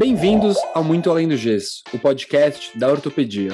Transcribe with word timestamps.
Bem-vindos 0.00 0.56
ao 0.72 0.82
Muito 0.82 1.10
Além 1.10 1.28
do 1.28 1.36
Gesso, 1.36 1.82
o 1.92 1.98
podcast 1.98 2.70
da 2.78 2.88
ortopedia. 2.88 3.50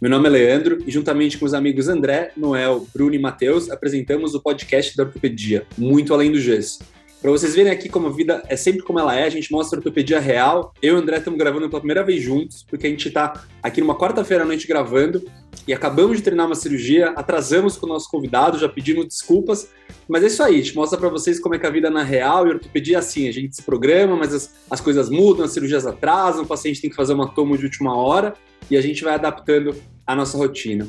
Meu 0.00 0.10
nome 0.10 0.26
é 0.26 0.30
Leandro 0.32 0.78
e, 0.84 0.90
juntamente 0.90 1.38
com 1.38 1.46
os 1.46 1.54
amigos 1.54 1.86
André, 1.86 2.32
Noel, 2.36 2.88
Bruno 2.92 3.14
e 3.14 3.20
Matheus, 3.20 3.70
apresentamos 3.70 4.34
o 4.34 4.42
podcast 4.42 4.96
da 4.96 5.04
ortopedia, 5.04 5.64
Muito 5.78 6.12
Além 6.12 6.32
do 6.32 6.40
Gesso. 6.40 6.80
Para 7.24 7.30
vocês 7.30 7.54
verem 7.54 7.72
aqui 7.72 7.88
como 7.88 8.08
a 8.08 8.10
vida 8.10 8.42
é 8.50 8.54
sempre 8.54 8.82
como 8.82 8.98
ela 8.98 9.16
é, 9.16 9.24
a 9.24 9.30
gente 9.30 9.50
mostra 9.50 9.78
a 9.78 9.80
ortopedia 9.80 10.20
real. 10.20 10.74
Eu 10.82 10.92
e 10.92 10.98
o 10.98 11.00
André 11.00 11.16
estamos 11.16 11.38
gravando 11.38 11.70
pela 11.70 11.80
primeira 11.80 12.04
vez 12.04 12.22
juntos, 12.22 12.62
porque 12.68 12.86
a 12.86 12.90
gente 12.90 13.08
está 13.08 13.46
aqui 13.62 13.80
numa 13.80 13.96
quarta-feira 13.96 14.44
à 14.44 14.46
noite 14.46 14.68
gravando 14.68 15.24
e 15.66 15.72
acabamos 15.72 16.18
de 16.18 16.22
treinar 16.22 16.44
uma 16.44 16.54
cirurgia, 16.54 17.14
atrasamos 17.16 17.78
com 17.78 17.86
o 17.86 17.88
nosso 17.88 18.10
convidado, 18.10 18.58
já 18.58 18.68
pedimos 18.68 19.06
desculpas, 19.06 19.70
mas 20.06 20.22
é 20.22 20.26
isso 20.26 20.42
aí, 20.42 20.56
a 20.56 20.58
gente 20.58 20.76
mostra 20.76 20.98
para 20.98 21.08
vocês 21.08 21.40
como 21.40 21.54
é 21.54 21.58
que 21.58 21.66
a 21.66 21.70
vida 21.70 21.88
na 21.88 22.02
real 22.02 22.46
e 22.46 22.50
ortopedia 22.50 22.96
é 22.96 22.98
assim, 22.98 23.26
a 23.26 23.32
gente 23.32 23.56
se 23.56 23.62
programa, 23.62 24.14
mas 24.16 24.34
as, 24.34 24.54
as 24.70 24.82
coisas 24.82 25.08
mudam, 25.08 25.46
as 25.46 25.52
cirurgias 25.52 25.86
atrasam, 25.86 26.42
o 26.42 26.46
paciente 26.46 26.82
tem 26.82 26.90
que 26.90 26.96
fazer 26.96 27.14
uma 27.14 27.28
toma 27.28 27.56
de 27.56 27.64
última 27.64 27.96
hora 27.96 28.34
e 28.70 28.76
a 28.76 28.80
gente 28.80 29.02
vai 29.02 29.14
adaptando 29.14 29.74
a 30.06 30.14
nossa 30.14 30.36
rotina. 30.36 30.88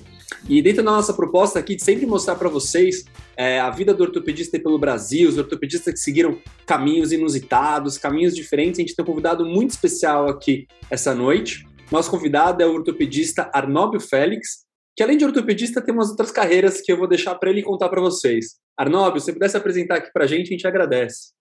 E 0.49 0.61
dentro 0.61 0.84
da 0.84 0.91
nossa 0.91 1.13
proposta 1.13 1.59
aqui 1.59 1.75
de 1.75 1.84
sempre 1.84 2.05
mostrar 2.05 2.35
para 2.35 2.49
vocês 2.49 3.05
é, 3.35 3.59
a 3.59 3.70
vida 3.70 3.93
do 3.93 4.03
ortopedista 4.03 4.59
pelo 4.59 4.77
Brasil, 4.77 5.29
os 5.29 5.38
ortopedistas 5.38 5.93
que 5.93 5.99
seguiram 5.99 6.39
caminhos 6.65 7.11
inusitados, 7.11 7.98
caminhos 7.98 8.35
diferentes, 8.35 8.79
a 8.79 8.81
gente 8.84 8.95
tem 8.95 9.03
um 9.03 9.07
convidado 9.07 9.45
muito 9.45 9.71
especial 9.71 10.29
aqui 10.29 10.67
essa 10.89 11.15
noite. 11.15 11.65
Nosso 11.91 12.09
convidado 12.09 12.61
é 12.61 12.65
o 12.65 12.73
ortopedista 12.73 13.49
Arnóbio 13.53 13.99
Félix, 13.99 14.65
que 14.95 15.03
além 15.03 15.17
de 15.17 15.26
ortopedista 15.26 15.81
tem 15.81 15.93
umas 15.93 16.09
outras 16.09 16.31
carreiras 16.31 16.81
que 16.81 16.91
eu 16.91 16.98
vou 16.98 17.07
deixar 17.07 17.35
para 17.35 17.49
ele 17.49 17.62
contar 17.62 17.89
para 17.89 18.01
vocês. 18.01 18.55
Arnóbio, 18.77 19.21
se 19.21 19.31
pudesse 19.31 19.57
apresentar 19.57 19.95
aqui 19.95 20.12
para 20.12 20.26
a 20.26 20.27
gente, 20.27 20.48
a 20.48 20.51
gente 20.51 20.67
agradece. 20.67 21.34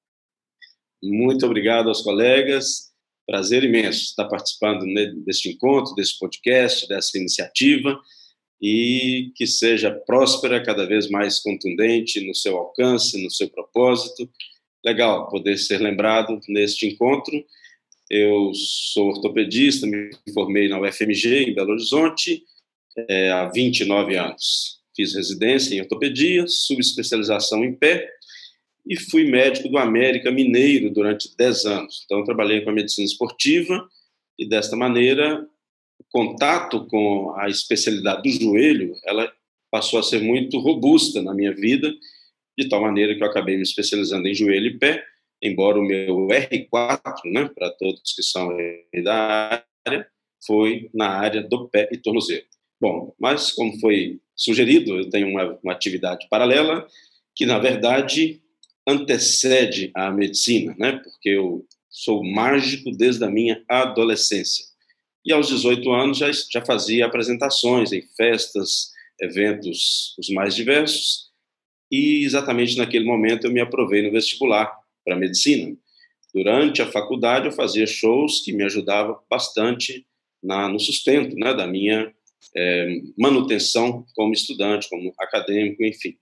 Muito 1.02 1.44
obrigado 1.44 1.88
aos 1.88 2.02
colegas. 2.02 2.93
Prazer 3.26 3.64
imenso 3.64 4.02
estar 4.02 4.26
participando 4.26 4.84
deste 5.24 5.48
encontro, 5.48 5.94
desse 5.94 6.18
podcast, 6.18 6.86
dessa 6.86 7.16
iniciativa 7.18 7.98
e 8.60 9.32
que 9.34 9.46
seja 9.46 9.90
próspera, 9.90 10.62
cada 10.62 10.86
vez 10.86 11.08
mais 11.08 11.40
contundente 11.40 12.26
no 12.26 12.34
seu 12.34 12.56
alcance, 12.56 13.22
no 13.22 13.30
seu 13.30 13.48
propósito. 13.48 14.28
Legal 14.84 15.28
poder 15.28 15.58
ser 15.58 15.80
lembrado 15.80 16.38
neste 16.48 16.86
encontro. 16.86 17.44
Eu 18.10 18.52
sou 18.54 19.08
ortopedista, 19.08 19.86
me 19.86 20.10
formei 20.32 20.68
na 20.68 20.80
UFMG, 20.80 21.44
em 21.44 21.54
Belo 21.54 21.72
Horizonte, 21.72 22.42
é, 23.08 23.30
há 23.30 23.48
29 23.48 24.16
anos. 24.16 24.78
Fiz 24.94 25.14
residência 25.14 25.74
em 25.74 25.80
ortopedia, 25.80 26.46
subespecialização 26.46 27.64
em 27.64 27.74
pé 27.74 28.08
e 28.86 29.00
fui 29.10 29.24
médico 29.30 29.68
do 29.68 29.78
América 29.78 30.30
Mineiro 30.30 30.90
durante 30.90 31.34
10 31.36 31.64
anos. 31.64 32.02
Então, 32.04 32.24
trabalhei 32.24 32.60
com 32.60 32.70
a 32.70 32.74
medicina 32.74 33.06
esportiva 33.06 33.88
e, 34.38 34.46
desta 34.46 34.76
maneira, 34.76 35.46
o 35.98 36.04
contato 36.10 36.86
com 36.86 37.34
a 37.36 37.48
especialidade 37.48 38.22
do 38.22 38.30
joelho, 38.30 38.94
ela 39.04 39.32
passou 39.70 39.98
a 39.98 40.02
ser 40.02 40.20
muito 40.20 40.58
robusta 40.58 41.22
na 41.22 41.34
minha 41.34 41.54
vida, 41.54 41.92
de 42.56 42.68
tal 42.68 42.82
maneira 42.82 43.14
que 43.14 43.22
eu 43.22 43.26
acabei 43.26 43.56
me 43.56 43.62
especializando 43.62 44.28
em 44.28 44.34
joelho 44.34 44.66
e 44.66 44.78
pé, 44.78 45.04
embora 45.42 45.78
o 45.78 45.84
meu 45.84 46.28
R4, 46.28 47.22
né, 47.26 47.50
para 47.54 47.70
todos 47.70 48.14
que 48.14 48.22
são 48.22 48.56
da 49.02 49.64
área, 49.86 50.06
foi 50.46 50.90
na 50.94 51.08
área 51.08 51.42
do 51.42 51.68
pé 51.68 51.88
e 51.90 51.96
tornozelo. 51.96 52.44
Bom, 52.80 53.14
mas 53.18 53.50
como 53.50 53.78
foi 53.80 54.20
sugerido, 54.36 54.98
eu 54.98 55.10
tenho 55.10 55.28
uma, 55.28 55.58
uma 55.62 55.72
atividade 55.72 56.28
paralela 56.28 56.86
que, 57.34 57.46
na 57.46 57.58
verdade, 57.58 58.43
antecede 58.86 59.90
a 59.94 60.10
medicina, 60.10 60.74
né? 60.78 61.00
Porque 61.02 61.30
eu 61.30 61.66
sou 61.90 62.24
mágico 62.24 62.90
desde 62.90 63.24
a 63.24 63.30
minha 63.30 63.62
adolescência. 63.68 64.64
E 65.24 65.32
aos 65.32 65.48
18 65.48 65.90
anos 65.92 66.18
já, 66.18 66.30
já 66.50 66.64
fazia 66.64 67.06
apresentações 67.06 67.92
em 67.92 68.02
festas, 68.16 68.90
eventos 69.20 70.14
os 70.18 70.28
mais 70.28 70.54
diversos. 70.54 71.30
E 71.90 72.24
exatamente 72.24 72.76
naquele 72.76 73.04
momento 73.04 73.46
eu 73.46 73.52
me 73.52 73.60
aprovei 73.60 74.02
no 74.02 74.12
vestibular 74.12 74.70
para 75.04 75.16
medicina. 75.16 75.74
Durante 76.34 76.82
a 76.82 76.90
faculdade 76.90 77.46
eu 77.46 77.52
fazia 77.52 77.86
shows 77.86 78.40
que 78.40 78.52
me 78.52 78.64
ajudavam 78.64 79.18
bastante 79.30 80.04
na, 80.42 80.68
no 80.68 80.80
sustento 80.80 81.36
né, 81.36 81.54
da 81.54 81.66
minha 81.66 82.12
é, 82.54 83.00
manutenção 83.16 84.04
como 84.14 84.34
estudante, 84.34 84.88
como 84.90 85.14
acadêmico, 85.18 85.82
enfim. 85.84 86.16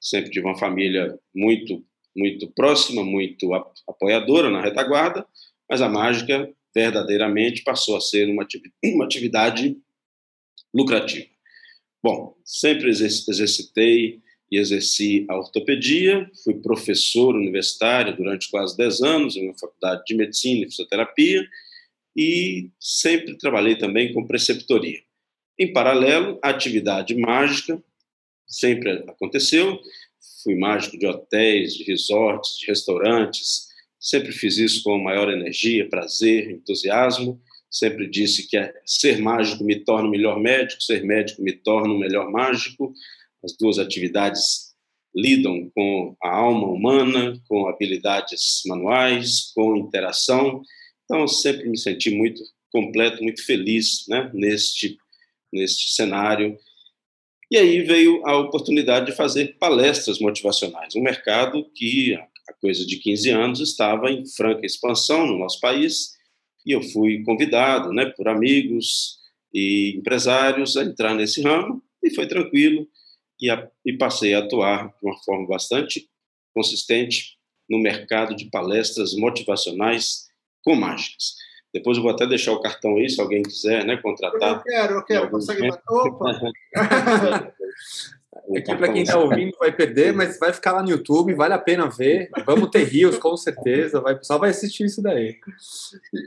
Sempre 0.00 0.30
tive 0.30 0.46
uma 0.46 0.58
família 0.58 1.18
muito 1.34 1.82
muito 2.16 2.50
próxima, 2.52 3.02
muito 3.02 3.52
apoiadora 3.88 4.50
na 4.50 4.62
retaguarda, 4.62 5.26
mas 5.68 5.80
a 5.80 5.88
mágica 5.88 6.48
verdadeiramente 6.74 7.62
passou 7.62 7.96
a 7.96 8.00
ser 8.00 8.28
uma 8.28 8.44
atividade 9.04 9.76
lucrativa. 10.74 11.26
Bom, 12.02 12.36
sempre 12.44 12.90
exercitei 12.90 14.20
e 14.50 14.58
exerci 14.58 15.24
a 15.28 15.36
ortopedia, 15.36 16.30
fui 16.42 16.54
professor 16.54 17.34
universitário 17.34 18.16
durante 18.16 18.50
quase 18.50 18.76
10 18.76 19.02
anos 19.02 19.36
em 19.36 19.46
uma 19.46 19.58
faculdade 19.58 20.02
de 20.06 20.14
medicina 20.14 20.64
e 20.64 20.68
fisioterapia 20.68 21.46
e 22.16 22.70
sempre 22.78 23.36
trabalhei 23.38 23.76
também 23.76 24.12
com 24.12 24.26
preceptoria. 24.26 25.00
Em 25.58 25.72
paralelo, 25.72 26.38
a 26.42 26.50
atividade 26.50 27.16
mágica 27.16 27.82
sempre 28.46 29.04
aconteceu 29.08 29.80
fui 30.44 30.54
mágico 30.54 30.98
de 30.98 31.06
hotéis, 31.06 31.74
de 31.74 31.82
resorts, 31.84 32.58
de 32.58 32.66
restaurantes. 32.66 33.68
Sempre 33.98 34.30
fiz 34.30 34.58
isso 34.58 34.84
com 34.84 34.98
maior 34.98 35.32
energia, 35.32 35.88
prazer, 35.88 36.50
entusiasmo. 36.50 37.40
Sempre 37.70 38.08
disse 38.08 38.46
que 38.46 38.56
é, 38.56 38.72
ser 38.84 39.18
mágico 39.20 39.64
me 39.64 39.76
torna 39.76 40.06
o 40.06 40.10
melhor 40.10 40.38
médico, 40.38 40.82
ser 40.82 41.02
médico 41.02 41.42
me 41.42 41.52
torna 41.52 41.92
o 41.92 41.98
melhor 41.98 42.30
mágico. 42.30 42.92
As 43.42 43.56
duas 43.56 43.78
atividades 43.78 44.74
lidam 45.16 45.70
com 45.74 46.14
a 46.22 46.28
alma 46.28 46.68
humana, 46.68 47.40
com 47.48 47.66
habilidades 47.66 48.62
manuais, 48.66 49.52
com 49.54 49.76
interação. 49.76 50.62
Então, 51.04 51.26
sempre 51.26 51.68
me 51.68 51.78
senti 51.78 52.10
muito 52.10 52.42
completo, 52.70 53.22
muito 53.22 53.44
feliz 53.44 54.04
né, 54.08 54.30
neste, 54.34 54.98
neste 55.52 55.94
cenário 55.94 56.56
e 57.54 57.56
aí 57.56 57.82
veio 57.82 58.20
a 58.26 58.36
oportunidade 58.36 59.06
de 59.06 59.12
fazer 59.12 59.56
palestras 59.60 60.18
motivacionais, 60.18 60.96
um 60.96 61.00
mercado 61.00 61.64
que 61.72 62.12
há 62.48 62.52
coisa 62.60 62.84
de 62.84 62.96
15 62.96 63.30
anos 63.30 63.60
estava 63.60 64.10
em 64.10 64.26
franca 64.26 64.66
expansão 64.66 65.24
no 65.24 65.38
nosso 65.38 65.60
país, 65.60 66.14
e 66.66 66.72
eu 66.72 66.82
fui 66.82 67.22
convidado, 67.22 67.92
né, 67.92 68.06
por 68.06 68.26
amigos 68.26 69.18
e 69.54 69.94
empresários 69.96 70.76
a 70.76 70.82
entrar 70.82 71.14
nesse 71.14 71.42
ramo, 71.42 71.80
e 72.02 72.12
foi 72.12 72.26
tranquilo, 72.26 72.88
e, 73.40 73.48
a, 73.48 73.70
e 73.86 73.92
passei 73.92 74.34
a 74.34 74.40
atuar 74.40 74.88
de 74.88 75.06
uma 75.06 75.16
forma 75.22 75.46
bastante 75.46 76.08
consistente 76.52 77.36
no 77.70 77.78
mercado 77.78 78.34
de 78.34 78.46
palestras 78.46 79.14
motivacionais 79.14 80.24
com 80.64 80.74
mágicas. 80.74 81.36
Depois 81.74 81.96
eu 81.96 82.04
vou 82.04 82.12
até 82.12 82.24
deixar 82.24 82.52
o 82.52 82.60
cartão 82.60 82.96
aí, 82.96 83.10
se 83.10 83.20
alguém 83.20 83.42
quiser 83.42 83.84
né, 83.84 83.96
contratar. 83.96 84.58
Eu 84.58 84.62
quero, 84.62 84.94
eu 84.94 85.04
quero. 85.04 85.28
Consegue 85.28 85.68
bater? 85.68 85.82
Opa! 85.88 86.54
Aqui, 88.56 88.76
para 88.76 88.92
quem 88.92 89.02
está 89.02 89.18
ouvindo, 89.18 89.56
vai 89.58 89.72
perder, 89.72 90.12
mas 90.12 90.38
vai 90.38 90.52
ficar 90.52 90.72
lá 90.72 90.82
no 90.82 90.90
YouTube, 90.90 91.34
vale 91.34 91.54
a 91.54 91.58
pena 91.58 91.88
ver. 91.88 92.30
Vamos 92.44 92.68
ter 92.70 92.84
rios, 92.84 93.18
com 93.18 93.36
certeza. 93.36 94.00
Vai, 94.00 94.14
o 94.14 94.18
pessoal 94.18 94.38
vai 94.38 94.50
assistir 94.50 94.84
isso 94.84 95.02
daí. 95.02 95.36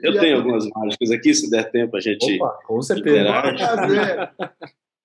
Eu 0.04 0.14
e 0.14 0.20
tenho 0.20 0.36
a... 0.36 0.40
algumas 0.40 0.68
mágicas 0.68 1.12
aqui, 1.12 1.34
se 1.34 1.50
der 1.50 1.72
tempo 1.72 1.96
a 1.96 2.00
gente. 2.02 2.42
Opa, 2.42 2.60
com 2.66 2.82
certeza. 2.82 3.28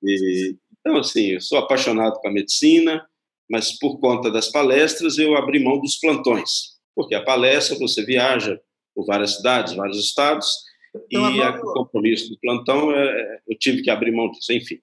E, 0.05 0.57
então, 0.81 0.99
assim, 0.99 1.27
eu 1.35 1.41
sou 1.41 1.59
apaixonado 1.59 2.19
com 2.19 2.27
a 2.27 2.33
medicina, 2.33 3.07
mas 3.49 3.79
por 3.79 4.01
conta 4.01 4.33
das 4.33 4.51
palestras 4.51 5.17
eu 5.17 5.37
abri 5.37 5.63
mão 5.63 5.79
dos 5.79 5.95
plantões. 5.95 6.73
Porque 6.93 7.15
a 7.15 7.23
palestra 7.23 7.79
você 7.79 8.05
viaja 8.05 8.61
por 8.95 9.07
várias 9.07 9.37
cidades, 9.37 9.75
vários 9.75 9.99
estados, 9.99 10.49
então, 10.95 11.35
e 11.35 11.43
agora... 11.43 11.63
o 11.63 11.73
compromisso 11.75 12.31
do 12.31 12.39
plantão, 12.39 12.93
é, 12.93 13.07
é, 13.07 13.41
eu 13.49 13.59
tive 13.59 13.83
que 13.83 13.91
abrir 13.91 14.13
mão 14.13 14.31
disso, 14.31 14.53
enfim. 14.53 14.79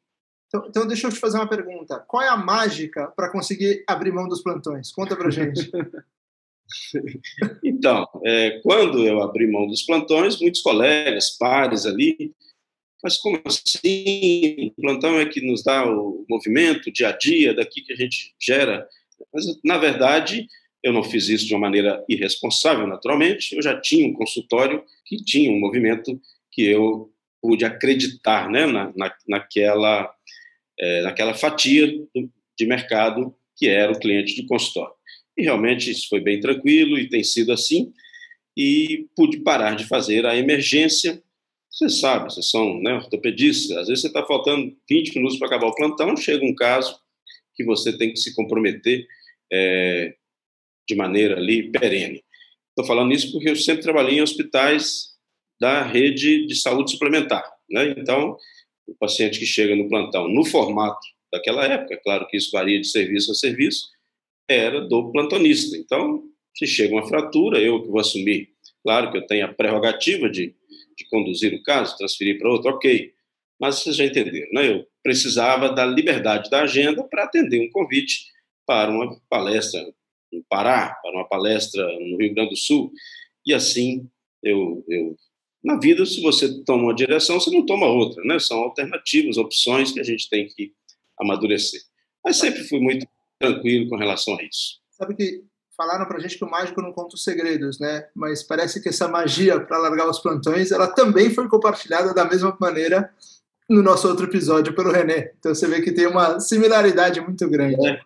Então, 0.48 0.66
então, 0.68 0.88
deixa 0.88 1.08
eu 1.08 1.12
te 1.12 1.20
fazer 1.20 1.38
uma 1.38 1.48
pergunta. 1.48 2.00
Qual 2.08 2.24
é 2.24 2.28
a 2.28 2.38
mágica 2.38 3.08
para 3.16 3.32
conseguir 3.32 3.84
abrir 3.88 4.12
mão 4.12 4.28
dos 4.28 4.42
plantões? 4.42 4.92
Conta 4.92 5.16
para 5.16 5.30
gente. 5.30 5.70
então, 7.64 8.08
é, 8.26 8.60
quando 8.62 9.06
eu 9.06 9.22
abri 9.22 9.48
mão 9.48 9.68
dos 9.68 9.84
plantões, 9.84 10.40
muitos 10.40 10.62
colegas, 10.62 11.32
pares 11.38 11.86
ali, 11.86 12.34
mas 13.04 13.18
como 13.18 13.42
assim? 13.46 14.74
O 14.78 14.82
plantão 14.82 15.20
é 15.20 15.26
que 15.26 15.42
nos 15.42 15.64
dá 15.64 15.86
o 15.86 16.26
movimento, 16.30 16.88
o 16.88 16.94
dia 16.94 17.10
a 17.10 17.18
dia, 17.18 17.54
daqui 17.54 17.82
que 17.82 17.94
a 17.94 17.96
gente 17.96 18.36
gera. 18.40 18.88
Mas, 19.34 19.46
na 19.64 19.78
verdade, 19.78 20.48
eu 20.84 20.94
não 20.94 21.04
fiz 21.04 21.28
isso 21.28 21.46
de 21.46 21.54
uma 21.54 21.62
maneira 21.62 22.04
irresponsável, 22.08 22.88
naturalmente. 22.88 23.56
Eu 23.56 23.62
já 23.62 23.80
tinha 23.80 24.08
um 24.08 24.14
consultório 24.14 24.84
que 25.06 25.18
tinha 25.18 25.52
um 25.52 25.60
movimento 25.60 26.20
que 26.52 26.64
eu 26.64 27.12
pude 27.42 27.66
acreditar 27.66 28.50
né, 28.50 28.66
na, 28.66 28.94
na, 28.96 29.16
naquela, 29.28 30.14
é, 30.80 31.02
naquela 31.02 31.34
fatia 31.34 31.88
de 32.58 32.66
mercado 32.66 33.36
que 33.56 33.68
era 33.68 33.92
o 33.92 34.00
cliente 34.00 34.36
de 34.36 34.46
consultório. 34.48 34.94
E 35.38 35.44
realmente 35.44 35.92
isso 35.92 36.08
foi 36.10 36.22
bem 36.22 36.40
tranquilo 36.40 36.98
e 36.98 37.10
tem 37.10 37.24
sido 37.24 37.52
assim. 37.52 37.92
e 38.56 39.08
pude 39.16 39.40
parar 39.40 39.76
de 39.76 39.86
fazer 39.86 40.26
a 40.26 40.36
emergência. 40.36 41.22
Você 41.70 41.88
sabe, 41.90 42.26
vocês 42.26 42.50
são 42.50 42.82
né, 42.82 42.94
ortopedistas, 42.94 43.78
às 43.78 43.88
vezes 43.88 44.02
você 44.02 44.08
está 44.08 44.26
faltando 44.26 44.76
20 44.90 45.16
minutos 45.16 45.38
para 45.38 45.48
acabar 45.48 45.68
o 45.68 45.76
plantão, 45.76 46.18
chega 46.18 46.44
um 46.44 46.56
caso 46.56 47.00
que 47.56 47.64
você 47.64 47.96
tem 47.96 48.12
que 48.12 48.18
se 48.18 48.34
comprometer 48.34 49.06
é, 49.52 50.16
de 50.90 50.96
maneira 50.96 51.38
ali 51.38 51.72
perene. 51.72 52.24
Estou 52.70 52.86
falando 52.86 53.14
isso 53.14 53.32
porque 53.32 53.50
eu 53.50 53.56
sempre 53.56 53.84
trabalhei 53.84 54.18
em 54.18 54.22
hospitais 54.22 55.10
da 55.62 55.84
rede 55.84 56.48
de 56.48 56.56
saúde 56.56 56.92
suplementar. 56.92 57.44
Né? 57.70 57.94
Então, 57.96 58.36
o 58.88 58.96
paciente 58.96 59.38
que 59.38 59.46
chega 59.46 59.76
no 59.76 59.88
plantão 59.88 60.28
no 60.28 60.44
formato 60.44 61.06
daquela 61.32 61.64
época, 61.66 62.00
claro 62.04 62.26
que 62.28 62.38
isso 62.38 62.50
varia 62.52 62.80
de 62.80 62.88
serviço 62.88 63.32
a 63.32 63.36
serviço, 63.36 63.88
era 64.50 64.82
do 64.82 65.12
plantonista. 65.12 65.78
Então, 65.78 66.24
se 66.58 66.66
chega 66.66 66.96
uma 66.96 67.08
fratura, 67.08 67.60
eu 67.60 67.84
que 67.84 67.90
vou 67.90 68.00
assumir, 68.00 68.50
claro 68.84 69.12
que 69.12 69.18
eu 69.18 69.28
tenho 69.28 69.46
a 69.46 69.54
prerrogativa 69.54 70.28
de, 70.28 70.56
de 70.98 71.08
conduzir 71.10 71.54
o 71.54 71.62
caso, 71.62 71.96
transferir 71.98 72.40
para 72.40 72.50
outro, 72.50 72.72
ok. 72.72 73.14
Mas 73.62 73.76
vocês 73.76 73.96
já 73.96 74.06
entenderam, 74.06 74.48
né? 74.54 74.72
Eu 74.72 74.88
precisava 75.04 75.70
da 75.70 75.86
liberdade 75.86 76.50
da 76.50 76.64
agenda 76.64 77.04
para 77.04 77.26
atender 77.26 77.62
um 77.62 77.70
convite 77.70 78.26
para 78.66 78.90
uma 78.90 79.20
palestra 79.30 79.86
no 80.32 80.44
Pará, 80.50 80.98
para 81.02 81.12
uma 81.12 81.28
palestra 81.28 81.84
no 82.00 82.18
Rio 82.18 82.34
Grande 82.34 82.52
do 82.52 82.58
Sul, 82.58 82.92
e 83.46 83.54
assim 83.54 84.08
eu, 84.44 84.84
eu 84.88 85.16
na 85.64 85.78
vida, 85.78 86.06
se 86.06 86.22
você 86.22 86.64
toma 86.64 86.84
uma 86.84 86.96
direção, 86.96 87.40
você 87.40 87.52
não 87.52 87.66
toma 87.66 87.86
outra, 87.86 88.24
né? 88.24 88.40
São 88.40 88.60
alternativas, 88.60 89.38
opções 89.38 89.92
que 89.92 90.00
a 90.00 90.04
gente 90.04 90.30
tem 90.30 90.48
que 90.48 90.72
amadurecer. 91.20 91.82
Mas 92.24 92.38
sempre 92.38 92.64
fui 92.64 92.80
muito 92.80 93.06
tranquilo 93.40 93.90
com 93.90 93.98
relação 93.98 94.38
a 94.38 94.44
isso. 94.44 94.80
Sabe 94.92 95.16
que 95.16 95.44
falaram 95.76 96.06
para 96.06 96.18
a 96.18 96.20
gente 96.20 96.38
que 96.38 96.44
o 96.44 96.50
mágico 96.50 96.82
não 96.82 96.94
conta 96.94 97.16
os 97.16 97.24
segredos, 97.24 97.80
né? 97.80 98.08
Mas 98.16 98.44
parece 98.44 98.82
que 98.82 98.90
essa 98.90 99.08
magia 99.08 99.60
para 99.60 99.78
largar 99.78 100.10
os 100.10 100.20
plantões, 100.20 100.72
ela 100.72 100.88
também 100.88 101.30
foi 101.30 101.48
compartilhada 101.50 102.14
da 102.14 102.26
mesma 102.26 102.56
maneira 102.60 103.14
no 103.70 103.84
nosso 103.84 104.08
outro 104.08 104.26
episódio 104.26 104.74
pelo 104.74 104.92
René. 104.92 105.34
Então 105.38 105.54
você 105.54 105.68
vê 105.68 105.82
que 105.82 105.92
tem 105.92 106.08
uma 106.08 106.40
similaridade 106.40 107.22
muito 107.22 107.50
grande. 107.50 107.86
É. 107.88 108.02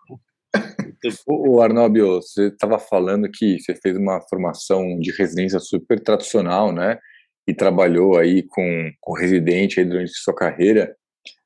o 1.28 1.62
Arnóbio, 1.62 2.22
você 2.22 2.48
estava 2.48 2.80
falando 2.80 3.30
que 3.30 3.60
você 3.60 3.76
fez 3.76 3.98
uma 3.98 4.22
formação 4.30 4.98
de 5.00 5.12
residência 5.12 5.60
super 5.60 6.00
tradicional, 6.00 6.72
né? 6.72 7.00
E 7.48 7.54
trabalhou 7.54 8.18
aí 8.18 8.44
com, 8.44 8.92
com 9.02 9.14
residente 9.14 9.80
aí 9.80 9.86
durante 9.86 10.12
sua 10.14 10.34
carreira. 10.34 10.96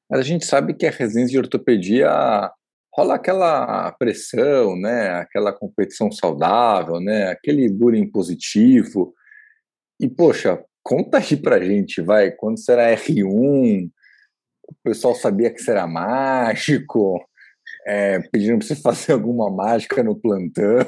Mas 0.10 0.20
a 0.20 0.24
gente 0.24 0.46
sabe 0.46 0.74
que 0.74 0.86
a 0.86 0.92
residência 0.92 1.32
de 1.32 1.38
ortopedia 1.40 2.10
rola 2.96 3.16
aquela 3.16 3.92
pressão, 3.94 4.76
né? 4.76 5.10
Aquela 5.16 5.54
competição 5.54 6.12
saudável, 6.12 7.00
né? 7.00 7.30
Aquele 7.30 7.70
bullying 7.70 8.10
positivo. 8.10 9.14
E, 10.00 10.08
poxa, 10.08 10.64
conta 10.84 11.18
aí 11.18 11.36
pra 11.36 11.60
gente, 11.60 12.02
vai, 12.02 12.32
quando 12.32 12.60
será 12.60 12.96
R1, 12.96 13.90
o 14.68 14.74
pessoal 14.84 15.16
sabia 15.16 15.52
que 15.52 15.62
será 15.62 15.88
mágico, 15.88 17.20
é, 17.88 18.20
pedindo 18.30 18.58
para 18.58 18.68
você 18.68 18.76
fazer 18.84 19.14
alguma 19.14 19.50
mágica 19.50 20.04
no 20.04 20.16
plantão, 20.16 20.80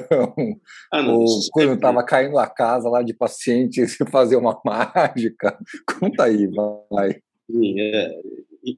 ah, 0.92 1.02
não, 1.02 1.16
ou 1.16 1.40
quando 1.50 1.74
estava 1.74 2.04
caindo 2.04 2.38
a 2.38 2.46
casa 2.46 2.90
lá 2.90 3.02
de 3.02 3.14
paciente, 3.14 3.80
você 3.88 4.04
fazer 4.06 4.36
uma 4.36 4.60
mágica. 4.62 5.58
Conta 5.98 6.24
aí, 6.24 6.46
vai. 6.90 7.18
Sim, 7.50 7.80
é, 7.80 8.20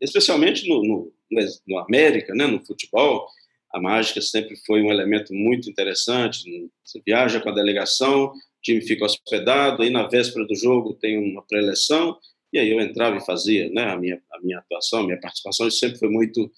especialmente 0.01 0.69
no, 0.69 0.83
no, 0.83 1.13
no, 1.67 1.79
América, 1.79 2.33
né, 2.35 2.47
no 2.47 2.65
futebol, 2.65 3.27
a 3.75 3.81
mágica 3.81 4.21
sempre 4.21 4.55
foi 4.65 4.83
um 4.83 4.91
elemento 4.91 5.35
muito 5.35 5.69
interessante. 5.69 6.45
Você 6.85 7.03
viaja 7.05 7.41
com 7.41 7.49
a 7.49 7.55
delegação, 7.55 8.27
o 8.27 8.33
time 8.63 8.81
fica 8.83 9.05
hospedado, 9.05 9.83
aí 9.83 9.91
na 9.91 10.07
véspera 10.07 10.47
do 10.47 10.55
jogo 10.55 10.95
tem 10.95 11.19
uma 11.19 11.43
pré-eleção, 11.43 12.17
e 12.53 12.59
aí 12.59 12.71
eu 12.71 12.81
entrava 12.81 13.17
e 13.17 13.25
fazia 13.25 13.69
né, 13.71 13.85
a, 13.85 13.97
minha, 13.97 14.23
a 14.31 14.41
minha 14.41 14.59
atuação, 14.59 15.01
a 15.01 15.05
minha 15.05 15.21
participação, 15.21 15.67
isso 15.67 15.79
sempre 15.79 15.99
foi 15.99 16.11
muito 16.11 16.51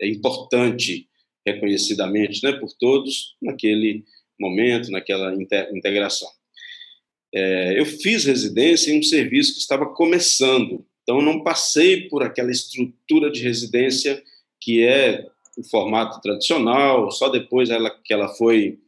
é, 0.00 0.08
importante, 0.08 1.09
reconhecidamente 1.52 2.42
né, 2.42 2.52
por 2.52 2.72
todos, 2.78 3.36
naquele 3.40 4.04
momento, 4.38 4.90
naquela 4.90 5.34
integração. 5.34 6.28
É, 7.32 7.78
eu 7.78 7.84
fiz 7.84 8.24
residência 8.24 8.90
em 8.90 8.98
um 8.98 9.02
serviço 9.02 9.54
que 9.54 9.60
estava 9.60 9.86
começando, 9.86 10.84
então 11.02 11.22
não 11.22 11.42
passei 11.42 12.08
por 12.08 12.22
aquela 12.22 12.50
estrutura 12.50 13.30
de 13.30 13.42
residência 13.42 14.22
que 14.60 14.84
é 14.84 15.26
o 15.56 15.64
formato 15.64 16.20
tradicional, 16.20 17.10
só 17.10 17.28
depois 17.28 17.70
ela, 17.70 17.90
que 18.04 18.12
ela 18.12 18.28
foi 18.28 18.78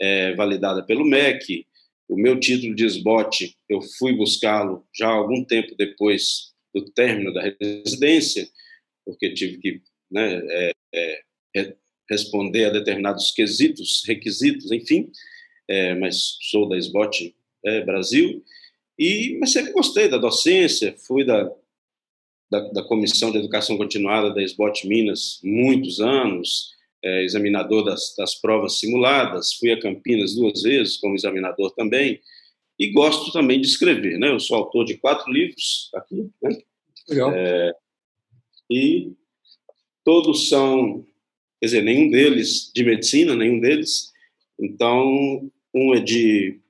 é, 0.00 0.34
validada 0.34 0.82
pelo 0.82 1.04
MEC, 1.04 1.66
o 2.08 2.16
meu 2.16 2.38
título 2.40 2.74
de 2.74 2.86
SBOT, 2.86 3.54
eu 3.68 3.80
fui 3.98 4.14
buscá-lo 4.14 4.86
já 4.94 5.08
algum 5.08 5.44
tempo 5.44 5.74
depois 5.76 6.52
do 6.74 6.84
término 6.90 7.32
da 7.32 7.42
residência, 7.60 8.48
porque 9.04 9.34
tive 9.34 9.58
que 9.58 9.82
né, 10.10 10.40
é, 10.50 10.72
é, 10.94 11.76
responder 12.08 12.66
a 12.66 12.70
determinados 12.70 13.30
quesitos, 13.30 14.02
requisitos, 14.06 14.70
enfim, 14.72 15.10
é, 15.68 15.94
mas 15.94 16.38
sou 16.50 16.68
da 16.68 16.76
SBOT 16.76 17.34
é, 17.64 17.84
Brasil, 17.84 18.42
e, 18.98 19.36
mas 19.40 19.52
sempre 19.52 19.72
gostei 19.72 20.08
da 20.08 20.18
docência, 20.18 20.94
fui 21.06 21.24
da, 21.24 21.50
da, 22.50 22.60
da 22.70 22.82
Comissão 22.82 23.30
de 23.30 23.38
Educação 23.38 23.76
Continuada 23.76 24.32
da 24.32 24.42
SBOT 24.42 24.88
Minas 24.88 25.40
muitos 25.44 26.00
anos, 26.00 26.76
é, 27.02 27.24
examinador 27.24 27.84
das, 27.84 28.14
das, 28.16 28.34
provas 28.34 28.78
simuladas, 28.78 29.52
fui 29.54 29.70
a 29.70 29.80
Campinas 29.80 30.34
duas 30.34 30.62
vezes 30.62 30.96
como 30.96 31.14
examinador 31.14 31.72
também, 31.74 32.20
e 32.78 32.90
gosto 32.92 33.32
também 33.32 33.60
de 33.60 33.66
escrever, 33.66 34.18
né? 34.18 34.30
Eu 34.30 34.40
sou 34.40 34.56
autor 34.56 34.84
de 34.84 34.96
quatro 34.96 35.30
livros 35.32 35.90
aqui, 35.94 36.30
né? 36.42 36.58
Legal. 37.08 37.32
É, 37.32 37.72
e 38.70 39.12
todos 40.04 40.48
são, 40.48 41.04
quer 41.60 41.66
dizer, 41.66 41.82
nenhum 41.82 42.10
deles 42.10 42.70
de 42.74 42.84
medicina, 42.84 43.34
nenhum 43.34 43.60
deles. 43.60 44.12
Então, 44.58 45.50
um 45.74 45.94
é 45.94 46.00
de 46.00 46.60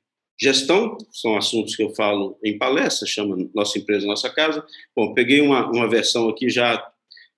gestão, 0.40 0.96
são 1.11 1.37
assuntos 1.37 1.75
que 1.75 1.82
eu 1.82 1.94
falo 1.94 2.38
em 2.44 2.56
palestra, 2.56 3.08
chama 3.08 3.49
Nossa 3.55 3.79
Empresa, 3.79 4.06
Nossa 4.06 4.31
Casa. 4.31 4.64
Bom, 4.94 5.12
peguei 5.12 5.40
uma, 5.40 5.69
uma 5.70 5.88
versão 5.88 6.29
aqui 6.29 6.49
já 6.49 6.85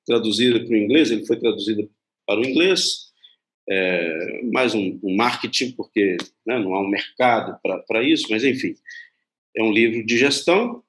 traduzida 0.07 0.61
para 0.61 0.75
o 0.75 0.77
inglês, 0.77 1.11
ele 1.11 1.25
foi 1.25 1.39
traduzido 1.39 1.89
para 2.27 2.41
o 2.41 2.45
inglês, 2.45 3.11
é, 3.69 4.43
mais 4.53 4.75
um, 4.75 4.99
um, 5.03 5.17
marketing, 5.17 5.73
porque 5.73 6.17
né, 6.45 6.59
não 6.59 6.75
há 6.75 6.83
um 6.83 6.89
mercado 6.89 7.59
para 7.87 8.03
isso, 8.03 8.27
mas 8.29 8.45
enfim, 8.45 8.75
é 9.57 9.63
um 9.63 9.73
livro 9.73 10.05
de 10.05 10.19
gestão, 10.19 10.83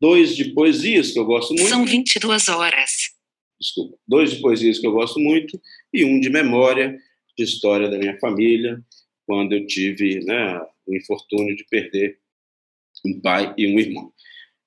dois 0.00 0.36
de 0.36 0.52
poesias 0.52 1.12
que 1.12 1.18
eu 1.18 1.24
gosto 1.24 1.54
muito. 1.54 1.68
São 1.68 1.84
22 1.84 2.48
horas. 2.48 3.15
Desculpa, 3.60 3.96
dois 4.06 4.32
de 4.32 4.40
poesias 4.40 4.78
que 4.78 4.86
eu 4.86 4.92
gosto 4.92 5.18
muito 5.18 5.60
e 5.92 6.04
um 6.04 6.20
de 6.20 6.30
memória, 6.30 6.96
de 7.36 7.44
história 7.44 7.88
da 7.88 7.98
minha 7.98 8.18
família, 8.18 8.82
quando 9.26 9.52
eu 9.52 9.66
tive 9.66 10.24
né, 10.24 10.60
o 10.86 10.94
infortúnio 10.94 11.56
de 11.56 11.64
perder 11.64 12.18
um 13.04 13.20
pai 13.20 13.54
e 13.56 13.66
um 13.66 13.78
irmão. 13.78 14.12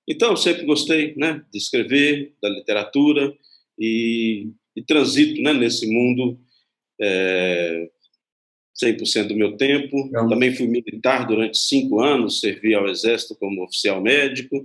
Então, 0.08 0.32
eu 0.32 0.38
sempre 0.38 0.66
gostei 0.66 1.14
né, 1.16 1.44
de 1.52 1.58
escrever, 1.58 2.34
da 2.42 2.50
literatura, 2.50 3.36
e 3.78 4.50
e 4.80 4.82
transito 4.84 5.42
né, 5.42 5.54
nesse 5.54 5.86
mundo 5.88 6.40
é, 7.00 7.90
100% 8.82 9.28
do 9.28 9.36
meu 9.36 9.58
tempo. 9.58 10.10
É. 10.16 10.28
Também 10.30 10.56
fui 10.56 10.68
militar 10.68 11.28
durante 11.28 11.58
cinco 11.58 12.00
anos, 12.00 12.40
servi 12.40 12.74
ao 12.74 12.88
Exército 12.88 13.36
como 13.36 13.64
oficial 13.64 14.02
médico. 14.02 14.64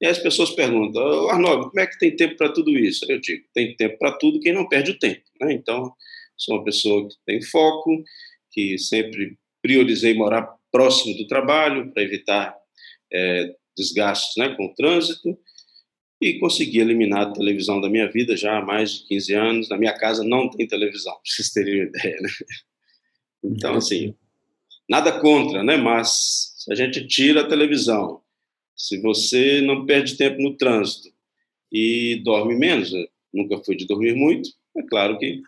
E 0.00 0.06
as 0.06 0.18
pessoas 0.18 0.50
perguntam, 0.50 1.02
oh, 1.02 1.28
Arnaldo, 1.28 1.70
como 1.70 1.80
é 1.80 1.86
que 1.86 1.98
tem 1.98 2.14
tempo 2.14 2.36
para 2.36 2.52
tudo 2.52 2.70
isso? 2.70 3.04
Eu 3.08 3.20
digo, 3.20 3.44
tem 3.52 3.74
tempo 3.76 3.98
para 3.98 4.12
tudo 4.12 4.40
quem 4.40 4.52
não 4.52 4.68
perde 4.68 4.92
o 4.92 4.98
tempo. 4.98 5.22
Né? 5.40 5.52
Então, 5.54 5.92
sou 6.36 6.56
uma 6.56 6.64
pessoa 6.64 7.08
que 7.08 7.16
tem 7.26 7.42
foco, 7.42 8.04
que 8.52 8.78
sempre 8.78 9.36
priorizei 9.60 10.14
morar 10.14 10.48
próximo 10.70 11.16
do 11.16 11.26
trabalho 11.26 11.92
para 11.92 12.02
evitar 12.02 12.54
é, 13.12 13.54
desgastes 13.76 14.36
né, 14.36 14.54
com 14.56 14.66
o 14.66 14.74
trânsito 14.74 15.36
e 16.20 16.38
consegui 16.38 16.80
eliminar 16.80 17.28
a 17.28 17.32
televisão 17.32 17.80
da 17.80 17.88
minha 17.88 18.10
vida 18.10 18.36
já 18.36 18.58
há 18.58 18.64
mais 18.64 18.92
de 18.92 19.06
15 19.06 19.34
anos. 19.34 19.68
Na 19.68 19.76
minha 19.76 19.94
casa 19.94 20.22
não 20.22 20.48
tem 20.48 20.66
televisão, 20.66 21.12
para 21.12 21.22
vocês 21.24 21.50
terem 21.50 21.80
uma 21.80 21.88
ideia. 21.88 22.16
Né? 22.20 22.28
Então, 23.44 23.74
assim, 23.74 24.14
nada 24.88 25.20
contra, 25.20 25.62
né? 25.62 25.76
mas 25.76 26.54
se 26.56 26.72
a 26.72 26.74
gente 26.76 27.06
tira 27.06 27.42
a 27.42 27.48
televisão, 27.48 28.20
se 28.78 29.00
você 29.00 29.60
não 29.60 29.84
perde 29.84 30.16
tempo 30.16 30.40
no 30.40 30.56
trânsito 30.56 31.08
e 31.72 32.22
dorme 32.24 32.56
menos, 32.56 32.92
né? 32.92 33.04
nunca 33.34 33.62
fui 33.64 33.76
de 33.76 33.86
dormir 33.86 34.14
muito, 34.14 34.48
é 34.76 34.82
claro 34.84 35.18
que 35.18 35.42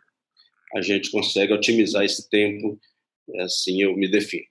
a 0.74 0.80
gente 0.82 1.10
consegue 1.10 1.52
otimizar 1.52 2.04
esse 2.04 2.28
tempo, 2.28 2.78
assim 3.38 3.82
eu 3.82 3.96
me 3.96 4.10
defino. 4.10 4.44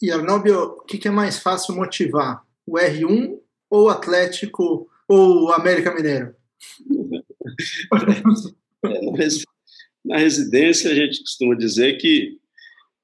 E 0.00 0.10
Arnóbio, 0.10 0.58
o 0.58 0.84
que 0.84 1.06
é 1.06 1.10
mais 1.10 1.38
fácil 1.38 1.74
motivar? 1.74 2.42
O 2.66 2.78
R1 2.78 3.38
ou 3.68 3.84
o 3.84 3.88
Atlético 3.88 4.88
ou 5.06 5.44
o 5.44 5.52
América 5.52 5.94
Mineiro? 5.94 6.34
na 10.04 10.18
residência, 10.18 10.90
a 10.90 10.94
gente 10.94 11.20
costuma 11.20 11.54
dizer 11.54 11.98
que 11.98 12.38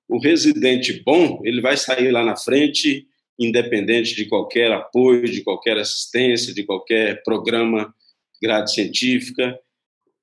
o 0.08 0.18
residente 0.18 1.02
bom 1.04 1.40
ele 1.44 1.60
vai 1.60 1.76
sair 1.76 2.10
lá 2.10 2.24
na 2.24 2.36
frente 2.36 3.06
independente 3.38 4.14
de 4.14 4.26
qualquer 4.26 4.72
apoio, 4.72 5.24
de 5.24 5.42
qualquer 5.42 5.76
assistência, 5.78 6.54
de 6.54 6.64
qualquer 6.64 7.22
programa 7.22 7.94
grade 8.42 8.72
científica. 8.72 9.58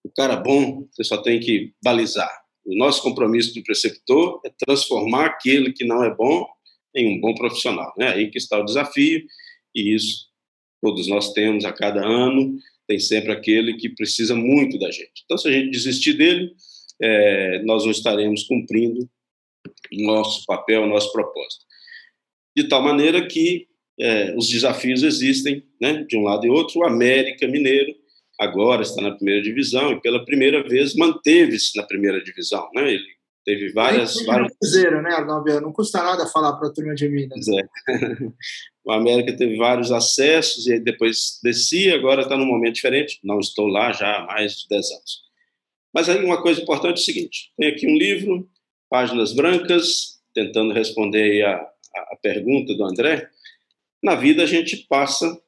O 0.03 0.09
cara 0.09 0.35
bom, 0.35 0.87
você 0.91 1.03
só 1.03 1.17
tem 1.17 1.39
que 1.39 1.73
balizar. 1.83 2.31
O 2.65 2.75
nosso 2.75 3.01
compromisso 3.01 3.53
do 3.53 3.63
preceptor 3.63 4.41
é 4.45 4.51
transformar 4.65 5.25
aquele 5.25 5.73
que 5.73 5.85
não 5.85 6.03
é 6.03 6.13
bom 6.13 6.45
em 6.95 7.17
um 7.17 7.19
bom 7.19 7.33
profissional. 7.33 7.93
É 7.99 8.05
né? 8.05 8.11
aí 8.13 8.29
que 8.29 8.37
está 8.37 8.59
o 8.59 8.65
desafio, 8.65 9.23
e 9.75 9.93
isso 9.93 10.31
todos 10.81 11.07
nós 11.07 11.31
temos 11.31 11.63
a 11.63 11.71
cada 11.71 12.05
ano, 12.05 12.57
tem 12.85 12.99
sempre 12.99 13.31
aquele 13.31 13.77
que 13.77 13.89
precisa 13.89 14.35
muito 14.35 14.77
da 14.77 14.91
gente. 14.91 15.23
Então, 15.23 15.37
se 15.37 15.47
a 15.47 15.51
gente 15.51 15.71
desistir 15.71 16.13
dele, 16.13 16.53
é, 17.01 17.63
nós 17.63 17.85
não 17.85 17.91
estaremos 17.91 18.43
cumprindo 18.43 19.09
nosso 19.91 20.45
papel, 20.45 20.85
nosso 20.85 21.11
propósito. 21.13 21.65
De 22.55 22.67
tal 22.67 22.81
maneira 22.81 23.25
que 23.27 23.67
é, 23.99 24.35
os 24.35 24.49
desafios 24.49 25.03
existem, 25.03 25.63
né, 25.79 26.03
de 26.07 26.17
um 26.17 26.23
lado 26.23 26.45
e 26.45 26.49
outro. 26.49 26.79
O 26.79 26.85
América 26.85 27.47
Mineiro 27.47 27.93
agora 28.39 28.81
está 28.81 29.01
na 29.01 29.11
primeira 29.11 29.41
divisão 29.41 29.91
e 29.91 30.01
pela 30.01 30.25
primeira 30.25 30.67
vez 30.67 30.95
manteve-se 30.95 31.77
na 31.77 31.83
primeira 31.83 32.23
divisão. 32.23 32.69
Né? 32.73 32.93
Ele 32.93 33.03
teve 33.45 33.71
várias. 33.71 34.15
Tem 34.15 34.25
várias... 34.25 34.53
Cruzeiro, 34.59 35.01
né, 35.01 35.13
Arnaldo? 35.13 35.61
Não 35.61 35.71
custa 35.71 36.01
nada 36.01 36.27
falar 36.27 36.53
para 36.53 36.67
a 36.67 36.73
turma 36.73 36.95
de 36.95 37.07
Minas. 37.09 37.45
É. 37.47 37.93
O 38.85 38.91
América 38.91 39.31
teve 39.37 39.55
vários 39.55 39.93
acessos 39.93 40.67
e 40.67 40.77
depois 40.77 41.39
descia, 41.41 41.95
agora 41.95 42.23
está 42.23 42.35
num 42.35 42.45
momento 42.45 42.75
diferente. 42.75 43.17
Não 43.23 43.39
estou 43.39 43.67
lá 43.67 43.93
já 43.93 44.17
há 44.17 44.25
mais 44.25 44.57
de 44.57 44.67
10 44.67 44.91
anos. 44.91 45.23
Mas 45.93 46.09
aí 46.09 46.23
uma 46.23 46.41
coisa 46.41 46.61
importante 46.61 46.97
é 46.97 47.01
o 47.01 47.05
seguinte: 47.05 47.53
tem 47.57 47.69
aqui 47.69 47.87
um 47.87 47.95
livro, 47.95 48.45
Páginas 48.89 49.33
Brancas, 49.33 50.19
tentando 50.33 50.73
responder 50.73 51.45
a, 51.45 51.65
a 51.95 52.15
pergunta 52.21 52.73
do 52.73 52.83
André. 52.83 53.29
Na 54.01 54.15
vida 54.15 54.43
a 54.43 54.45
gente 54.45 54.85
passa 54.89 55.39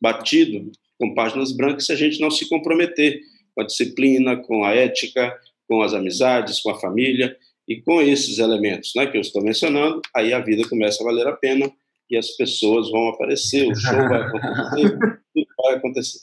batido 0.00 0.70
com 0.98 1.14
páginas 1.14 1.52
brancas 1.52 1.86
se 1.86 1.92
a 1.92 1.96
gente 1.96 2.20
não 2.20 2.30
se 2.30 2.48
comprometer 2.48 3.20
com 3.54 3.62
a 3.62 3.66
disciplina, 3.66 4.36
com 4.36 4.64
a 4.64 4.74
ética, 4.74 5.36
com 5.68 5.82
as 5.82 5.92
amizades, 5.94 6.60
com 6.60 6.70
a 6.70 6.80
família 6.80 7.36
e 7.68 7.80
com 7.80 8.02
esses 8.02 8.38
elementos 8.38 8.92
né, 8.96 9.06
que 9.06 9.16
eu 9.16 9.20
estou 9.20 9.42
mencionando, 9.42 10.00
aí 10.14 10.32
a 10.32 10.40
vida 10.40 10.68
começa 10.68 11.02
a 11.02 11.06
valer 11.06 11.26
a 11.26 11.36
pena 11.36 11.70
e 12.10 12.16
as 12.16 12.30
pessoas 12.30 12.90
vão 12.90 13.08
aparecer, 13.08 13.70
o 13.70 13.74
show 13.74 14.08
vai 14.08 14.22
acontecer, 14.22 14.98
tudo 15.32 15.46
vai 15.62 15.74
acontecer. 15.76 16.18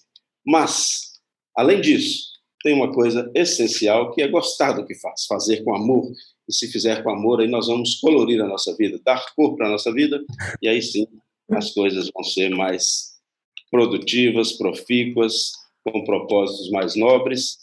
Mas, 0.46 1.14
além 1.56 1.80
disso, 1.80 2.28
tem 2.62 2.74
uma 2.74 2.92
coisa 2.92 3.32
essencial 3.34 4.12
que 4.12 4.22
é 4.22 4.28
gostar 4.28 4.74
do 4.74 4.86
que 4.86 4.96
faz, 4.96 5.26
fazer 5.26 5.64
com 5.64 5.74
amor. 5.74 6.12
E 6.48 6.54
se 6.54 6.72
fizer 6.72 7.04
com 7.04 7.10
amor, 7.10 7.42
aí 7.42 7.48
nós 7.48 7.68
vamos 7.68 7.96
colorir 7.96 8.42
a 8.42 8.48
nossa 8.48 8.76
vida, 8.76 9.00
dar 9.04 9.26
cor 9.36 9.56
para 9.56 9.68
a 9.68 9.72
nossa 9.72 9.92
vida, 9.92 10.24
e 10.62 10.68
aí 10.68 10.82
sim 10.82 11.06
as 11.52 11.72
coisas 11.74 12.10
vão 12.14 12.24
ser 12.24 12.50
mais 12.50 13.18
produtivas, 13.70 14.54
profícuas, 14.54 15.52
com 15.84 16.04
propósitos 16.04 16.70
mais 16.72 16.96
nobres, 16.96 17.58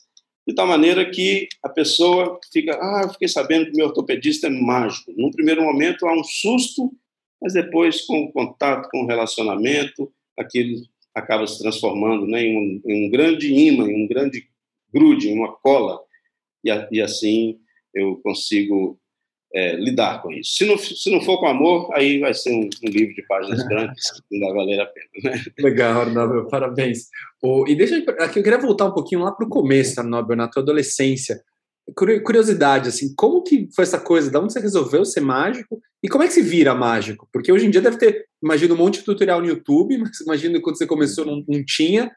de 0.47 0.55
tal 0.55 0.67
maneira 0.67 1.11
que 1.11 1.49
a 1.63 1.69
pessoa 1.69 2.39
fica, 2.53 2.79
ah, 2.79 3.03
eu 3.05 3.11
fiquei 3.11 3.29
sabendo 3.29 3.67
que 3.67 3.77
meu 3.77 3.87
ortopedista 3.87 4.47
é 4.47 4.51
mágico. 4.51 5.13
Num 5.17 5.31
primeiro 5.31 5.63
momento 5.63 6.07
há 6.07 6.13
um 6.13 6.23
susto, 6.23 6.93
mas 7.41 7.55
depois 7.55 8.03
com 8.03 8.25
o 8.25 8.33
contato, 8.33 8.89
com 8.91 9.05
o 9.05 9.07
relacionamento, 9.07 10.13
aquilo 10.39 10.83
acaba 11.15 11.47
se 11.47 11.59
transformando 11.59 12.27
né, 12.27 12.43
em, 12.43 12.57
um, 12.57 12.83
em 12.87 13.07
um 13.07 13.11
grande 13.11 13.53
imã, 13.53 13.87
em 13.89 14.05
um 14.05 14.09
grande 14.09 14.47
grude, 14.93 15.29
em 15.29 15.39
uma 15.39 15.53
cola, 15.53 16.01
e, 16.63 16.71
e 16.91 17.01
assim 17.01 17.59
eu 17.95 18.21
consigo 18.23 18.99
é, 19.55 19.77
lidar 19.77 20.21
com 20.21 20.33
isso. 20.33 20.55
Se 20.57 20.67
não, 20.67 20.77
se 20.77 21.11
não 21.11 21.21
for 21.21 21.39
com 21.39 21.47
amor, 21.47 21.89
aí 21.95 22.19
vai 22.19 22.35
ser 22.35 22.51
um, 22.53 22.69
um 22.85 22.89
livro 22.89 23.15
de 23.15 23.23
páginas 23.23 23.65
brancas 23.69 24.21
que 24.29 24.39
não 24.39 24.49
vai 24.49 24.57
valer 24.57 24.81
a 24.81 24.87
pena. 24.87 25.37
Né? 25.37 25.45
Legal, 25.61 26.01
Arnaldo, 26.03 26.49
parabéns. 26.49 27.07
Oh, 27.41 27.65
e 27.69 27.77
deixa 27.77 27.99
aqui, 28.19 28.41
eu 28.41 28.43
queria 28.43 28.59
voltar 28.59 28.87
um 28.87 28.93
pouquinho 28.93 29.23
lá 29.23 29.31
para 29.31 29.47
o 29.47 29.49
começo, 29.49 30.01
Arnaldo, 30.01 30.35
na 30.35 30.49
tua 30.49 30.63
adolescência. 30.63 31.41
Curiosidade, 31.95 32.89
assim, 32.89 33.15
como 33.15 33.43
que 33.43 33.69
foi 33.77 33.85
essa 33.85 34.01
coisa? 34.01 34.31
Da 34.31 34.41
onde 34.41 34.53
você 34.53 34.59
resolveu 34.59 35.05
ser 35.05 35.21
mágico? 35.21 35.81
E 36.03 36.09
como 36.09 36.25
é 36.25 36.27
que 36.27 36.33
se 36.33 36.43
vira 36.43 36.75
mágico? 36.75 37.29
Porque 37.33 37.53
hoje 37.53 37.67
em 37.67 37.71
dia 37.71 37.81
deve 37.81 37.99
ter, 37.99 38.25
imagino, 38.43 38.75
um 38.75 38.79
monte 38.79 39.01
de 39.01 39.05
tutorial 39.05 39.41
no 39.41 39.47
YouTube, 39.47 39.97
mas 39.99 40.21
imagino 40.21 40.55
que 40.55 40.61
quando 40.63 40.79
você 40.79 40.87
começou 40.87 41.25
não, 41.25 41.45
não 41.47 41.65
tinha. 41.65 42.11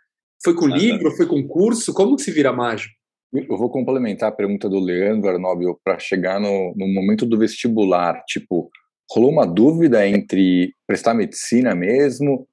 Foi 0.44 0.54
com 0.54 0.68
livro, 0.68 1.12
foi 1.18 1.26
com 1.26 1.46
curso? 1.48 1.94
Como 1.94 2.16
que 2.16 2.22
se 2.22 2.32
vira 2.32 2.54
mágico? 2.54 2.94
Eu 3.34 3.58
vou 3.58 3.70
complementar 3.70 4.30
a 4.30 4.36
pergunta 4.36 4.70
do 4.70 4.80
Leandro 4.80 5.30
Arnóbio 5.30 5.78
para 5.84 6.00
chegar 6.00 6.40
no, 6.40 6.74
no 6.76 6.88
momento 6.88 7.26
do 7.26 7.38
vestibular. 7.38 8.24
Tipo, 8.26 8.70
rolou 9.12 9.32
uma 9.32 9.46
dúvida 9.46 10.08
entre 10.08 10.74
prestar 10.88 11.14
medicina 11.14 11.76
mesmo 11.76 12.48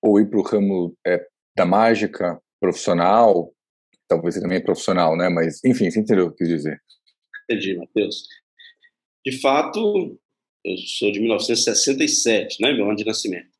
ou 0.00 0.20
ir 0.20 0.30
para 0.30 0.38
o 0.38 0.42
ramo 0.42 0.96
é, 1.04 1.26
da 1.56 1.66
mágica 1.66 2.40
profissional? 2.60 3.52
Talvez 4.08 4.36
também 4.36 4.58
é 4.58 4.62
profissional, 4.62 5.16
né? 5.16 5.28
Mas, 5.28 5.62
enfim, 5.64 5.90
você 5.90 6.00
entendeu 6.00 6.26
o 6.26 6.28
que 6.28 6.44
eu 6.44 6.48
quis 6.48 6.56
dizer. 6.56 6.80
Entendi, 7.44 7.76
Matheus. 7.76 8.28
De 9.26 9.40
fato, 9.40 10.16
eu 10.64 10.76
sou 10.98 11.10
de 11.10 11.18
1967, 11.18 12.62
né? 12.62 12.72
Meu 12.72 12.86
ano 12.86 12.96
de 12.96 13.04
nascimento. 13.04 13.50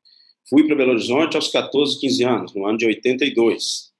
Fui 0.49 0.65
para 0.65 0.75
Belo 0.75 0.91
Horizonte 0.91 1.35
aos 1.35 1.49
14, 1.49 1.99
15 1.99 2.23
anos, 2.23 2.55
no 2.55 2.65
ano 2.65 2.77
de 2.77 2.85
82 2.85 3.90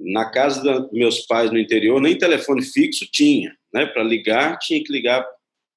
na 0.00 0.30
casa 0.30 0.80
dos 0.80 0.92
meus 0.92 1.20
pais 1.26 1.50
no 1.50 1.58
interior, 1.58 2.00
nem 2.00 2.16
telefone 2.16 2.62
fixo 2.62 3.06
tinha. 3.10 3.54
Né? 3.72 3.86
Para 3.86 4.02
ligar, 4.02 4.58
tinha 4.58 4.82
que 4.82 4.92
ligar 4.92 5.26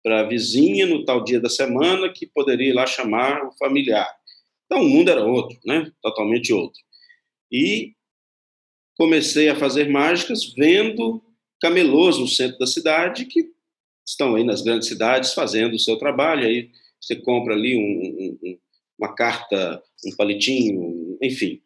para 0.01 0.21
a 0.21 0.23
vizinha 0.23 0.85
no 0.85 1.03
tal 1.05 1.23
dia 1.23 1.39
da 1.39 1.49
semana 1.49 2.11
que 2.11 2.25
poderia 2.27 2.69
ir 2.69 2.73
lá 2.73 2.85
chamar 2.85 3.45
o 3.45 3.51
familiar. 3.57 4.09
Então, 4.65 4.83
o 4.83 4.89
mundo 4.89 5.09
era 5.09 5.23
outro, 5.23 5.57
né? 5.65 5.91
totalmente 6.01 6.53
outro. 6.53 6.79
E 7.51 7.93
comecei 8.97 9.49
a 9.49 9.55
fazer 9.55 9.89
mágicas 9.89 10.53
vendo 10.55 11.21
camelôs 11.61 12.17
no 12.17 12.27
centro 12.27 12.57
da 12.57 12.67
cidade 12.67 13.25
que 13.25 13.49
estão 14.05 14.35
aí 14.35 14.43
nas 14.43 14.61
grandes 14.61 14.87
cidades 14.87 15.33
fazendo 15.33 15.75
o 15.75 15.79
seu 15.79 15.97
trabalho. 15.97 16.45
Aí 16.45 16.69
você 16.99 17.15
compra 17.15 17.53
ali 17.53 17.75
um, 17.77 18.37
um, 18.41 18.57
uma 18.97 19.13
carta, 19.13 19.81
um 20.05 20.15
palitinho, 20.15 21.17
enfim 21.21 21.61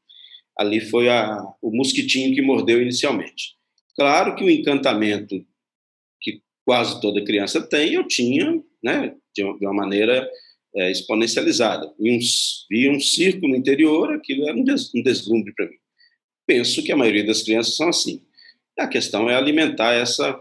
ali 0.58 0.82
foi 0.82 1.10
a, 1.10 1.42
o 1.62 1.76
mosquitinho 1.76 2.34
que 2.34 2.42
mordeu 2.42 2.82
inicialmente. 2.82 3.56
Claro 3.96 4.36
que 4.36 4.44
o 4.44 4.50
encantamento 4.50 5.46
que 6.22 6.42
quase 6.66 7.00
toda 7.02 7.24
criança 7.24 7.62
tem, 7.62 7.94
eu 7.94 8.08
tinha, 8.08 8.62
né, 8.84 9.16
de 9.36 9.44
uma 9.44 9.74
maneira 9.74 10.28
é, 10.76 10.92
exponencializada. 10.92 11.94
E 12.00 12.12
um, 12.12 12.20
vi 12.70 12.90
um 12.90 13.00
circo 13.00 13.48
no 13.48 13.56
interior, 13.56 14.14
aquilo 14.14 14.48
era 14.48 14.58
um, 14.58 14.64
des, 14.64 14.94
um 14.94 15.02
deslumbre 15.02 15.54
para 15.54 15.68
mim. 15.68 15.78
Penso 16.46 16.84
que 16.84 16.92
a 16.92 16.98
maioria 16.98 17.26
das 17.26 17.44
crianças 17.44 17.76
são 17.76 17.90
assim. 17.90 18.22
A 18.80 18.88
questão 18.88 19.30
é 19.30 19.36
alimentar 19.36 19.94
essa, 19.94 20.40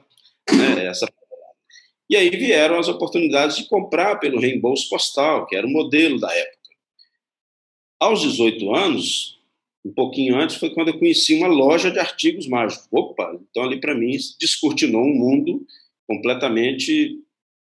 né, 0.51 0.87
essa 0.87 1.07
e 2.09 2.17
aí 2.17 2.31
vieram 2.31 2.79
as 2.79 2.87
oportunidades 2.89 3.57
de 3.57 3.69
comprar 3.69 4.17
pelo 4.17 4.39
reembolso 4.39 4.89
postal, 4.89 5.45
que 5.47 5.57
era 5.57 5.67
o 5.67 5.71
modelo 5.71 6.21
da 6.21 6.33
época. 6.33 6.57
Aos 7.99 8.21
18 8.21 8.75
anos, 8.75 9.36
um 9.87 9.93
pouquinho 9.93 10.37
antes 10.37 10.57
foi 10.57 10.71
quando 10.71 10.89
eu 10.89 10.99
conheci 10.99 11.35
uma 11.35 11.47
loja 11.47 11.93
de 11.93 11.99
artigos 12.01 12.49
mágicos. 12.49 12.89
Opa, 12.91 13.39
então 13.49 13.63
ali 13.63 13.81
para 13.81 13.95
mim 13.95 14.17
descortinou 14.41 15.03
um 15.03 15.15
mundo 15.15 15.65
completamente 16.09 17.21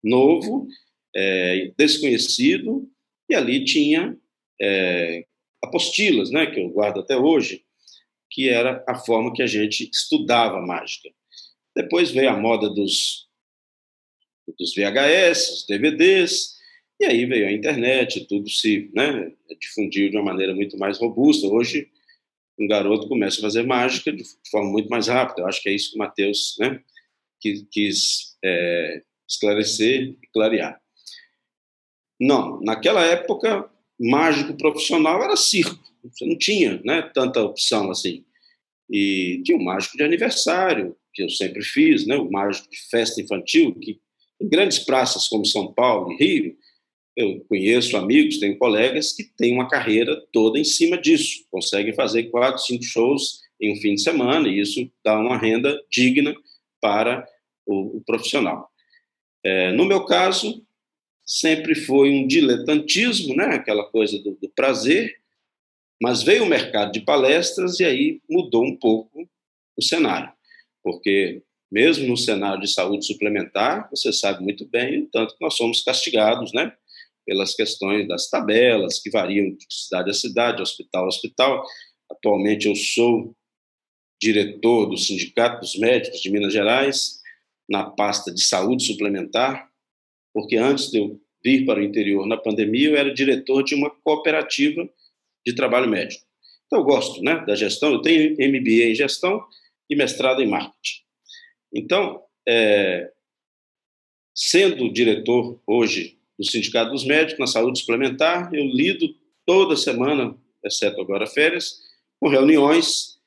novo, 0.03 0.67
é, 1.15 1.71
desconhecido, 1.77 2.89
e 3.29 3.35
ali 3.35 3.63
tinha 3.63 4.17
é, 4.59 5.25
apostilas, 5.63 6.31
né, 6.31 6.47
que 6.47 6.59
eu 6.59 6.69
guardo 6.69 7.01
até 7.01 7.15
hoje, 7.15 7.63
que 8.31 8.49
era 8.49 8.83
a 8.87 8.95
forma 8.95 9.33
que 9.33 9.43
a 9.43 9.47
gente 9.47 9.89
estudava 9.91 10.59
mágica. 10.61 11.09
Depois 11.75 12.09
veio 12.09 12.29
a 12.29 12.37
moda 12.37 12.69
dos, 12.69 13.27
dos 14.57 14.73
VHS, 14.73 15.65
DVDs, 15.67 16.57
e 16.99 17.05
aí 17.05 17.25
veio 17.25 17.47
a 17.47 17.51
internet, 17.51 18.25
tudo 18.25 18.49
se 18.49 18.89
né, 18.93 19.31
difundiu 19.61 20.09
de 20.09 20.17
uma 20.17 20.25
maneira 20.25 20.55
muito 20.55 20.77
mais 20.79 20.97
robusta. 20.97 21.45
Hoje 21.47 21.91
um 22.59 22.67
garoto 22.67 23.07
começa 23.07 23.37
a 23.39 23.41
fazer 23.41 23.63
mágica 23.63 24.11
de 24.11 24.23
forma 24.49 24.71
muito 24.71 24.89
mais 24.89 25.07
rápida. 25.07 25.41
Eu 25.41 25.47
acho 25.47 25.61
que 25.61 25.69
é 25.69 25.73
isso 25.73 25.91
que 25.91 25.95
o 25.95 25.99
Matheus 25.99 26.55
né, 26.59 26.81
quis, 27.39 28.35
é, 28.43 29.03
esclarecer 29.27 30.15
e 30.21 30.27
clarear. 30.33 30.81
Não, 32.19 32.59
naquela 32.61 33.05
época, 33.05 33.69
mágico 33.99 34.57
profissional 34.57 35.23
era 35.23 35.35
circo. 35.35 35.77
Você 36.03 36.25
não 36.25 36.37
tinha 36.37 36.81
né, 36.83 37.01
tanta 37.13 37.43
opção 37.43 37.91
assim. 37.91 38.25
E 38.89 39.41
tinha 39.43 39.57
o 39.57 39.63
mágico 39.63 39.97
de 39.97 40.03
aniversário, 40.03 40.95
que 41.13 41.23
eu 41.23 41.29
sempre 41.29 41.63
fiz, 41.63 42.07
né, 42.07 42.15
o 42.15 42.31
mágico 42.31 42.69
de 42.69 42.77
festa 42.89 43.21
infantil, 43.21 43.75
que 43.75 43.99
em 44.41 44.47
grandes 44.47 44.79
praças 44.79 45.27
como 45.27 45.45
São 45.45 45.73
Paulo 45.73 46.11
e 46.13 46.17
Rio, 46.17 46.57
eu 47.17 47.43
conheço 47.49 47.97
amigos, 47.97 48.37
tenho 48.37 48.59
colegas 48.59 49.11
que 49.11 49.23
têm 49.23 49.51
uma 49.51 49.67
carreira 49.67 50.23
toda 50.31 50.59
em 50.59 50.63
cima 50.63 50.95
disso, 51.01 51.43
conseguem 51.49 51.91
fazer 51.95 52.25
quatro, 52.25 52.61
cinco 52.61 52.83
shows 52.83 53.41
em 53.59 53.73
um 53.73 53.81
fim 53.81 53.95
de 53.95 54.03
semana, 54.03 54.47
e 54.47 54.59
isso 54.59 54.87
dá 55.03 55.19
uma 55.19 55.35
renda 55.35 55.75
digna 55.91 56.35
para 56.79 57.27
o, 57.65 57.97
o 57.97 58.03
profissional. 58.05 58.69
É, 59.43 59.71
no 59.71 59.83
meu 59.83 60.05
caso, 60.05 60.63
sempre 61.25 61.73
foi 61.73 62.11
um 62.11 62.27
diletantismo, 62.27 63.35
né? 63.35 63.45
aquela 63.55 63.85
coisa 63.89 64.19
do, 64.19 64.37
do 64.39 64.49
prazer, 64.49 65.17
mas 65.99 66.21
veio 66.21 66.43
o 66.43 66.47
mercado 66.47 66.91
de 66.91 67.01
palestras 67.01 67.79
e 67.79 67.85
aí 67.85 68.21
mudou 68.29 68.63
um 68.63 68.77
pouco 68.77 69.27
o 69.75 69.81
cenário, 69.81 70.31
porque 70.83 71.41
mesmo 71.71 72.07
no 72.07 72.15
cenário 72.15 72.61
de 72.61 72.71
saúde 72.71 73.07
suplementar, 73.07 73.89
você 73.89 74.13
sabe 74.13 74.43
muito 74.43 74.67
bem 74.67 75.01
o 75.01 75.07
tanto 75.07 75.35
que 75.35 75.43
nós 75.43 75.55
somos 75.55 75.83
castigados, 75.83 76.53
né? 76.53 76.71
Pelas 77.27 77.53
questões 77.53 78.07
das 78.07 78.29
tabelas, 78.29 78.99
que 78.99 79.11
variam 79.11 79.53
de 79.53 79.65
cidade 79.69 80.09
a 80.09 80.13
cidade, 80.13 80.61
hospital 80.61 81.03
a 81.03 81.07
hospital. 81.07 81.63
Atualmente 82.09 82.67
eu 82.67 82.75
sou 82.75 83.35
diretor 84.19 84.87
do 84.87 84.97
Sindicato 84.97 85.59
dos 85.59 85.77
Médicos 85.77 86.21
de 86.21 86.31
Minas 86.31 86.53
Gerais, 86.53 87.21
na 87.69 87.83
pasta 87.83 88.33
de 88.33 88.41
saúde 88.41 88.85
suplementar, 88.85 89.69
porque 90.33 90.55
antes 90.55 90.89
de 90.89 90.99
eu 90.99 91.21
vir 91.43 91.65
para 91.65 91.79
o 91.79 91.83
interior 91.83 92.25
na 92.25 92.37
pandemia, 92.37 92.89
eu 92.89 92.95
era 92.95 93.13
diretor 93.13 93.61
de 93.63 93.75
uma 93.75 93.89
cooperativa 93.89 94.89
de 95.45 95.53
trabalho 95.53 95.89
médico. 95.89 96.25
Então, 96.65 96.79
eu 96.79 96.85
gosto 96.85 97.21
né, 97.21 97.43
da 97.45 97.55
gestão, 97.55 97.91
eu 97.91 98.01
tenho 98.01 98.33
MBA 98.33 98.89
em 98.89 98.95
gestão 98.95 99.45
e 99.89 99.95
mestrado 99.95 100.41
em 100.41 100.47
marketing. 100.47 101.01
Então, 101.73 102.23
é, 102.47 103.11
sendo 104.35 104.91
diretor 104.91 105.61
hoje 105.65 106.16
do 106.37 106.45
Sindicato 106.45 106.91
dos 106.91 107.05
Médicos 107.05 107.39
na 107.39 107.47
Saúde 107.47 107.79
Suplementar, 107.79 108.53
eu 108.53 108.65
lido 108.65 109.07
toda 109.45 109.75
semana, 109.75 110.35
exceto 110.63 111.01
agora 111.01 111.25
férias, 111.25 111.79
com 112.19 112.29
reuniões 112.29 113.17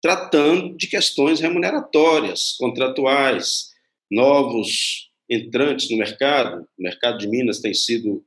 tratando 0.00 0.76
de 0.76 0.86
questões 0.86 1.40
remuneratórias, 1.40 2.56
contratuais, 2.58 3.70
novos 4.10 5.10
entrantes 5.28 5.90
no 5.90 5.98
mercado. 5.98 6.66
O 6.78 6.82
mercado 6.82 7.18
de 7.18 7.28
Minas 7.28 7.60
tem 7.60 7.74
sido 7.74 8.24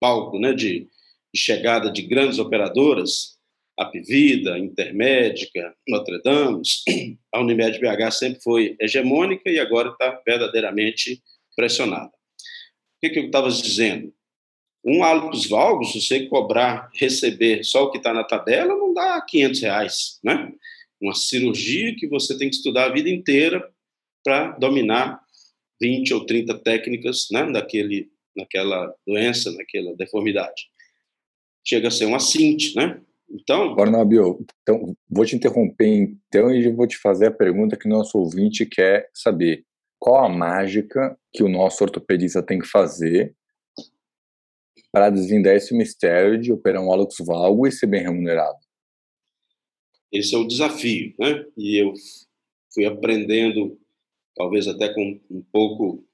palco 0.00 0.38
né, 0.38 0.52
de, 0.52 0.88
de 1.34 1.40
chegada 1.40 1.90
de 1.90 2.02
grandes 2.02 2.38
operadoras, 2.38 3.36
Apvida, 3.78 4.58
Intermédica, 4.58 5.74
Notre 5.86 6.22
Dame, 6.22 6.62
a 7.32 7.40
Unimed 7.40 7.78
BH 7.78 8.10
sempre 8.10 8.42
foi 8.42 8.76
hegemônica 8.80 9.50
e 9.50 9.58
agora 9.58 9.90
está 9.90 10.22
verdadeiramente 10.24 11.22
pressionada. 11.54 12.15
O 12.96 13.00
que, 13.00 13.10
que 13.10 13.18
eu 13.18 13.26
estava 13.26 13.48
dizendo? 13.50 14.12
Um 14.84 15.02
hálito 15.02 15.48
valgos, 15.48 15.92
se 15.92 16.00
você 16.00 16.26
cobrar, 16.26 16.90
receber 16.94 17.64
só 17.64 17.84
o 17.84 17.90
que 17.90 17.98
está 17.98 18.14
na 18.14 18.22
tabela, 18.22 18.76
não 18.76 18.94
dá 18.94 19.20
500 19.20 19.60
reais, 19.60 20.20
né? 20.22 20.52
Uma 21.00 21.14
cirurgia 21.14 21.94
que 21.96 22.06
você 22.06 22.38
tem 22.38 22.48
que 22.48 22.56
estudar 22.56 22.86
a 22.86 22.92
vida 22.92 23.10
inteira 23.10 23.68
para 24.24 24.52
dominar 24.52 25.20
20 25.80 26.14
ou 26.14 26.24
30 26.24 26.58
técnicas 26.60 27.26
né, 27.30 27.50
daquele, 27.50 28.08
naquela 28.34 28.94
doença, 29.06 29.52
naquela 29.52 29.94
deformidade. 29.94 30.68
Chega 31.66 31.88
a 31.88 31.90
ser 31.90 32.06
uma 32.06 32.20
cinte, 32.20 32.74
né? 32.76 33.00
Então. 33.28 33.74
Barnabio, 33.74 34.38
então, 34.62 34.96
vou 35.10 35.26
te 35.26 35.34
interromper 35.34 36.16
então 36.28 36.54
e 36.54 36.72
vou 36.72 36.86
te 36.86 36.96
fazer 36.96 37.26
a 37.26 37.32
pergunta 37.32 37.76
que 37.76 37.88
nosso 37.88 38.16
ouvinte 38.16 38.64
quer 38.64 39.10
saber. 39.12 39.65
Qual 39.98 40.24
a 40.24 40.28
mágica 40.28 41.18
que 41.32 41.42
o 41.42 41.48
nosso 41.48 41.82
ortopedista 41.82 42.42
tem 42.42 42.58
que 42.58 42.66
fazer 42.66 43.34
para 44.92 45.10
desvendar 45.10 45.54
esse 45.54 45.74
mistério 45.74 46.40
de 46.40 46.52
operar 46.52 46.82
um 46.82 46.92
hálux 46.92 47.16
valgo 47.20 47.66
e 47.66 47.72
ser 47.72 47.86
bem 47.86 48.02
remunerado? 48.02 48.58
Esse 50.12 50.34
é 50.34 50.38
o 50.38 50.46
desafio, 50.46 51.14
né? 51.18 51.44
E 51.56 51.76
eu 51.82 51.92
fui 52.72 52.86
aprendendo, 52.86 53.78
talvez 54.34 54.66
até 54.66 54.92
com 54.92 55.20
um 55.30 55.42
pouco, 55.52 56.04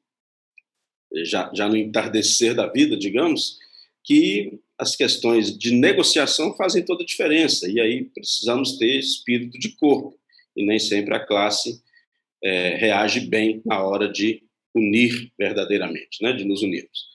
já, 1.25 1.51
já 1.55 1.69
no 1.69 1.77
entardecer 1.77 2.55
da 2.55 2.67
vida, 2.67 2.97
digamos, 2.97 3.59
que 4.03 4.61
as 4.79 4.97
questões 4.97 5.57
de 5.57 5.73
negociação 5.73 6.57
fazem 6.57 6.85
toda 6.85 7.03
a 7.03 7.07
diferença, 7.07 7.71
e 7.71 7.81
aí 7.81 8.05
precisamos 8.05 8.79
ter 8.79 8.99
espírito 8.99 9.59
de 9.59 9.77
corpo, 9.77 10.19
e 10.57 10.67
nem 10.67 10.79
sempre 10.79 11.15
a 11.15 11.25
classe 11.25 11.83
é, 12.43 12.77
reage 12.77 13.21
bem 13.21 13.63
na 13.65 13.83
hora 13.83 14.11
de 14.11 14.43
unir 14.75 15.33
verdadeiramente, 15.39 16.23
né, 16.23 16.33
de 16.33 16.45
nos 16.45 16.63
unirmos. 16.63 17.07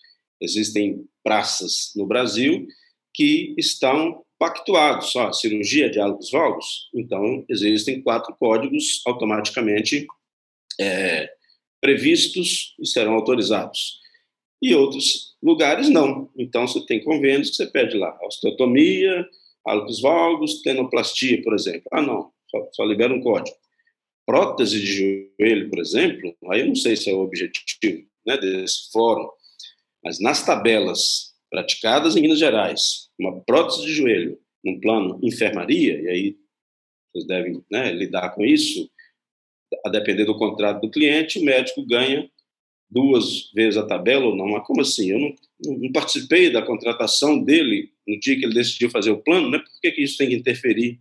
Existem 0.41 1.05
praças 1.23 1.91
no 1.95 2.05
Brasil 2.05 2.67
que 3.13 3.55
estão 3.57 4.23
pactuados, 4.37 5.11
só 5.11 5.33
cirurgia, 5.33 5.89
diálogos 5.89 6.29
vagos, 6.29 6.89
então 6.93 7.43
existem 7.49 8.01
quatro 8.01 8.35
códigos 8.39 9.01
automaticamente 9.07 10.05
é, 10.79 11.27
previstos 11.81 12.75
e 12.79 12.87
serão 12.87 13.13
autorizados 13.13 13.99
e 14.61 14.73
outros 14.73 15.35
lugares 15.41 15.89
não. 15.89 16.29
Então, 16.37 16.67
você 16.67 16.85
tem 16.85 17.03
convênios 17.03 17.51
que 17.51 17.55
você 17.57 17.67
pede 17.67 17.97
lá 17.97 18.17
osteotomia, 18.23 19.27
hálux 19.65 20.01
valgus, 20.01 20.61
tenoplastia, 20.61 21.41
por 21.43 21.53
exemplo. 21.53 21.83
Ah, 21.91 22.01
não, 22.01 22.31
só, 22.49 22.69
só 22.73 22.83
libera 22.83 23.13
um 23.13 23.21
código. 23.21 23.55
Prótese 24.27 24.79
de 24.79 24.85
joelho, 25.39 25.69
por 25.69 25.79
exemplo, 25.79 26.35
aí 26.51 26.59
eu 26.59 26.67
não 26.67 26.75
sei 26.75 26.95
se 26.97 27.09
é 27.09 27.13
o 27.13 27.21
objetivo 27.21 28.05
né, 28.25 28.37
desse 28.37 28.91
fórum, 28.91 29.29
mas 30.03 30.19
nas 30.19 30.45
tabelas 30.45 31.33
praticadas 31.49 32.15
em 32.15 32.21
Minas 32.21 32.37
Gerais, 32.37 33.09
uma 33.17 33.39
prótese 33.41 33.85
de 33.85 33.93
joelho 33.93 34.37
num 34.63 34.79
plano 34.81 35.17
enfermaria, 35.23 36.01
e 36.01 36.07
aí 36.09 36.37
vocês 37.11 37.25
devem 37.25 37.63
né, 37.71 37.91
lidar 37.93 38.31
com 38.31 38.43
isso, 38.43 38.89
a 39.85 39.89
depender 39.89 40.25
do 40.25 40.37
contrato 40.37 40.81
do 40.81 40.91
cliente, 40.91 41.39
o 41.39 41.43
médico 41.43 41.85
ganha 41.85 42.29
duas 42.89 43.51
vezes 43.53 43.77
a 43.77 43.85
tabela 43.85 44.25
ou 44.25 44.35
não. 44.35 44.47
Mas 44.47 44.65
como 44.65 44.81
assim? 44.81 45.11
Eu 45.11 45.19
não, 45.19 45.35
não, 45.77 45.91
participei 45.91 46.49
da 46.49 46.61
contratação 46.61 47.41
dele 47.41 47.91
no 48.07 48.19
dia 48.19 48.37
que 48.37 48.45
ele 48.45 48.53
decidiu 48.53 48.89
fazer 48.89 49.11
o 49.11 49.21
plano, 49.21 49.49
né? 49.49 49.59
Por 49.59 49.81
que, 49.81 49.91
que 49.91 50.01
isso 50.03 50.17
tem 50.17 50.29
que 50.29 50.35
interferir 50.35 50.99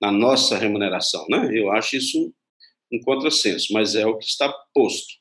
na 0.00 0.12
nossa 0.12 0.56
remuneração, 0.56 1.26
né? 1.28 1.50
Eu 1.52 1.72
acho 1.72 1.96
isso 1.96 2.32
um 2.92 3.00
contrassenso, 3.00 3.72
mas 3.72 3.94
é 3.94 4.06
o 4.06 4.16
que 4.16 4.24
está 4.24 4.52
posto. 4.74 5.14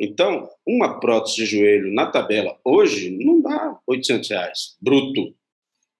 Então, 0.00 0.48
uma 0.66 1.00
prótese 1.00 1.36
de 1.36 1.46
joelho 1.46 1.92
na 1.92 2.06
tabela 2.06 2.58
hoje 2.64 3.10
não 3.10 3.40
dá 3.40 3.78
800 3.86 4.30
reais, 4.30 4.76
bruto. 4.80 5.34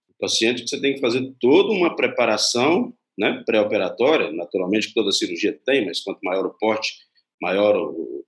O 0.09 0.15
paciente 0.21 0.67
você 0.67 0.81
tem 0.81 0.95
que 0.95 1.01
fazer 1.01 1.35
toda 1.41 1.73
uma 1.73 1.97
preparação 1.97 2.95
né, 3.19 3.43
pré-operatória, 3.45 4.31
naturalmente 4.31 4.95
toda 4.95 5.11
cirurgia 5.11 5.59
tem, 5.67 5.85
mas 5.85 6.01
quanto 6.01 6.21
maior 6.23 6.47
o 6.47 6.55
porte, 6.57 6.95
maior 7.43 7.77
o, 7.77 8.25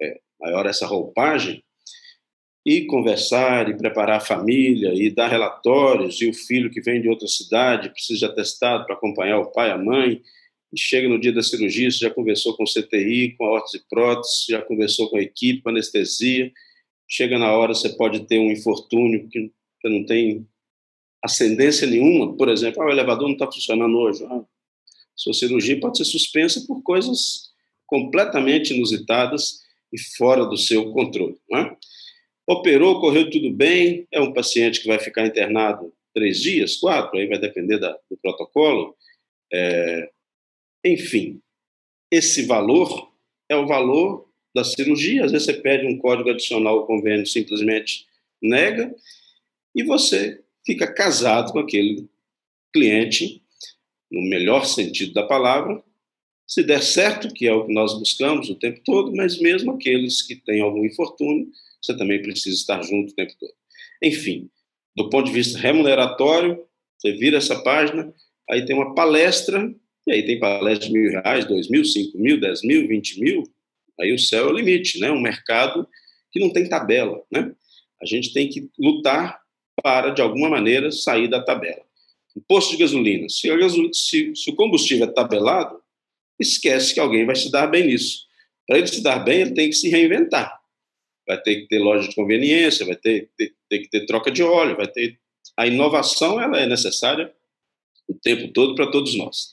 é, 0.00 0.20
maior 0.40 0.66
essa 0.66 0.86
roupagem, 0.86 1.62
e 2.64 2.86
conversar 2.86 3.68
e 3.68 3.76
preparar 3.76 4.18
a 4.18 4.24
família 4.24 4.92
e 4.94 5.10
dar 5.10 5.28
relatórios, 5.28 6.20
e 6.20 6.28
o 6.28 6.34
filho 6.34 6.70
que 6.70 6.80
vem 6.80 7.00
de 7.00 7.08
outra 7.08 7.26
cidade 7.26 7.90
precisa 7.90 8.20
de 8.20 8.24
atestado 8.26 8.84
para 8.84 8.94
acompanhar 8.94 9.40
o 9.40 9.50
pai, 9.50 9.70
a 9.70 9.78
mãe, 9.78 10.22
chega 10.76 11.08
no 11.08 11.20
dia 11.20 11.32
da 11.32 11.42
cirurgia, 11.42 11.90
você 11.90 11.98
já 11.98 12.10
conversou 12.10 12.56
com 12.56 12.64
o 12.64 12.66
CTI, 12.66 13.34
com 13.36 13.44
a 13.44 13.50
órtese 13.50 13.84
prótese, 13.88 14.46
já 14.48 14.62
conversou 14.62 15.08
com 15.10 15.16
a 15.16 15.22
equipe, 15.22 15.62
com 15.62 15.68
a 15.68 15.72
anestesia, 15.72 16.52
chega 17.08 17.38
na 17.38 17.52
hora, 17.52 17.74
você 17.74 17.88
pode 17.90 18.20
ter 18.26 18.38
um 18.38 18.52
infortúnio 18.52 19.28
que 19.28 19.50
não 19.88 20.04
tem 20.04 20.46
ascendência 21.22 21.86
nenhuma, 21.86 22.36
por 22.36 22.48
exemplo, 22.48 22.82
ah, 22.82 22.86
o 22.86 22.90
elevador 22.90 23.26
não 23.26 23.34
está 23.34 23.46
funcionando 23.46 23.96
hoje, 23.98 24.24
ah, 24.24 24.42
sua 25.14 25.34
cirurgia 25.34 25.78
pode 25.78 25.98
ser 25.98 26.04
suspensa 26.04 26.64
por 26.66 26.82
coisas 26.82 27.50
completamente 27.86 28.72
inusitadas 28.72 29.60
e 29.92 29.98
fora 30.16 30.46
do 30.46 30.56
seu 30.56 30.92
controle. 30.92 31.36
É? 31.54 31.76
Operou, 32.46 33.00
correu 33.00 33.28
tudo 33.28 33.50
bem, 33.52 34.06
é 34.10 34.20
um 34.20 34.32
paciente 34.32 34.80
que 34.80 34.88
vai 34.88 34.98
ficar 34.98 35.26
internado 35.26 35.92
três 36.14 36.40
dias, 36.40 36.76
quatro, 36.76 37.18
aí 37.18 37.26
vai 37.26 37.38
depender 37.38 37.78
da, 37.78 37.92
do 38.10 38.16
protocolo. 38.16 38.96
É, 39.52 40.10
enfim, 40.84 41.40
esse 42.10 42.44
valor 42.46 43.12
é 43.48 43.56
o 43.56 43.66
valor 43.66 44.28
da 44.54 44.64
cirurgia. 44.64 45.24
Às 45.24 45.32
vezes 45.32 45.46
você 45.46 45.54
pede 45.54 45.86
um 45.86 45.98
código 45.98 46.30
adicional 46.30 46.78
ao 46.78 46.86
convênio, 46.86 47.26
simplesmente 47.26 48.06
nega, 48.42 48.94
e 49.74 49.82
você 49.82 50.42
fica 50.64 50.92
casado 50.92 51.52
com 51.52 51.58
aquele 51.58 52.08
cliente, 52.72 53.42
no 54.10 54.22
melhor 54.22 54.64
sentido 54.64 55.12
da 55.12 55.22
palavra, 55.22 55.82
se 56.46 56.64
der 56.64 56.82
certo, 56.82 57.32
que 57.32 57.46
é 57.46 57.52
o 57.52 57.64
que 57.64 57.72
nós 57.72 57.96
buscamos 57.96 58.50
o 58.50 58.56
tempo 58.56 58.80
todo, 58.84 59.14
mas 59.14 59.38
mesmo 59.38 59.70
aqueles 59.70 60.20
que 60.20 60.34
têm 60.34 60.60
algum 60.60 60.84
infortúnio, 60.84 61.48
você 61.80 61.96
também 61.96 62.20
precisa 62.20 62.56
estar 62.56 62.82
junto 62.82 63.12
o 63.12 63.14
tempo 63.14 63.32
todo. 63.38 63.52
Enfim, 64.02 64.50
do 64.96 65.08
ponto 65.08 65.26
de 65.26 65.32
vista 65.32 65.58
remuneratório, 65.58 66.60
você 66.98 67.12
vira 67.12 67.38
essa 67.38 67.62
página, 67.62 68.12
aí 68.50 68.64
tem 68.64 68.74
uma 68.74 68.94
palestra, 68.96 69.72
e 70.06 70.12
aí 70.12 70.24
tem 70.24 70.38
palestra 70.38 70.88
de 70.88 70.92
mil 70.92 71.10
reais, 71.10 71.44
dois 71.44 71.68
mil, 71.68 71.84
cinco 71.84 72.18
mil, 72.18 72.40
dez 72.40 72.62
mil, 72.62 72.88
vinte 72.88 73.20
mil, 73.20 73.42
aí 74.00 74.12
o 74.12 74.18
céu 74.18 74.48
é 74.48 74.52
o 74.52 74.56
limite, 74.56 74.98
né? 74.98 75.10
Um 75.10 75.20
mercado 75.20 75.86
que 76.32 76.40
não 76.40 76.52
tem 76.52 76.68
tabela, 76.68 77.22
né? 77.30 77.52
A 78.02 78.06
gente 78.06 78.32
tem 78.32 78.48
que 78.48 78.70
lutar 78.78 79.40
para, 79.82 80.10
de 80.10 80.22
alguma 80.22 80.48
maneira, 80.48 80.90
sair 80.90 81.28
da 81.28 81.42
tabela. 81.42 81.82
O 82.34 82.40
posto 82.40 82.70
de 82.72 82.78
gasolina, 82.78 83.28
se, 83.28 83.48
gasolina, 83.56 83.92
se, 83.92 84.34
se 84.34 84.50
o 84.50 84.54
combustível 84.54 85.06
é 85.06 85.10
tabelado, 85.10 85.80
esquece 86.38 86.94
que 86.94 87.00
alguém 87.00 87.26
vai 87.26 87.36
se 87.36 87.50
dar 87.50 87.66
bem 87.66 87.86
nisso. 87.86 88.26
Para 88.66 88.78
ele 88.78 88.86
se 88.86 89.02
dar 89.02 89.18
bem, 89.18 89.40
ele 89.40 89.52
tem 89.52 89.68
que 89.68 89.76
se 89.76 89.88
reinventar. 89.88 90.60
vai 91.26 91.40
ter 91.40 91.56
que 91.56 91.68
ter 91.68 91.78
loja 91.78 92.08
de 92.08 92.14
conveniência, 92.14 92.86
vai 92.86 92.96
ter, 92.96 93.30
ter, 93.36 93.54
ter 93.68 93.78
que 93.80 93.88
ter 93.88 94.06
troca 94.06 94.30
de 94.30 94.42
óleo, 94.42 94.76
vai 94.76 94.88
ter 94.88 95.18
a 95.56 95.66
inovação 95.66 96.40
ela 96.40 96.58
é 96.58 96.66
necessária 96.66 97.32
o 98.08 98.14
tempo 98.14 98.52
todo 98.52 98.74
para 98.74 98.90
todos 98.90 99.14
nós. 99.16 99.52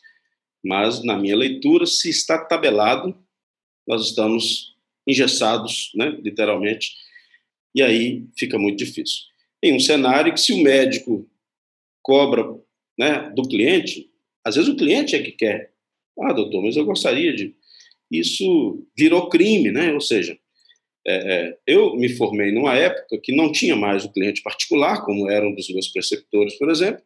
Mas 0.67 1.01
na 1.01 1.17
minha 1.17 1.35
leitura, 1.35 1.85
se 1.85 2.09
está 2.09 2.37
tabelado, 2.43 3.17
nós 3.87 4.09
estamos 4.09 4.75
engessados, 5.07 5.91
né, 5.95 6.09
literalmente, 6.21 6.91
e 7.73 7.81
aí 7.81 8.25
fica 8.37 8.59
muito 8.59 8.77
difícil. 8.77 9.23
Em 9.63 9.73
um 9.73 9.79
cenário 9.79 10.33
que 10.33 10.41
se 10.41 10.51
o 10.51 10.61
médico 10.61 11.25
cobra, 12.03 12.43
né, 12.99 13.31
do 13.33 13.43
cliente, 13.43 14.11
às 14.43 14.55
vezes 14.55 14.69
o 14.69 14.75
cliente 14.75 15.15
é 15.15 15.23
que 15.23 15.31
quer. 15.31 15.71
Ah, 16.19 16.33
doutor, 16.33 16.61
mas 16.61 16.75
eu 16.75 16.83
gostaria 16.83 17.33
de. 17.33 17.55
Isso 18.11 18.85
virou 18.97 19.29
crime, 19.29 19.71
né? 19.71 19.93
Ou 19.93 20.01
seja, 20.01 20.37
é, 21.05 21.15
é, 21.15 21.57
eu 21.65 21.95
me 21.95 22.09
formei 22.09 22.51
numa 22.51 22.75
época 22.75 23.19
que 23.21 23.35
não 23.35 23.51
tinha 23.51 23.75
mais 23.75 24.03
o 24.03 24.11
cliente 24.11 24.41
particular, 24.41 25.05
como 25.05 25.29
era 25.29 25.47
um 25.47 25.53
dos 25.53 25.69
meus 25.69 25.87
preceptores, 25.89 26.57
por 26.57 26.69
exemplo, 26.69 27.03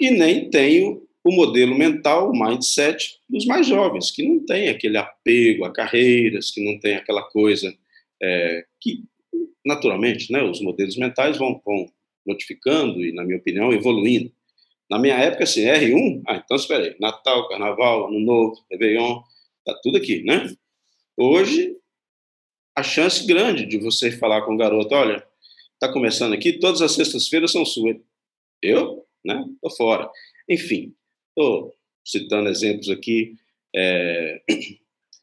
e 0.00 0.10
nem 0.10 0.48
tenho 0.48 1.06
o 1.30 1.32
modelo 1.32 1.78
mental, 1.78 2.30
o 2.30 2.38
mindset 2.38 3.20
dos 3.28 3.46
mais 3.46 3.66
jovens, 3.66 4.10
que 4.10 4.22
não 4.22 4.44
tem 4.44 4.68
aquele 4.68 4.96
apego 4.96 5.64
a 5.64 5.72
carreiras, 5.72 6.50
que 6.50 6.62
não 6.64 6.78
tem 6.80 6.96
aquela 6.96 7.22
coisa 7.22 7.72
é, 8.20 8.64
que, 8.80 9.04
naturalmente, 9.64 10.32
né, 10.32 10.42
os 10.42 10.60
modelos 10.60 10.96
mentais 10.96 11.38
vão, 11.38 11.62
vão 11.64 11.86
modificando 12.26 13.04
e, 13.04 13.12
na 13.12 13.24
minha 13.24 13.38
opinião, 13.38 13.72
evoluindo. 13.72 14.32
Na 14.90 14.98
minha 14.98 15.14
época, 15.14 15.44
assim, 15.44 15.62
R1, 15.62 16.22
ah, 16.26 16.42
então 16.44 16.56
espera 16.56 16.84
aí, 16.84 16.96
Natal, 16.98 17.48
Carnaval, 17.48 18.08
Ano 18.08 18.18
Novo, 18.18 18.60
Réveillon, 18.68 19.22
tá 19.64 19.78
tudo 19.82 19.98
aqui, 19.98 20.24
né? 20.24 20.52
Hoje, 21.16 21.76
a 22.76 22.82
chance 22.82 23.24
grande 23.24 23.66
de 23.66 23.78
você 23.78 24.10
falar 24.10 24.42
com 24.42 24.54
o 24.54 24.56
garoto, 24.56 24.92
olha, 24.94 25.24
está 25.74 25.92
começando 25.92 26.32
aqui, 26.32 26.54
todas 26.54 26.82
as 26.82 26.92
sextas-feiras 26.92 27.52
são 27.52 27.64
suas. 27.64 27.96
Eu, 28.60 29.06
né, 29.24 29.44
tô 29.62 29.70
fora. 29.70 30.10
Enfim, 30.48 30.92
estou 31.30 31.74
citando 32.04 32.48
exemplos 32.48 32.88
aqui 32.88 33.36
é, 33.74 34.42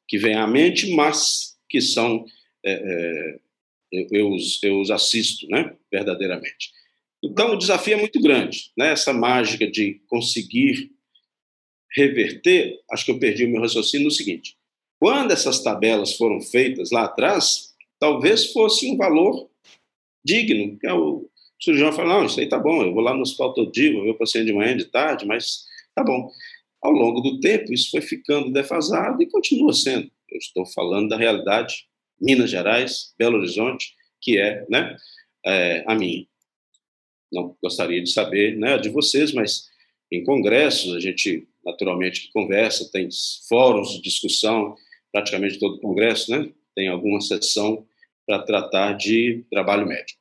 que 0.08 0.18
vêm 0.18 0.36
à 0.36 0.48
mente, 0.48 0.92
mas 0.92 1.58
que 1.70 1.82
são 1.82 2.26
é, 2.66 2.72
é, 2.74 3.40
eu, 3.92 4.08
eu, 4.12 4.32
os, 4.32 4.62
eu 4.64 4.80
os 4.80 4.92
assisto, 4.92 5.48
né, 5.48 5.76
verdadeiramente. 5.92 6.72
Então, 7.24 7.54
o 7.54 7.58
desafio 7.58 7.96
é 7.96 7.98
muito 7.98 8.22
grande, 8.22 8.72
né? 8.78 8.92
Essa 8.92 9.12
mágica 9.12 9.70
de 9.70 10.02
conseguir 10.08 10.92
reverter, 11.96 12.80
acho 12.92 13.06
que 13.06 13.12
eu 13.12 13.20
perdi 13.20 13.46
o 13.46 13.50
meu 13.50 13.62
raciocínio 13.62 14.06
no 14.06 14.12
seguinte: 14.12 14.56
quando 15.00 15.32
essas 15.32 15.64
tabelas 15.64 16.16
foram 16.16 16.40
feitas 16.40 16.92
lá 16.92 17.06
atrás, 17.06 17.74
talvez 18.00 18.52
fosse 18.52 18.90
um 18.90 18.98
valor 18.98 19.50
digno. 20.24 20.78
Que 20.78 20.88
é 20.88 20.94
o 20.94 21.28
cirurgião 21.60 21.92
fala, 21.92 22.20
não, 22.20 22.26
isso 22.26 22.40
aí 22.40 22.48
tá 22.48 22.60
bom, 22.60 22.84
eu 22.84 22.94
vou 22.94 23.02
lá 23.02 23.16
no 23.16 23.22
hospital 23.22 23.54
todo 23.54 23.72
dia, 23.72 23.92
vou 23.92 24.04
ver 24.04 24.12
o 24.12 24.18
paciente 24.18 24.46
de 24.46 24.54
manhã, 24.54 24.78
de 24.78 24.86
tarde, 24.86 25.26
mas 25.26 25.66
tá 25.98 26.04
bom. 26.04 26.30
Ao 26.82 26.92
longo 26.92 27.22
do 27.22 27.40
tempo, 27.40 27.74
isso 27.74 27.90
foi 27.90 28.02
ficando 28.02 28.52
defasado 28.52 29.22
e 29.22 29.30
continua 29.30 29.74
sendo. 29.74 30.12
Eu 30.30 30.38
estou 30.38 30.66
falando 30.68 31.10
da 31.10 31.18
realidade 31.18 31.88
Minas 32.22 32.52
Gerais, 32.52 33.14
Belo 33.18 33.38
Horizonte, 33.38 33.94
que 34.22 34.38
é, 34.38 34.64
né, 34.70 34.96
é, 35.44 35.84
a 35.88 35.96
minha. 35.96 36.26
Não 37.32 37.58
gostaria 37.62 38.02
de 38.02 38.12
saber 38.12 38.56
né, 38.58 38.78
de 38.78 38.90
vocês, 38.90 39.34
mas 39.34 39.68
em 40.12 40.24
congressos 40.24 40.96
a 40.96 41.00
gente 41.00 41.48
naturalmente 41.66 42.30
conversa, 42.32 42.90
tem 42.92 43.10
fóruns 43.50 43.94
de 43.94 44.02
discussão, 44.02 44.76
praticamente 45.12 45.60
todo 45.60 45.82
Congresso, 45.82 46.32
né, 46.32 46.50
tem 46.76 46.88
alguma 46.88 47.20
sessão 47.20 47.86
para 48.26 48.44
tratar 48.44 48.94
de 48.94 49.44
trabalho 49.50 49.88
médico. 49.88 50.20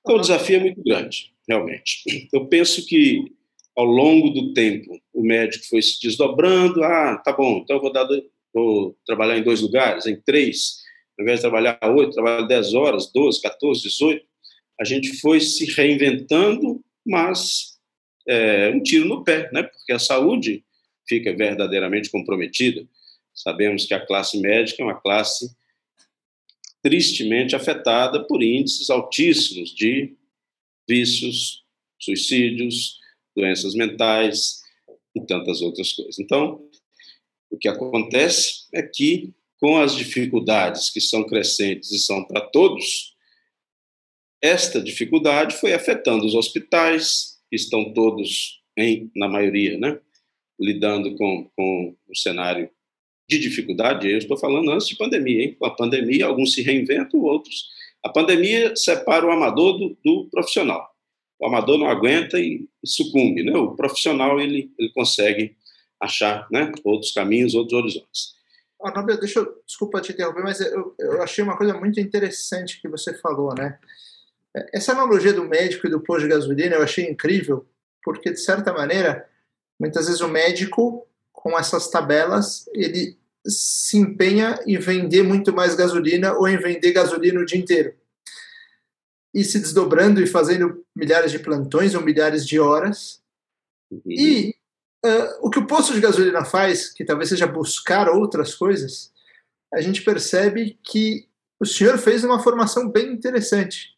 Então, 0.00 0.16
o 0.16 0.20
desafio 0.20 0.56
é 0.56 0.60
muito 0.60 0.82
grande, 0.82 1.32
realmente. 1.48 2.28
Eu 2.32 2.46
penso 2.46 2.84
que, 2.84 3.32
ao 3.78 3.84
longo 3.84 4.30
do 4.30 4.52
tempo, 4.52 5.00
o 5.14 5.22
médico 5.22 5.64
foi 5.68 5.80
se 5.80 6.00
desdobrando. 6.02 6.82
Ah, 6.82 7.16
tá 7.24 7.32
bom, 7.32 7.58
então 7.58 7.76
eu 7.76 7.80
vou, 7.80 7.92
dar, 7.92 8.08
vou 8.52 8.98
trabalhar 9.06 9.38
em 9.38 9.44
dois 9.44 9.60
lugares, 9.60 10.04
em 10.04 10.20
três. 10.20 10.78
Ao 11.16 11.22
invés 11.22 11.38
de 11.38 11.42
trabalhar 11.42 11.78
oito, 11.84 12.10
trabalho 12.10 12.48
dez 12.48 12.74
horas, 12.74 13.08
doze, 13.12 13.40
14, 13.40 13.80
18. 13.82 14.26
A 14.80 14.84
gente 14.84 15.20
foi 15.20 15.38
se 15.38 15.64
reinventando, 15.66 16.84
mas 17.06 17.78
é, 18.26 18.68
um 18.70 18.82
tiro 18.82 19.06
no 19.06 19.22
pé, 19.22 19.48
né? 19.52 19.62
porque 19.62 19.92
a 19.92 19.98
saúde 20.00 20.64
fica 21.08 21.32
verdadeiramente 21.36 22.10
comprometida. 22.10 22.84
Sabemos 23.32 23.84
que 23.84 23.94
a 23.94 24.04
classe 24.04 24.40
médica 24.40 24.82
é 24.82 24.86
uma 24.86 25.00
classe 25.00 25.56
tristemente 26.82 27.54
afetada 27.54 28.26
por 28.26 28.42
índices 28.42 28.90
altíssimos 28.90 29.72
de 29.72 30.16
vícios, 30.88 31.64
suicídios, 31.96 32.98
doenças 33.38 33.74
mentais 33.74 34.62
e 35.14 35.20
tantas 35.24 35.62
outras 35.62 35.92
coisas. 35.92 36.18
Então, 36.18 36.60
o 37.50 37.56
que 37.56 37.68
acontece 37.68 38.66
é 38.74 38.82
que, 38.82 39.32
com 39.60 39.78
as 39.78 39.94
dificuldades 39.94 40.90
que 40.90 41.00
são 41.00 41.24
crescentes 41.24 41.90
e 41.92 41.98
são 41.98 42.24
para 42.24 42.40
todos, 42.40 43.14
esta 44.42 44.80
dificuldade 44.80 45.56
foi 45.56 45.72
afetando 45.72 46.26
os 46.26 46.34
hospitais, 46.34 47.38
que 47.48 47.56
estão 47.56 47.92
todos, 47.92 48.60
em, 48.76 49.10
na 49.16 49.28
maioria, 49.28 49.78
né, 49.78 49.98
lidando 50.60 51.16
com, 51.16 51.50
com 51.56 51.96
o 52.08 52.16
cenário 52.16 52.68
de 53.28 53.38
dificuldade, 53.38 54.08
eu 54.08 54.18
estou 54.18 54.36
falando 54.36 54.70
antes 54.70 54.88
de 54.88 54.96
pandemia, 54.96 55.42
hein? 55.42 55.56
Com 55.58 55.66
a 55.66 55.70
pandemia, 55.70 56.26
alguns 56.26 56.54
se 56.54 56.62
reinventam, 56.62 57.20
outros. 57.20 57.68
A 58.02 58.08
pandemia 58.08 58.74
separa 58.74 59.26
o 59.26 59.30
amador 59.30 59.78
do, 59.78 59.98
do 60.02 60.28
profissional. 60.30 60.87
O 61.38 61.46
amador 61.46 61.78
não 61.78 61.88
aguenta 61.88 62.38
e, 62.38 62.68
e, 62.82 62.88
sucumbe, 62.88 63.44
né? 63.44 63.56
O 63.56 63.76
profissional, 63.76 64.40
ele, 64.40 64.72
ele 64.78 64.92
consegue 64.92 65.56
achar 66.00 66.46
né, 66.50 66.72
outros 66.84 67.12
caminhos, 67.12 67.54
outros 67.54 67.78
horizontes. 67.78 68.34
Arnaldo, 68.80 69.18
deixa 69.18 69.40
eu, 69.40 69.60
desculpa 69.66 70.00
te 70.00 70.12
interromper, 70.12 70.42
mas 70.42 70.60
eu, 70.60 70.94
eu 70.98 71.22
achei 71.22 71.42
uma 71.42 71.56
coisa 71.56 71.74
muito 71.74 71.98
interessante 71.98 72.80
que 72.80 72.88
você 72.88 73.14
falou, 73.18 73.52
né? 73.54 73.78
Essa 74.72 74.92
analogia 74.92 75.32
do 75.32 75.44
médico 75.44 75.86
e 75.86 75.90
do 75.90 76.00
posto 76.00 76.22
de 76.22 76.28
gasolina 76.28 76.76
eu 76.76 76.82
achei 76.82 77.08
incrível, 77.08 77.66
porque, 78.02 78.30
de 78.30 78.40
certa 78.40 78.72
maneira, 78.72 79.28
muitas 79.78 80.06
vezes 80.06 80.20
o 80.20 80.28
médico 80.28 81.06
com 81.32 81.58
essas 81.58 81.88
tabelas, 81.88 82.68
ele 82.72 83.16
se 83.46 83.96
empenha 83.96 84.58
em 84.66 84.78
vender 84.78 85.22
muito 85.22 85.52
mais 85.52 85.74
gasolina 85.74 86.34
ou 86.34 86.48
em 86.48 86.56
vender 86.56 86.92
gasolina 86.92 87.40
o 87.40 87.44
dia 87.44 87.58
inteiro. 87.58 87.94
E 89.34 89.44
se 89.44 89.58
desdobrando 89.58 90.22
e 90.22 90.26
fazendo 90.26 90.84
milhares 90.94 91.30
de 91.30 91.38
plantões 91.38 91.94
ou 91.94 92.02
milhares 92.02 92.46
de 92.46 92.58
horas. 92.58 93.20
Uhum. 93.90 94.00
E 94.06 94.54
uh, 95.04 95.46
o 95.46 95.50
que 95.50 95.58
o 95.58 95.66
posto 95.66 95.92
de 95.92 96.00
gasolina 96.00 96.44
faz, 96.44 96.92
que 96.92 97.04
talvez 97.04 97.28
seja 97.28 97.46
buscar 97.46 98.08
outras 98.08 98.54
coisas, 98.54 99.12
a 99.72 99.80
gente 99.80 100.02
percebe 100.02 100.78
que 100.82 101.28
o 101.60 101.66
senhor 101.66 101.98
fez 101.98 102.24
uma 102.24 102.42
formação 102.42 102.88
bem 102.88 103.12
interessante 103.12 103.96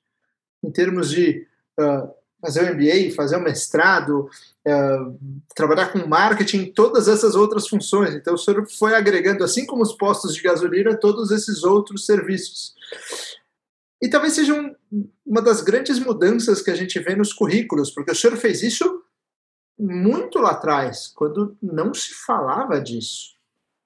em 0.63 0.71
termos 0.71 1.11
de 1.11 1.47
uh, 1.79 2.11
fazer 2.41 2.63
o 2.63 2.75
MBA, 2.75 3.15
fazer 3.15 3.37
o 3.37 3.43
mestrado, 3.43 4.29
uh, 4.67 5.19
trabalhar 5.55 5.93
com 5.93 6.07
marketing, 6.07 6.73
todas 6.73 7.07
essas 7.09 7.35
outras 7.35 7.69
funções. 7.69 8.15
Então, 8.15 8.35
o 8.35 8.39
senhor 8.39 8.67
foi 8.67 8.95
agregando, 8.95 9.45
assim 9.45 9.67
como 9.67 9.83
os 9.83 9.93
postos 9.93 10.35
de 10.35 10.43
gasolina, 10.43 10.97
todos 10.97 11.31
esses 11.31 11.63
outros 11.65 12.07
serviços. 12.07 12.75
E 14.03 14.09
talvez 14.09 14.33
seja 14.33 14.55
um, 14.55 14.75
uma 15.27 15.43
das 15.43 15.61
grandes 15.61 15.99
mudanças 15.99 16.63
que 16.63 16.71
a 16.71 16.75
gente 16.75 16.99
vê 17.01 17.15
nos 17.15 17.33
currículos, 17.33 17.91
porque 17.91 18.13
o 18.13 18.15
senhor 18.15 18.37
fez 18.37 18.63
isso 18.63 19.03
muito 19.79 20.39
lá 20.39 20.51
atrás, 20.51 21.09
quando 21.15 21.57
não 21.63 21.93
se 21.93 22.13
falava 22.27 22.81
disso, 22.81 23.35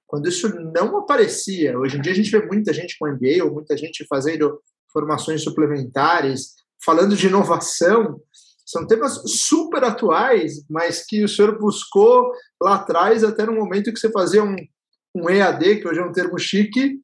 quando 0.07 0.29
isso 0.29 0.49
não 0.73 0.97
aparecia. 0.99 1.79
Hoje 1.79 1.99
em 1.99 2.01
dia 2.01 2.13
a 2.13 2.17
gente 2.17 2.31
vê 2.31 2.45
muita 2.45 2.73
gente 2.73 2.97
com 2.99 3.09
MBA 3.09 3.45
ou 3.45 3.53
muita 3.53 3.77
gente 3.77 4.05
fazendo 4.07 4.61
formações 4.93 5.43
suplementares, 5.43 6.55
falando 6.85 7.17
de 7.17 7.27
inovação, 7.27 8.21
são 8.65 8.87
temas 8.87 9.21
super 9.27 9.85
atuais, 9.85 10.65
mas 10.69 11.05
que 11.05 11.23
o 11.23 11.29
senhor 11.29 11.59
buscou 11.59 12.33
lá 12.61 12.77
atrás, 12.77 13.23
até 13.23 13.45
no 13.45 13.55
momento 13.55 13.93
que 13.93 13.99
você 13.99 14.11
fazia 14.11 14.43
um, 14.43 14.57
um 15.15 15.29
EAD, 15.29 15.81
que 15.81 15.89
hoje 15.89 16.01
é 16.01 16.05
um 16.05 16.13
termo 16.13 16.39
chique, 16.39 17.01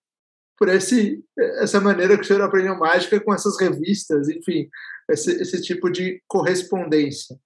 por 0.60 0.68
esse, 0.68 1.24
essa 1.62 1.80
maneira 1.80 2.16
que 2.16 2.22
o 2.22 2.26
senhor 2.26 2.42
aprendeu 2.42 2.76
mágica 2.76 3.18
com 3.18 3.32
essas 3.32 3.58
revistas, 3.58 4.28
enfim, 4.28 4.68
esse, 5.10 5.32
esse 5.40 5.62
tipo 5.62 5.90
de 5.90 6.22
correspondência. 6.28 7.40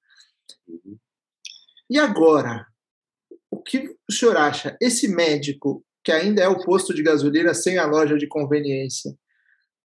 E 1.89 1.97
agora, 1.97 2.67
o 3.49 3.63
que 3.63 3.97
o 4.11 4.13
senhor 4.13 4.37
acha? 4.37 4.77
Esse 4.81 5.07
médico, 5.07 5.87
que 6.03 6.11
ainda 6.11 6.43
é 6.43 6.49
o 6.49 6.59
posto 6.65 6.93
de 6.93 7.05
gasolina 7.05 7.55
sem 7.55 7.79
a 7.79 7.87
loja 7.87 8.19
de 8.19 8.27
conveniência, 8.27 9.17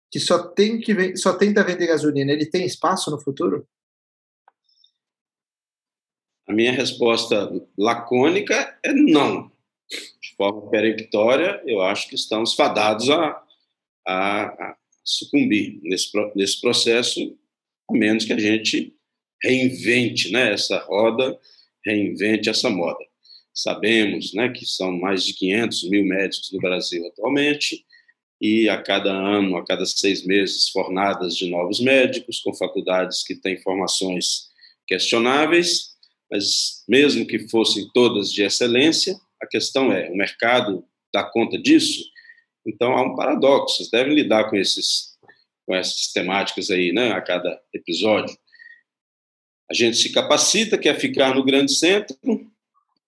que 0.09 0.21
só, 0.21 0.47
tem 0.47 0.79
que 0.79 1.17
só 1.17 1.37
tenta 1.37 1.65
vender 1.65 1.89
gasolina, 1.89 2.31
ele 2.31 2.47
tem 2.47 2.65
espaço 2.65 3.11
no 3.11 3.21
futuro? 3.21 3.67
A 6.47 6.53
minha 6.53 6.71
resposta 6.71 7.51
lacônica 7.77 8.79
é 8.85 8.93
não. 8.93 9.51
Forma 10.37 10.69
peremptória, 10.71 11.63
eu 11.67 11.81
acho 11.81 12.09
que 12.09 12.15
estamos 12.15 12.55
fadados 12.55 13.09
a, 13.09 13.43
a, 14.07 14.45
a 14.45 14.77
sucumbir 15.05 15.81
nesse, 15.83 16.11
nesse 16.35 16.61
processo, 16.61 17.37
a 17.89 17.93
menos 17.95 18.25
que 18.25 18.33
a 18.33 18.39
gente 18.39 18.95
reinvente 19.43 20.31
né, 20.31 20.53
essa 20.53 20.79
roda, 20.79 21.39
reinvente 21.85 22.49
essa 22.49 22.69
moda. 22.69 22.99
Sabemos 23.55 24.35
né, 24.35 24.51
que 24.51 24.67
são 24.67 24.93
mais 24.93 25.25
de 25.25 25.33
500 25.35 25.89
mil 25.89 26.05
médicos 26.05 26.53
no 26.53 26.61
Brasil 26.61 27.07
atualmente, 27.07 27.85
e 28.41 28.69
a 28.69 28.83
cada 28.83 29.11
ano, 29.11 29.57
a 29.57 29.65
cada 29.65 29.87
seis 29.87 30.25
meses, 30.27 30.69
fornadas 30.69 31.35
de 31.37 31.49
novos 31.49 31.81
médicos, 31.81 32.41
com 32.41 32.55
faculdades 32.55 33.23
que 33.23 33.35
têm 33.35 33.57
formações 33.63 34.49
questionáveis, 34.87 35.97
mas 36.31 36.85
mesmo 36.87 37.27
que 37.27 37.49
fossem 37.49 37.89
todas 37.95 38.31
de 38.31 38.43
excelência, 38.43 39.19
a 39.43 39.47
questão 39.47 39.93
é: 39.93 40.11
o 40.11 40.17
mercado 40.17 40.85
dá 41.13 41.25
conta 41.25 41.59
disso? 41.59 42.05
Então 42.67 42.93
há 42.97 43.03
um 43.03 43.15
paradoxo, 43.15 43.77
vocês 43.77 43.91
devem 43.91 44.15
lidar 44.15 44.51
com, 44.51 44.57
esses, 44.57 45.17
com 45.65 45.75
essas 45.75 46.13
temáticas 46.13 46.71
aí, 46.71 46.93
né, 46.93 47.13
a 47.13 47.21
cada 47.21 47.61
episódio. 47.73 48.37
A 49.71 49.75
gente 49.75 49.97
se 49.97 50.13
capacita, 50.13 50.79
quer 50.79 50.99
ficar 50.99 51.35
no 51.35 51.45
grande 51.45 51.73
centro, 51.73 52.17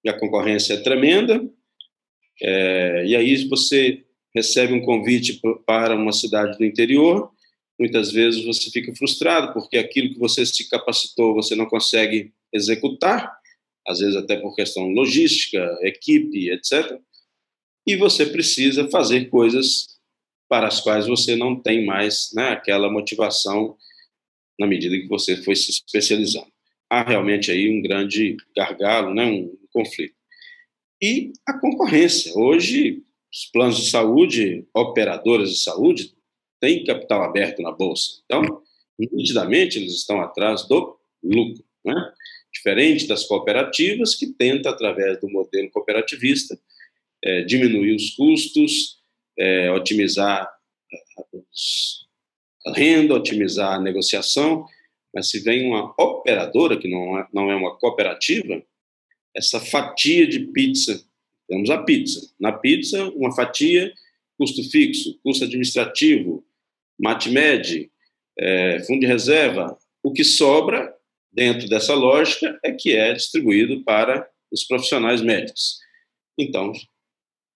e 0.04 0.08
a 0.08 0.18
concorrência 0.18 0.74
é 0.74 0.80
tremenda, 0.80 1.44
é, 2.40 3.04
e 3.06 3.16
aí 3.16 3.48
você 3.48 4.04
recebe 4.34 4.72
um 4.72 4.80
convite 4.80 5.40
para 5.66 5.94
uma 5.96 6.12
cidade 6.12 6.56
do 6.56 6.64
interior, 6.64 7.32
muitas 7.78 8.12
vezes 8.12 8.44
você 8.44 8.70
fica 8.70 8.94
frustrado, 8.94 9.52
porque 9.52 9.76
aquilo 9.76 10.10
que 10.10 10.18
você 10.18 10.46
se 10.46 10.68
capacitou 10.68 11.34
você 11.34 11.54
não 11.56 11.66
consegue 11.66 12.32
executar, 12.52 13.37
às 13.88 14.00
vezes 14.00 14.16
até 14.16 14.36
por 14.36 14.54
questão 14.54 14.88
logística, 14.90 15.58
equipe, 15.82 16.50
etc. 16.50 17.00
E 17.86 17.96
você 17.96 18.26
precisa 18.26 18.88
fazer 18.90 19.30
coisas 19.30 19.98
para 20.48 20.68
as 20.68 20.80
quais 20.80 21.06
você 21.06 21.34
não 21.34 21.60
tem 21.60 21.86
mais 21.86 22.30
né, 22.34 22.50
aquela 22.50 22.90
motivação 22.90 23.76
na 24.58 24.66
medida 24.66 24.98
que 24.98 25.08
você 25.08 25.36
foi 25.42 25.56
se 25.56 25.70
especializando. 25.70 26.52
Há 26.90 27.02
realmente 27.02 27.50
aí 27.50 27.70
um 27.70 27.82
grande 27.82 28.36
gargalo, 28.54 29.14
né, 29.14 29.24
um 29.24 29.56
conflito. 29.72 30.14
E 31.00 31.32
a 31.46 31.58
concorrência. 31.58 32.32
Hoje, 32.34 33.02
os 33.32 33.46
planos 33.46 33.76
de 33.76 33.90
saúde, 33.90 34.66
operadoras 34.74 35.50
de 35.50 35.58
saúde, 35.58 36.14
têm 36.60 36.84
capital 36.84 37.22
aberto 37.22 37.62
na 37.62 37.70
bolsa. 37.70 38.20
Então, 38.24 38.42
nitidamente, 38.98 39.78
eles 39.78 39.94
estão 39.94 40.20
atrás 40.20 40.66
do 40.66 40.98
lucro. 41.22 41.64
Né? 41.84 41.94
Diferente 42.58 43.06
das 43.06 43.24
cooperativas, 43.24 44.16
que 44.16 44.26
tenta, 44.26 44.70
através 44.70 45.20
do 45.20 45.30
modelo 45.30 45.70
cooperativista, 45.70 46.58
é, 47.22 47.42
diminuir 47.42 47.94
os 47.94 48.10
custos, 48.10 48.98
é, 49.38 49.70
otimizar 49.70 50.52
a 52.66 52.72
renda, 52.72 53.14
otimizar 53.14 53.74
a 53.74 53.80
negociação. 53.80 54.66
Mas 55.14 55.30
se 55.30 55.38
vem 55.38 55.68
uma 55.68 55.94
operadora, 55.96 56.76
que 56.76 56.88
não 56.88 57.18
é, 57.18 57.28
não 57.32 57.48
é 57.48 57.54
uma 57.54 57.78
cooperativa, 57.78 58.60
essa 59.36 59.60
fatia 59.60 60.26
de 60.26 60.40
pizza 60.48 61.00
temos 61.48 61.70
a 61.70 61.78
pizza. 61.78 62.28
Na 62.40 62.52
pizza, 62.52 63.08
uma 63.10 63.32
fatia, 63.34 63.92
custo 64.36 64.68
fixo, 64.68 65.16
custo 65.22 65.44
administrativo, 65.44 66.44
MATMED, 66.98 67.88
é, 68.36 68.80
fundo 68.80 69.00
de 69.00 69.06
reserva. 69.06 69.78
O 70.02 70.12
que 70.12 70.24
sobra 70.24 70.92
dentro 71.32 71.68
dessa 71.68 71.94
lógica 71.94 72.58
é 72.64 72.72
que 72.72 72.96
é 72.96 73.12
distribuído 73.12 73.82
para 73.84 74.28
os 74.50 74.64
profissionais 74.64 75.20
médicos. 75.20 75.78
Então, 76.38 76.72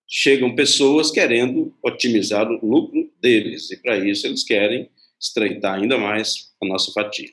chegam 0.09 0.55
pessoas 0.55 1.11
querendo 1.11 1.75
otimizar 1.83 2.51
o 2.51 2.67
lucro 2.67 3.11
deles, 3.21 3.71
e 3.71 3.77
para 3.77 3.99
isso 3.99 4.27
eles 4.27 4.45
querem 4.45 4.91
estreitar 5.19 5.81
ainda 5.81 5.97
mais 5.97 6.53
a 6.63 6.67
nossa 6.67 6.93
fatia. 6.93 7.31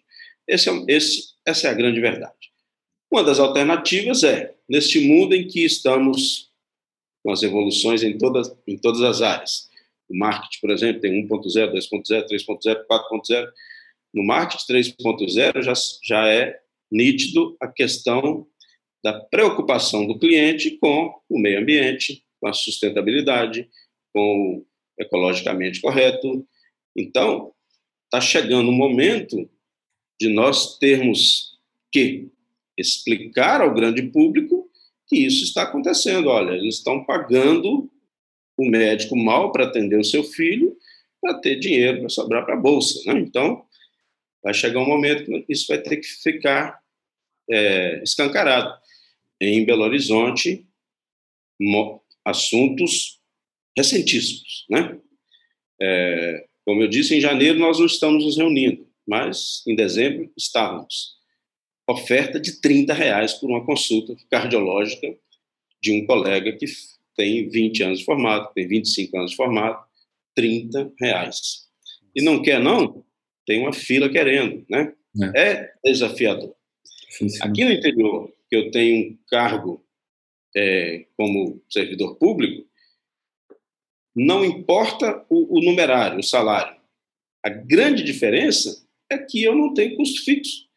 Esse 0.48 0.70
é, 0.70 0.84
esse, 0.88 1.34
essa 1.46 1.68
é 1.68 1.72
a 1.72 1.74
grande 1.74 2.00
verdade. 2.00 2.34
Uma 3.12 3.24
das 3.24 3.40
alternativas 3.40 4.24
é, 4.24 4.54
neste 4.68 5.00
mundo 5.00 5.36
em 5.36 5.48
que 5.48 5.66
estamos 5.66 6.50
com 7.24 7.32
as 7.32 7.44
evoluções 7.44 8.04
em 8.04 8.18
todas, 8.18 8.56
em 8.68 8.78
todas 8.78 9.02
as 9.02 9.22
áreas. 9.22 9.70
O 10.08 10.18
marketing, 10.18 10.60
por 10.62 10.72
exemplo, 10.72 11.02
tem 11.02 11.28
1.0, 11.28 11.74
2.0, 11.74 12.28
3.0, 12.28 12.86
4.0. 12.90 13.48
No 14.14 14.24
marketing 14.24 14.74
3.0 14.74 15.62
já, 15.62 15.74
já 16.04 16.28
é 16.28 16.60
nítido 16.92 17.56
a 17.62 17.68
questão 17.68 18.48
da 19.04 19.14
preocupação 19.14 20.06
do 20.06 20.18
cliente 20.18 20.78
com 20.78 21.14
o 21.30 21.40
meio 21.40 21.60
ambiente, 21.60 22.24
com 22.40 22.48
a 22.48 22.54
sustentabilidade, 22.54 23.70
com 24.14 24.58
o 24.58 24.66
ecologicamente 25.00 25.80
correto. 25.80 26.46
Então, 26.96 27.54
está 28.06 28.20
chegando 28.20 28.70
o 28.70 28.74
momento 28.74 29.50
de 30.20 30.28
nós 30.30 30.78
termos 30.78 31.58
que 31.92 32.30
explicar 32.78 33.62
ao 33.62 33.74
grande 33.74 34.02
público 34.04 34.70
que 35.08 35.18
isso 35.26 35.44
está 35.44 35.64
acontecendo. 35.64 36.28
Olha, 36.28 36.54
eles 36.54 36.76
estão 36.76 37.04
pagando 37.06 37.90
o 38.58 38.70
médico 38.70 39.16
mal 39.16 39.52
para 39.52 39.66
atender 39.66 39.98
o 39.98 40.04
seu 40.04 40.24
filho 40.24 40.76
para 41.22 41.40
ter 41.40 41.60
dinheiro 41.60 42.00
para 42.00 42.10
sobrar 42.10 42.46
para 42.46 42.56
a 42.56 42.60
bolsa. 42.60 43.00
Né? 43.06 43.20
Então, 43.20 43.64
vai 44.44 44.54
chegar 44.54 44.80
um 44.80 44.88
momento 44.88 45.26
que 45.26 45.46
isso 45.54 45.68
vai 45.68 45.80
ter 45.80 45.98
que 45.98 46.08
ficar 46.08 46.80
é, 47.50 48.02
escancarado. 48.04 48.78
Em 49.42 49.66
Belo 49.66 49.84
Horizonte, 49.84 50.68
assuntos 52.26 53.20
recentíssimos. 53.76 54.66
Né? 54.70 55.00
É, 55.82 56.46
como 56.66 56.82
eu 56.82 56.88
disse, 56.88 57.16
em 57.16 57.22
janeiro 57.22 57.58
nós 57.60 57.80
não 57.80 57.86
estamos 57.86 58.26
nos 58.26 58.38
reunindo, 58.38 58.88
mas 59.08 59.64
em 59.68 59.76
dezembro 59.76 60.32
estávamos 60.38 61.20
oferta 61.92 62.40
de 62.40 62.62
30 62.62 62.94
reais 62.94 63.34
por 63.34 63.50
uma 63.50 63.66
consulta 63.66 64.16
cardiológica 64.30 65.16
de 65.82 65.92
um 65.92 66.06
colega 66.06 66.52
que 66.54 66.66
tem 67.16 67.50
20 67.50 67.84
anos 67.84 68.00
de 68.00 68.06
formado, 68.06 68.54
tem 68.54 68.68
25 68.68 69.18
anos 69.18 69.32
de 69.32 69.38
formado, 69.38 69.84
30 70.36 70.94
reais. 71.00 71.68
E 72.16 72.22
não 72.22 72.42
quer, 72.42 72.62
não? 72.62 73.04
Tem 73.50 73.60
uma 73.60 73.74
fila 73.74 74.08
querendo, 74.08 74.64
né? 74.70 74.94
É, 75.36 75.74
é 75.84 75.92
desafiador. 75.92 76.56
Sim, 77.10 77.28
sim. 77.28 77.40
Aqui 77.42 77.66
no 77.66 77.72
interior, 77.72 78.32
que 78.48 78.56
eu 78.56 78.70
tenho 78.70 79.10
um 79.10 79.18
cargo 79.28 79.84
é, 80.56 81.08
como 81.18 81.60
servidor 81.68 82.16
público, 82.18 82.70
não 84.16 84.46
importa 84.46 85.26
o, 85.28 85.58
o 85.58 85.64
numerário, 85.64 86.20
o 86.20 86.24
salário. 86.24 86.80
A 87.44 87.50
grande 87.50 88.04
diferença 88.04 88.86
é 89.10 89.18
que 89.18 89.42
eu 89.42 89.56
não 89.56 89.74
tenho 89.74 89.98
custo 89.98 90.24
fixo. 90.24 90.68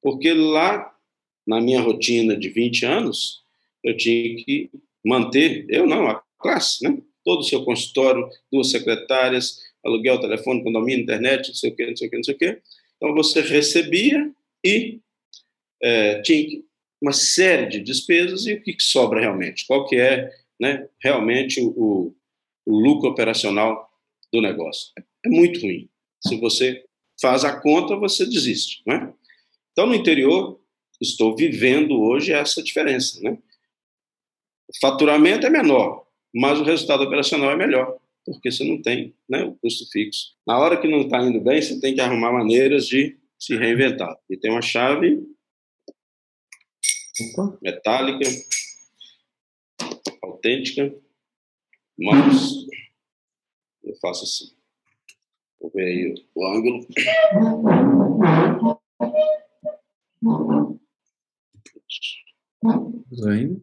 Porque 0.00 0.32
lá, 0.32 0.96
na 1.44 1.60
minha 1.60 1.80
rotina 1.80 2.36
de 2.36 2.48
20 2.48 2.86
anos, 2.86 3.42
eu 3.82 3.96
tinha 3.96 4.36
que 4.36 4.70
manter, 5.04 5.66
eu 5.68 5.84
não, 5.84 6.06
a 6.06 6.22
classe, 6.38 6.84
né? 6.84 6.96
todo 7.24 7.40
o 7.40 7.44
seu 7.44 7.64
consultório, 7.64 8.28
duas 8.52 8.70
secretárias, 8.70 9.58
aluguel, 9.84 10.20
telefone, 10.20 10.62
condomínio, 10.62 11.02
internet, 11.02 11.48
não 11.48 11.54
sei 11.54 11.70
o 11.70 11.76
quê, 11.76 11.86
não 11.86 11.96
sei 11.96 12.08
o 12.08 12.10
quê, 12.10 12.16
não 12.16 12.24
sei 12.24 12.34
o 12.34 12.38
quê. 12.38 12.62
Então, 12.96 13.14
você 13.14 13.40
recebia 13.40 14.32
e 14.64 15.00
é, 15.82 16.22
tinha 16.22 16.62
uma 17.00 17.12
série 17.12 17.66
de 17.66 17.80
despesas 17.80 18.46
e 18.46 18.54
o 18.54 18.62
que, 18.62 18.76
sobra 18.80 19.20
realmente? 19.20 19.66
Qual 19.66 19.86
que 19.86 19.96
é 19.96 20.30
né, 20.58 20.88
realmente 21.02 21.60
o, 21.60 22.14
o 22.66 22.78
lucro 22.78 23.10
operacional 23.10 23.90
do 24.32 24.40
negócio? 24.40 24.90
É 25.24 25.28
muito 25.28 25.60
ruim. 25.60 25.88
Se 26.26 26.36
você 26.40 26.84
faz 27.20 27.44
a 27.44 27.60
conta, 27.60 27.96
você 27.96 28.24
desiste, 28.24 28.82
né? 28.86 29.12
Então, 29.72 29.86
no 29.86 29.94
interior, 29.94 30.60
estou 31.00 31.36
vivendo 31.36 32.00
hoje 32.00 32.32
essa 32.32 32.62
diferença. 32.62 33.20
Né? 33.20 33.36
O 34.68 34.78
faturamento 34.80 35.46
é 35.46 35.50
menor, 35.50 36.06
mas 36.34 36.58
o 36.58 36.64
resultado 36.64 37.02
operacional 37.02 37.50
é 37.50 37.56
melhor, 37.56 37.98
porque 38.24 38.50
você 38.50 38.64
não 38.64 38.80
tem 38.80 39.14
né, 39.28 39.42
o 39.44 39.54
custo 39.56 39.88
fixo. 39.90 40.34
Na 40.46 40.58
hora 40.58 40.80
que 40.80 40.88
não 40.88 41.02
está 41.02 41.22
indo 41.22 41.40
bem, 41.40 41.60
você 41.60 41.80
tem 41.80 41.94
que 41.94 42.00
arrumar 42.00 42.32
maneiras 42.32 42.86
de 42.86 43.18
se 43.38 43.56
reinventar. 43.56 44.16
E 44.28 44.36
tem 44.36 44.50
uma 44.50 44.62
chave 44.62 45.22
Opa. 47.36 47.58
metálica, 47.62 48.28
autêntica, 50.22 50.94
mas 51.98 52.52
eu 53.82 53.94
faço 54.00 54.24
assim. 54.24 54.54
Vou 55.60 55.70
ver 55.70 55.84
aí 55.84 56.14
o 56.34 56.46
ângulo. 56.46 56.86
Ainda? 63.28 63.62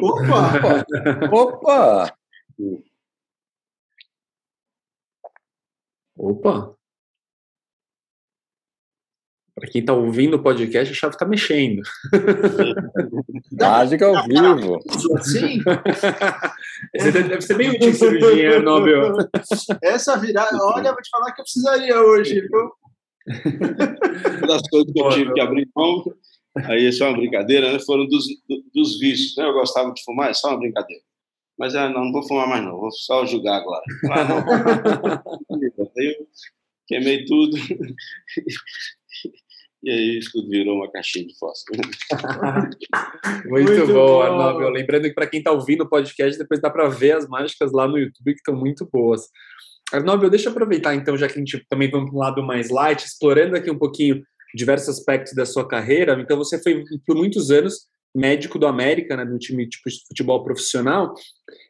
Opa! 0.00 0.84
Opa! 1.32 2.16
Opa! 6.16 6.76
Para 9.54 9.70
quem 9.70 9.80
está 9.80 9.92
ouvindo 9.92 10.34
o 10.36 10.42
podcast, 10.42 10.92
a 10.92 10.96
chave 10.96 11.14
está 11.14 11.26
mexendo. 11.26 11.82
Mágica 13.52 14.06
ao 14.06 14.24
vivo. 14.24 14.80
Sim. 15.22 15.62
deve 16.92 17.40
ser 17.42 17.56
bem 17.56 17.70
útil 17.70 17.92
cirurgia, 17.92 18.60
Nobel. 18.60 19.12
Essa 19.82 20.16
virada, 20.16 20.56
olha, 20.56 20.92
vou 20.92 21.02
te 21.02 21.10
falar 21.10 21.32
que 21.32 21.42
eu 21.42 21.44
precisaria 21.44 22.00
hoje, 22.00 22.40
viu? 22.40 22.72
das 24.46 24.62
coisas 24.68 24.92
que 24.92 25.00
eu 25.00 25.08
tive 25.10 25.32
que 25.32 25.40
abrir 25.40 25.68
mão 25.76 26.02
aí 26.56 26.88
isso 26.88 27.02
é 27.02 27.08
uma 27.08 27.16
brincadeira, 27.16 27.72
né? 27.72 27.78
foram 27.80 28.06
dos, 28.06 28.24
dos 28.74 28.98
vícios. 28.98 29.36
Né? 29.36 29.44
Eu 29.44 29.52
gostava 29.52 29.92
de 29.92 30.02
fumar, 30.04 30.30
é 30.30 30.34
só 30.34 30.48
uma 30.48 30.58
brincadeira. 30.58 31.02
Mas 31.58 31.74
ah, 31.76 31.88
não, 31.88 32.06
não 32.06 32.12
vou 32.12 32.26
fumar 32.26 32.48
mais 32.48 32.64
não, 32.64 32.78
vou 32.78 32.90
só 32.90 33.24
julgar 33.26 33.60
agora. 33.60 33.82
Ah, 34.10 35.22
eu 35.96 36.26
queimei 36.86 37.24
tudo. 37.24 37.56
E 39.84 39.90
aí 39.90 40.18
isso 40.18 40.30
tudo 40.32 40.48
virou 40.48 40.76
uma 40.76 40.90
caixinha 40.90 41.26
de 41.26 41.36
fósforo. 41.36 41.80
muito, 43.46 43.72
muito, 43.72 43.92
bom, 43.92 44.22
Arnaldo. 44.22 44.68
Lembrando 44.68 45.02
que 45.04 45.14
para 45.14 45.26
quem 45.26 45.38
está 45.38 45.50
ouvindo 45.50 45.82
o 45.82 45.88
podcast, 45.88 46.38
depois 46.38 46.60
dá 46.60 46.70
para 46.70 46.88
ver 46.88 47.16
as 47.16 47.28
mágicas 47.28 47.72
lá 47.72 47.88
no 47.88 47.98
YouTube 47.98 48.32
que 48.32 48.38
estão 48.38 48.54
muito 48.54 48.88
boas. 48.90 49.22
Arnaldo, 49.92 50.30
deixa 50.30 50.48
eu 50.48 50.52
aproveitar 50.52 50.94
então, 50.94 51.16
já 51.16 51.26
que 51.26 51.34
a 51.34 51.38
gente 51.38 51.66
também 51.68 51.90
vamos 51.90 52.10
para 52.10 52.16
um 52.16 52.20
lado 52.20 52.42
mais 52.44 52.70
light, 52.70 53.04
explorando 53.04 53.56
aqui 53.56 53.70
um 53.70 53.78
pouquinho 53.78 54.22
diversos 54.54 54.88
aspectos 54.88 55.34
da 55.34 55.46
sua 55.46 55.66
carreira. 55.66 56.18
Então, 56.20 56.36
você 56.36 56.60
foi 56.62 56.82
por 57.06 57.16
muitos 57.16 57.50
anos 57.50 57.86
médico 58.14 58.58
do 58.58 58.66
América, 58.66 59.16
né, 59.16 59.24
do 59.24 59.38
time 59.38 59.66
tipo, 59.68 59.88
de 59.88 59.96
futebol 60.06 60.44
profissional. 60.44 61.14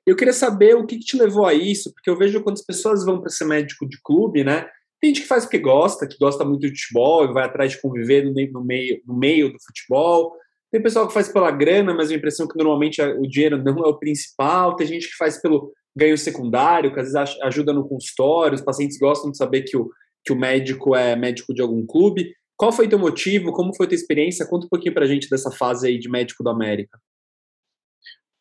Eu 0.06 0.16
queria 0.16 0.32
saber 0.32 0.74
o 0.74 0.84
que, 0.84 0.98
que 0.98 1.04
te 1.04 1.16
levou 1.16 1.46
a 1.46 1.54
isso, 1.54 1.92
porque 1.92 2.10
eu 2.10 2.18
vejo 2.18 2.42
quantas 2.42 2.64
pessoas 2.64 3.04
vão 3.04 3.20
para 3.20 3.30
ser 3.30 3.44
médico 3.44 3.88
de 3.88 3.98
clube, 4.02 4.42
né? 4.42 4.66
Tem 5.00 5.12
gente 5.12 5.22
que 5.22 5.28
faz 5.28 5.44
porque 5.44 5.58
gosta, 5.58 6.06
que 6.06 6.16
gosta 6.18 6.44
muito 6.44 6.60
de 6.62 6.68
futebol, 6.68 7.24
e 7.24 7.32
vai 7.32 7.44
atrás 7.44 7.72
de 7.72 7.80
conviver 7.80 8.24
no 8.24 8.32
meio, 8.32 8.52
no 8.52 8.64
meio, 8.64 9.02
no 9.06 9.18
meio 9.18 9.52
do 9.52 9.58
futebol. 9.64 10.32
Tem 10.70 10.82
pessoal 10.82 11.06
que 11.06 11.14
faz 11.14 11.28
pela 11.28 11.50
grana, 11.50 11.92
mas 11.92 12.10
a 12.10 12.14
impressão 12.14 12.46
é 12.46 12.48
que 12.48 12.56
normalmente 12.56 13.02
o 13.02 13.22
dinheiro 13.22 13.62
não 13.62 13.78
é 13.84 13.88
o 13.88 13.98
principal. 13.98 14.76
Tem 14.76 14.86
gente 14.86 15.08
que 15.08 15.16
faz 15.16 15.40
pelo 15.40 15.72
ganho 15.94 16.16
secundário, 16.16 16.92
que 16.92 17.00
às 17.00 17.12
vezes 17.12 17.36
ajuda 17.42 17.72
no 17.72 17.86
consultório. 17.86 18.54
Os 18.54 18.62
pacientes 18.62 18.96
gostam 18.96 19.30
de 19.30 19.36
saber 19.36 19.62
que 19.62 19.76
o, 19.76 19.90
que 20.24 20.32
o 20.32 20.36
médico 20.36 20.94
é 20.94 21.14
médico 21.16 21.52
de 21.52 21.60
algum 21.60 21.84
clube. 21.84 22.32
Qual 22.62 22.70
foi 22.70 22.88
teu 22.88 22.96
motivo? 22.96 23.50
Como 23.50 23.74
foi 23.74 23.88
tua 23.88 23.96
experiência? 23.96 24.46
Conta 24.46 24.66
um 24.66 24.68
pouquinho 24.68 24.94
para 24.94 25.04
a 25.04 25.08
gente 25.08 25.28
dessa 25.28 25.50
fase 25.50 25.88
aí 25.88 25.98
de 25.98 26.08
médico 26.08 26.44
do 26.44 26.48
América. 26.48 26.96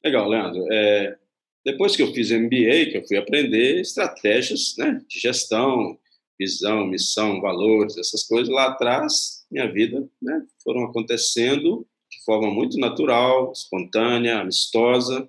Legal, 0.05 0.29
Leandro. 0.29 0.63
É, 0.71 1.17
depois 1.65 1.95
que 1.95 2.03
eu 2.03 2.13
fiz 2.13 2.29
MBA, 2.29 2.91
que 2.91 2.97
eu 2.97 3.07
fui 3.07 3.17
aprender 3.17 3.81
estratégias 3.81 4.75
né, 4.77 5.01
de 5.09 5.19
gestão, 5.19 5.97
visão, 6.39 6.85
missão, 6.85 7.41
valores, 7.41 7.97
essas 7.97 8.23
coisas 8.23 8.53
lá 8.53 8.67
atrás, 8.67 9.43
minha 9.49 9.65
vida, 9.73 10.07
né, 10.21 10.45
foram 10.63 10.83
acontecendo 10.83 11.83
de 12.07 12.23
forma 12.23 12.53
muito 12.53 12.77
natural, 12.77 13.51
espontânea, 13.51 14.37
amistosa, 14.37 15.27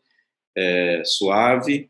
é, 0.54 1.02
suave. 1.06 1.88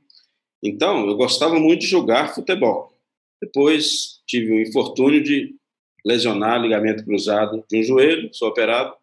Então, 0.62 1.08
eu 1.08 1.16
gostava 1.16 1.58
muito 1.58 1.80
de 1.80 1.88
jogar 1.88 2.32
futebol. 2.32 2.96
Depois 3.42 4.22
tive 4.24 4.52
um 4.52 4.60
infortúnio 4.60 5.20
de 5.20 5.60
lesionar 6.04 6.60
ligamento 6.60 7.04
cruzado 7.04 7.64
de 7.70 7.78
um 7.78 7.82
joelho, 7.82 8.32
sou 8.32 8.48
operado, 8.48 8.94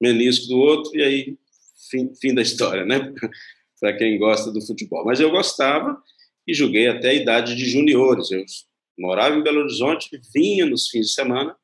menisco 0.00 0.46
do 0.48 0.58
outro, 0.58 0.96
e 0.96 1.02
aí 1.02 1.38
fim, 1.90 2.12
fim 2.20 2.34
da 2.34 2.42
história, 2.42 2.84
né? 2.84 3.12
Para 3.80 3.96
quem 3.96 4.18
gosta 4.18 4.50
do 4.50 4.64
futebol. 4.64 5.04
Mas 5.04 5.20
eu 5.20 5.30
gostava 5.30 6.00
e 6.46 6.54
joguei 6.54 6.88
até 6.88 7.10
a 7.10 7.14
idade 7.14 7.54
de 7.54 7.68
juniores. 7.68 8.30
Eu 8.30 8.44
morava 8.98 9.36
em 9.36 9.42
Belo 9.42 9.60
Horizonte, 9.60 10.08
vinha 10.34 10.64
nos 10.64 10.88
fins 10.88 11.08
de 11.08 11.12
semana 11.12 11.54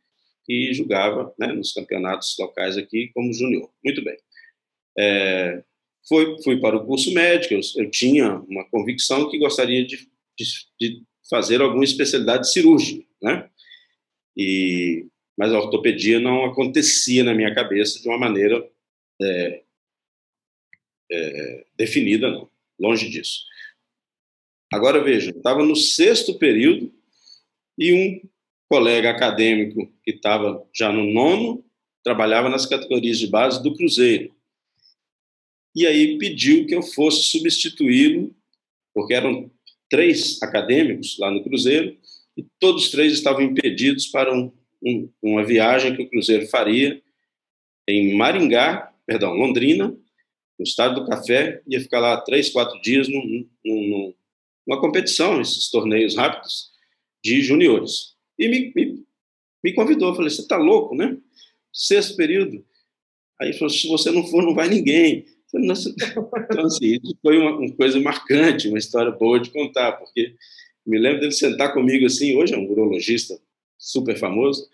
e 0.48 0.74
jogava 0.74 1.32
né, 1.38 1.48
nos 1.48 1.72
campeonatos 1.72 2.36
locais 2.38 2.76
aqui 2.76 3.10
como 3.14 3.32
júnior. 3.32 3.70
Muito 3.82 4.02
bem. 4.04 4.16
É, 4.98 5.62
fui, 6.06 6.36
fui 6.42 6.60
para 6.60 6.76
o 6.76 6.84
curso 6.84 7.12
médico, 7.14 7.54
eu, 7.54 7.60
eu 7.76 7.90
tinha 7.90 8.40
uma 8.48 8.68
convicção 8.68 9.30
que 9.30 9.38
gostaria 9.38 9.86
de, 9.86 10.08
de, 10.36 10.44
de, 10.78 11.02
fazer 11.30 11.62
alguma 11.62 11.84
especialidade 11.84 12.52
cirúrgica, 12.52 13.06
né? 13.22 13.48
E, 14.36 15.06
mas 15.36 15.52
a 15.52 15.58
ortopedia 15.58 16.20
não 16.20 16.44
acontecia 16.44 17.24
na 17.24 17.34
minha 17.34 17.54
cabeça 17.54 18.00
de 18.00 18.08
uma 18.08 18.18
maneira 18.18 18.66
é, 19.20 19.62
é, 21.10 21.66
definida, 21.76 22.30
não. 22.30 22.50
Longe 22.78 23.08
disso. 23.08 23.44
Agora 24.72 25.02
veja, 25.04 25.30
estava 25.30 25.62
no 25.64 25.76
sexto 25.76 26.38
período 26.38 26.92
e 27.78 27.92
um 27.92 28.28
colega 28.68 29.10
acadêmico 29.10 29.92
que 30.02 30.12
estava 30.12 30.66
já 30.74 30.90
no 30.90 31.04
nono, 31.12 31.64
trabalhava 32.02 32.48
nas 32.48 32.64
categorias 32.64 33.18
de 33.18 33.26
base 33.26 33.62
do 33.62 33.74
Cruzeiro. 33.74 34.34
E 35.76 35.86
aí 35.86 36.18
pediu 36.18 36.66
que 36.66 36.74
eu 36.74 36.82
fosse 36.82 37.22
substituí-lo, 37.24 38.34
porque 38.94 39.14
eram 39.14 39.50
três 39.90 40.42
acadêmicos 40.42 41.18
lá 41.18 41.30
no 41.30 41.44
Cruzeiro, 41.44 41.96
e 42.36 42.46
todos 42.58 42.90
três 42.90 43.12
estavam 43.12 43.42
impedidos 43.42 44.06
para 44.06 44.34
um, 44.34 44.52
um, 44.84 45.10
uma 45.22 45.44
viagem 45.44 45.94
que 45.94 46.02
o 46.02 46.08
Cruzeiro 46.08 46.46
faria 46.48 47.02
em 47.88 48.14
Maringá, 48.14 48.92
perdão, 49.06 49.34
Londrina, 49.34 49.88
no 50.58 50.62
Estado 50.62 51.00
do 51.00 51.06
Café, 51.06 51.62
ia 51.66 51.80
ficar 51.80 52.00
lá 52.00 52.20
três, 52.20 52.50
quatro 52.50 52.80
dias 52.80 53.08
num, 53.08 53.46
num, 53.64 54.14
numa 54.66 54.80
competição, 54.80 55.40
esses 55.40 55.68
torneios 55.70 56.16
rápidos, 56.16 56.70
de 57.24 57.42
juniores. 57.42 58.14
E 58.38 58.48
me, 58.48 58.72
me, 58.74 59.04
me 59.62 59.74
convidou, 59.74 60.14
falei, 60.14 60.30
você 60.30 60.42
está 60.42 60.56
louco, 60.56 60.94
né? 60.94 61.16
Sexto 61.72 62.16
período. 62.16 62.64
Aí 63.40 63.52
falou, 63.54 63.70
se 63.70 63.88
você 63.88 64.10
não 64.10 64.24
for, 64.26 64.42
não 64.42 64.54
vai 64.54 64.68
ninguém. 64.68 65.26
Falei, 65.50 65.68
então, 65.70 66.64
assim, 66.64 66.98
isso 67.02 67.16
foi 67.20 67.38
uma, 67.38 67.56
uma, 67.56 67.76
coisa 67.76 68.00
marcante, 68.00 68.68
uma 68.68 68.78
história 68.78 69.10
boa 69.10 69.40
de 69.40 69.50
contar, 69.50 69.92
porque 69.92 70.34
me 70.86 70.98
lembro 70.98 71.20
dele 71.20 71.32
sentar 71.32 71.72
comigo 71.72 72.06
assim, 72.06 72.36
hoje 72.36 72.54
é 72.54 72.58
um 72.58 72.70
urologista 72.70 73.38
super 73.78 74.16
famoso, 74.16 74.68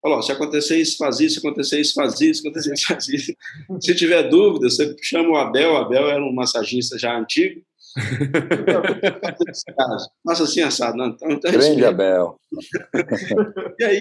falou, 0.00 0.22
se 0.22 0.32
acontecer 0.32 0.78
isso, 0.78 0.96
faz 0.96 1.20
isso, 1.20 1.40
se 1.40 1.46
acontecer 1.46 1.80
isso, 1.80 1.94
faz 1.94 2.20
isso, 2.20 2.42
se 2.42 2.48
acontecer 2.48 2.74
isso, 2.74 2.86
faz 2.86 3.08
isso. 3.08 3.34
Se 3.80 3.94
tiver 3.94 4.28
dúvida, 4.28 4.70
você 4.70 4.94
chama 5.02 5.30
o 5.30 5.36
Abel, 5.36 5.72
o 5.72 5.76
Abel 5.76 6.08
era 6.08 6.22
um 6.22 6.32
massagista 6.32 6.98
já 6.98 7.18
antigo, 7.18 7.62
nossa, 10.24 10.44
assim, 10.44 10.60
assado. 10.60 10.96
Não, 10.96 11.08
então, 11.08 11.30
então, 11.30 11.50
Grande 11.50 11.84
Abel. 11.84 12.38
e 13.78 13.84
aí, 13.84 14.00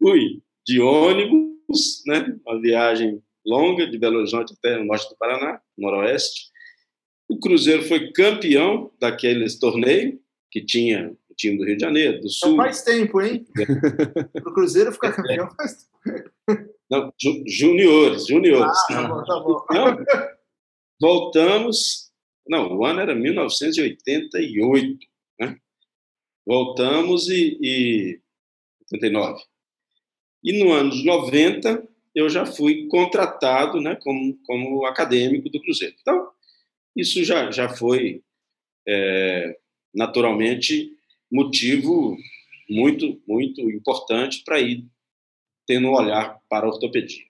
fui 0.00 0.42
de 0.66 0.80
ônibus, 0.80 2.02
né? 2.06 2.34
Uma 2.46 2.60
viagem 2.60 3.22
longa 3.44 3.88
de 3.88 3.98
Belo 3.98 4.18
Horizonte 4.18 4.54
até 4.56 4.78
o 4.78 4.84
norte 4.84 5.08
do 5.08 5.16
Paraná, 5.16 5.60
noroeste. 5.76 6.46
O 7.28 7.38
Cruzeiro 7.38 7.82
foi 7.82 8.12
campeão 8.12 8.92
daqueles 9.00 9.58
torneios 9.58 10.14
que 10.50 10.64
tinha 10.64 11.14
o 11.28 11.34
time 11.34 11.58
do 11.58 11.64
Rio 11.64 11.76
de 11.76 11.82
Janeiro, 11.82 12.20
do 12.20 12.28
Sul. 12.28 12.56
faz 12.56 12.82
tempo, 12.82 13.20
hein? 13.20 13.46
o 14.44 14.52
Cruzeiro 14.52 14.92
ficar 14.92 15.12
campeão 15.12 15.48
faz 15.56 15.88
tempo. 16.06 16.70
Não, 16.90 17.12
ju 17.20 17.42
juniores, 17.46 18.26
juniores. 18.26 18.78
Ah, 18.90 18.94
tá 18.94 19.08
bom, 19.08 19.24
tá 19.24 19.40
bom. 19.40 19.64
Então, 19.70 20.06
voltamos 21.00 22.06
não, 22.48 22.76
o 22.76 22.84
ano 22.84 23.00
era 23.00 23.14
1988, 23.14 24.98
né? 25.40 25.58
Voltamos 26.46 27.28
e, 27.28 27.58
e 27.60 28.20
89. 28.92 29.42
E 30.44 30.62
no 30.62 30.72
ano 30.72 30.90
de 30.90 31.04
90 31.04 31.86
eu 32.14 32.28
já 32.30 32.46
fui 32.46 32.86
contratado, 32.86 33.80
né, 33.80 33.96
como, 33.96 34.38
como 34.44 34.86
acadêmico 34.86 35.50
do 35.50 35.60
Cruzeiro. 35.60 35.96
Então 36.00 36.30
isso 36.94 37.22
já 37.24 37.50
já 37.50 37.68
foi 37.68 38.22
é, 38.86 39.58
naturalmente 39.96 40.92
motivo 41.30 42.16
muito 42.68 43.20
muito 43.26 43.60
importante 43.70 44.42
para 44.44 44.60
ir 44.60 44.84
tendo 45.66 45.88
um 45.88 45.94
olhar 45.94 46.40
para 46.48 46.66
a 46.66 46.68
ortopedia. 46.68 47.24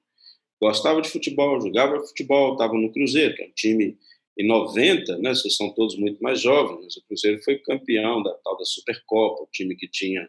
Gostava 0.60 1.00
de 1.00 1.08
futebol, 1.08 1.60
jogava 1.60 2.00
futebol, 2.00 2.52
estava 2.52 2.74
no 2.74 2.92
Cruzeiro, 2.92 3.34
que 3.34 3.42
é 3.42 3.46
um 3.46 3.52
time 3.52 3.96
em 4.38 4.46
90, 4.46 5.18
né, 5.18 5.34
vocês 5.34 5.56
são 5.56 5.70
todos 5.72 5.96
muito 5.96 6.22
mais 6.22 6.40
jovens, 6.40 6.94
o 6.96 7.06
Cruzeiro 7.06 7.42
foi 7.42 7.58
campeão 7.58 8.22
da 8.22 8.34
tal 8.44 8.58
da 8.58 8.64
Supercopa, 8.64 9.44
o 9.44 9.48
time 9.50 9.74
que 9.74 9.88
tinha 9.88 10.28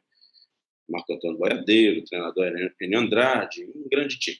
Marco 0.89 1.13
Antônio 1.13 1.37
Boiadeiro, 1.37 1.99
o 1.99 2.05
treinador 2.05 2.47
Enio 2.81 2.99
Andrade, 2.99 3.65
um 3.65 3.87
grande 3.89 4.17
time. 4.17 4.39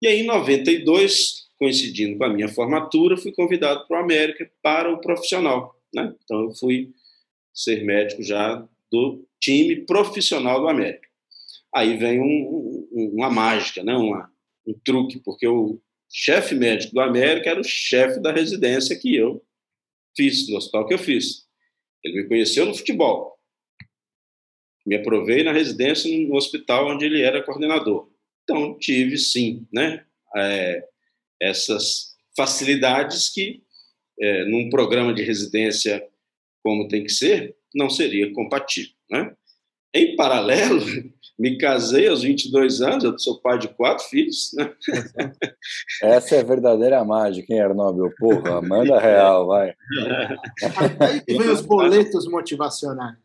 E 0.00 0.08
aí, 0.08 0.20
em 0.20 0.26
92, 0.26 1.48
coincidindo 1.56 2.18
com 2.18 2.24
a 2.24 2.28
minha 2.28 2.48
formatura, 2.48 3.16
fui 3.16 3.32
convidado 3.32 3.86
para 3.86 4.00
o 4.00 4.02
América 4.02 4.50
para 4.60 4.92
o 4.92 5.00
profissional. 5.00 5.80
Né? 5.94 6.14
Então, 6.24 6.44
eu 6.44 6.54
fui 6.54 6.92
ser 7.52 7.84
médico 7.84 8.22
já 8.22 8.66
do 8.90 9.26
time 9.40 9.84
profissional 9.84 10.60
do 10.60 10.68
América. 10.68 11.08
Aí 11.74 11.96
vem 11.96 12.20
um, 12.20 12.88
um, 12.92 13.10
uma 13.14 13.30
mágica, 13.30 13.82
né? 13.82 13.94
uma, 13.94 14.30
um 14.66 14.74
truque, 14.84 15.18
porque 15.20 15.46
o 15.46 15.80
chefe 16.10 16.54
médico 16.54 16.94
do 16.94 17.00
América 17.00 17.50
era 17.50 17.60
o 17.60 17.64
chefe 17.64 18.20
da 18.20 18.32
residência 18.32 18.98
que 18.98 19.14
eu 19.16 19.42
fiz, 20.16 20.48
no 20.48 20.56
hospital 20.56 20.86
que 20.86 20.94
eu 20.94 20.98
fiz. 20.98 21.46
Ele 22.04 22.22
me 22.22 22.28
conheceu 22.28 22.66
no 22.66 22.74
futebol. 22.74 23.38
Me 24.84 24.96
aprovei 24.96 25.42
na 25.42 25.52
residência 25.52 26.10
no 26.26 26.34
hospital 26.34 26.88
onde 26.88 27.04
ele 27.04 27.22
era 27.22 27.42
coordenador. 27.42 28.10
Então, 28.42 28.76
tive 28.78 29.16
sim, 29.16 29.66
né? 29.72 30.04
É, 30.36 30.84
essas 31.40 32.16
facilidades 32.36 33.28
que, 33.28 33.62
é, 34.22 34.44
num 34.44 34.70
programa 34.70 35.12
de 35.12 35.22
residência 35.22 36.02
como 36.62 36.86
tem 36.86 37.02
que 37.02 37.10
ser, 37.10 37.56
não 37.74 37.90
seria 37.90 38.32
compatível, 38.32 38.92
né? 39.10 39.34
Em 39.94 40.16
paralelo, 40.16 40.80
me 41.38 41.58
casei 41.58 42.08
aos 42.08 42.22
22 42.22 42.80
anos, 42.80 43.04
eu 43.04 43.18
sou 43.18 43.40
pai 43.40 43.58
de 43.58 43.68
quatro 43.68 44.04
filhos. 44.04 44.52
Né? 44.54 44.72
Essa 46.02 46.36
é 46.36 46.40
a 46.40 46.44
verdadeira 46.44 47.04
mágica, 47.04 47.52
hein, 47.52 47.60
Arnóbio? 47.60 48.10
Porra, 48.18 48.62
manda 48.62 48.98
real, 48.98 49.48
vai. 49.48 49.74
Aí 51.00 51.22
vem 51.26 51.50
os 51.50 51.60
boletos 51.62 52.26
motivacionais. 52.28 53.18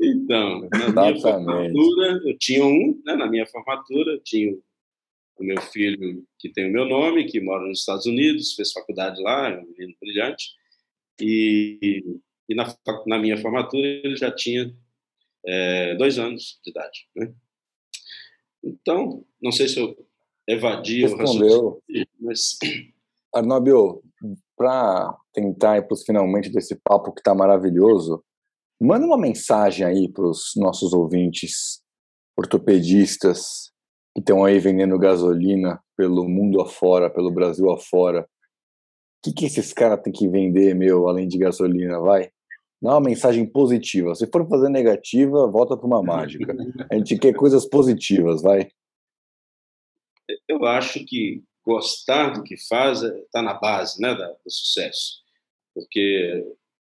Então, 0.00 0.68
na 0.70 0.88
minha 0.88 1.20
formatura, 1.20 2.20
eu 2.24 2.38
tinha 2.38 2.64
um, 2.64 3.00
né, 3.04 3.16
na 3.16 3.28
minha 3.28 3.46
formatura, 3.46 4.12
eu 4.12 4.22
tinha 4.22 4.54
o 5.38 5.44
meu 5.44 5.60
filho 5.60 6.24
que 6.38 6.48
tem 6.50 6.68
o 6.68 6.72
meu 6.72 6.84
nome, 6.84 7.26
que 7.26 7.40
mora 7.40 7.66
nos 7.66 7.80
Estados 7.80 8.06
Unidos, 8.06 8.54
fez 8.54 8.72
faculdade 8.72 9.20
lá, 9.22 9.50
é 9.50 9.58
um 9.58 9.66
menino 9.66 9.94
brilhante, 10.00 10.52
e, 11.20 12.04
e 12.48 12.54
na, 12.54 12.74
na 13.06 13.18
minha 13.18 13.36
formatura 13.36 13.86
ele 13.86 14.16
já 14.16 14.30
tinha 14.30 14.74
é, 15.46 15.94
dois 15.96 16.18
anos 16.18 16.60
de 16.64 16.70
idade. 16.70 17.08
Né? 17.16 17.32
Então, 18.62 19.24
não 19.42 19.52
sei 19.52 19.68
se 19.68 19.78
eu 19.78 19.96
evadi 20.48 21.02
Respondeu. 21.02 21.68
o 21.68 21.82
mas... 22.20 22.58
Arnóbio, 23.34 24.02
para 24.56 25.16
tentar 25.32 25.78
ir 25.78 25.86
para 25.86 25.94
os 25.94 26.04
finalmente 26.04 26.50
desse 26.50 26.76
papo 26.76 27.12
que 27.12 27.20
está 27.20 27.34
maravilhoso, 27.34 28.24
manda 28.80 29.06
uma 29.06 29.18
mensagem 29.18 29.84
aí 29.84 30.08
para 30.08 30.28
os 30.28 30.52
nossos 30.56 30.92
ouvintes 30.92 31.82
ortopedistas 32.36 33.73
que 34.14 34.20
estão 34.20 34.44
aí 34.44 34.58
vendendo 34.60 34.98
gasolina 34.98 35.82
pelo 35.96 36.28
mundo 36.28 36.60
afora, 36.60 37.10
pelo 37.10 37.32
Brasil 37.32 37.70
afora. 37.70 38.22
O 38.22 38.26
que, 39.24 39.32
que 39.32 39.46
esses 39.46 39.72
caras 39.72 40.00
têm 40.02 40.12
que 40.12 40.28
vender, 40.28 40.74
meu, 40.74 41.08
além 41.08 41.26
de 41.26 41.36
gasolina, 41.36 41.98
vai? 41.98 42.30
Dá 42.80 42.92
uma 42.92 43.00
mensagem 43.00 43.44
positiva. 43.44 44.14
Se 44.14 44.26
for 44.26 44.48
fazer 44.48 44.68
negativa, 44.68 45.50
volta 45.50 45.76
para 45.76 45.86
uma 45.86 46.02
mágica. 46.02 46.54
A 46.90 46.94
gente 46.94 47.18
quer 47.18 47.34
coisas 47.34 47.66
positivas, 47.66 48.42
vai. 48.42 48.68
Eu 50.46 50.64
acho 50.64 51.04
que 51.04 51.42
gostar 51.64 52.30
do 52.30 52.42
que 52.42 52.56
faz 52.68 53.02
está 53.02 53.42
na 53.42 53.54
base 53.54 54.00
né, 54.00 54.14
do 54.14 54.50
sucesso. 54.50 55.22
Porque 55.74 56.46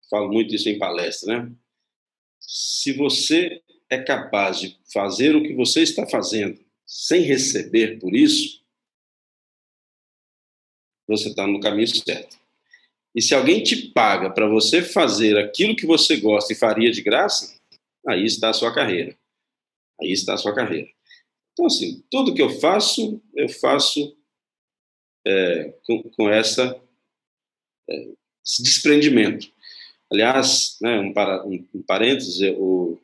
falo 0.08 0.28
muito 0.28 0.54
isso 0.54 0.68
em 0.68 0.78
palestra, 0.78 1.42
né? 1.42 1.52
Se 2.38 2.92
você 2.92 3.60
é 3.90 3.98
capaz 3.98 4.60
de 4.60 4.78
fazer 4.92 5.34
o 5.34 5.42
que 5.42 5.54
você 5.54 5.82
está 5.82 6.06
fazendo 6.06 6.65
sem 6.86 7.22
receber 7.22 7.98
por 7.98 8.14
isso, 8.14 8.64
você 11.08 11.28
está 11.28 11.46
no 11.46 11.60
caminho 11.60 11.88
certo. 11.88 12.38
E 13.14 13.22
se 13.22 13.34
alguém 13.34 13.62
te 13.62 13.88
paga 13.92 14.30
para 14.30 14.46
você 14.46 14.82
fazer 14.82 15.38
aquilo 15.38 15.74
que 15.74 15.86
você 15.86 16.18
gosta 16.18 16.52
e 16.52 16.56
faria 16.56 16.90
de 16.90 17.02
graça, 17.02 17.58
aí 18.06 18.24
está 18.24 18.50
a 18.50 18.54
sua 18.54 18.74
carreira. 18.74 19.16
Aí 20.00 20.12
está 20.12 20.34
a 20.34 20.36
sua 20.36 20.54
carreira. 20.54 20.88
Então, 21.52 21.66
assim, 21.66 22.04
tudo 22.10 22.34
que 22.34 22.42
eu 22.42 22.50
faço, 22.60 23.20
eu 23.34 23.48
faço 23.48 24.14
é, 25.26 25.74
com, 25.84 26.02
com, 26.10 26.28
essa, 26.28 26.78
é, 27.88 28.08
esse 28.44 28.62
desprendimento. 28.62 29.50
Aliás, 30.12 30.76
né, 30.82 31.00
um, 31.00 31.12
para, 31.14 31.44
um, 31.46 31.66
um 31.74 31.82
parêntese, 31.82 32.50
o, 32.50 32.98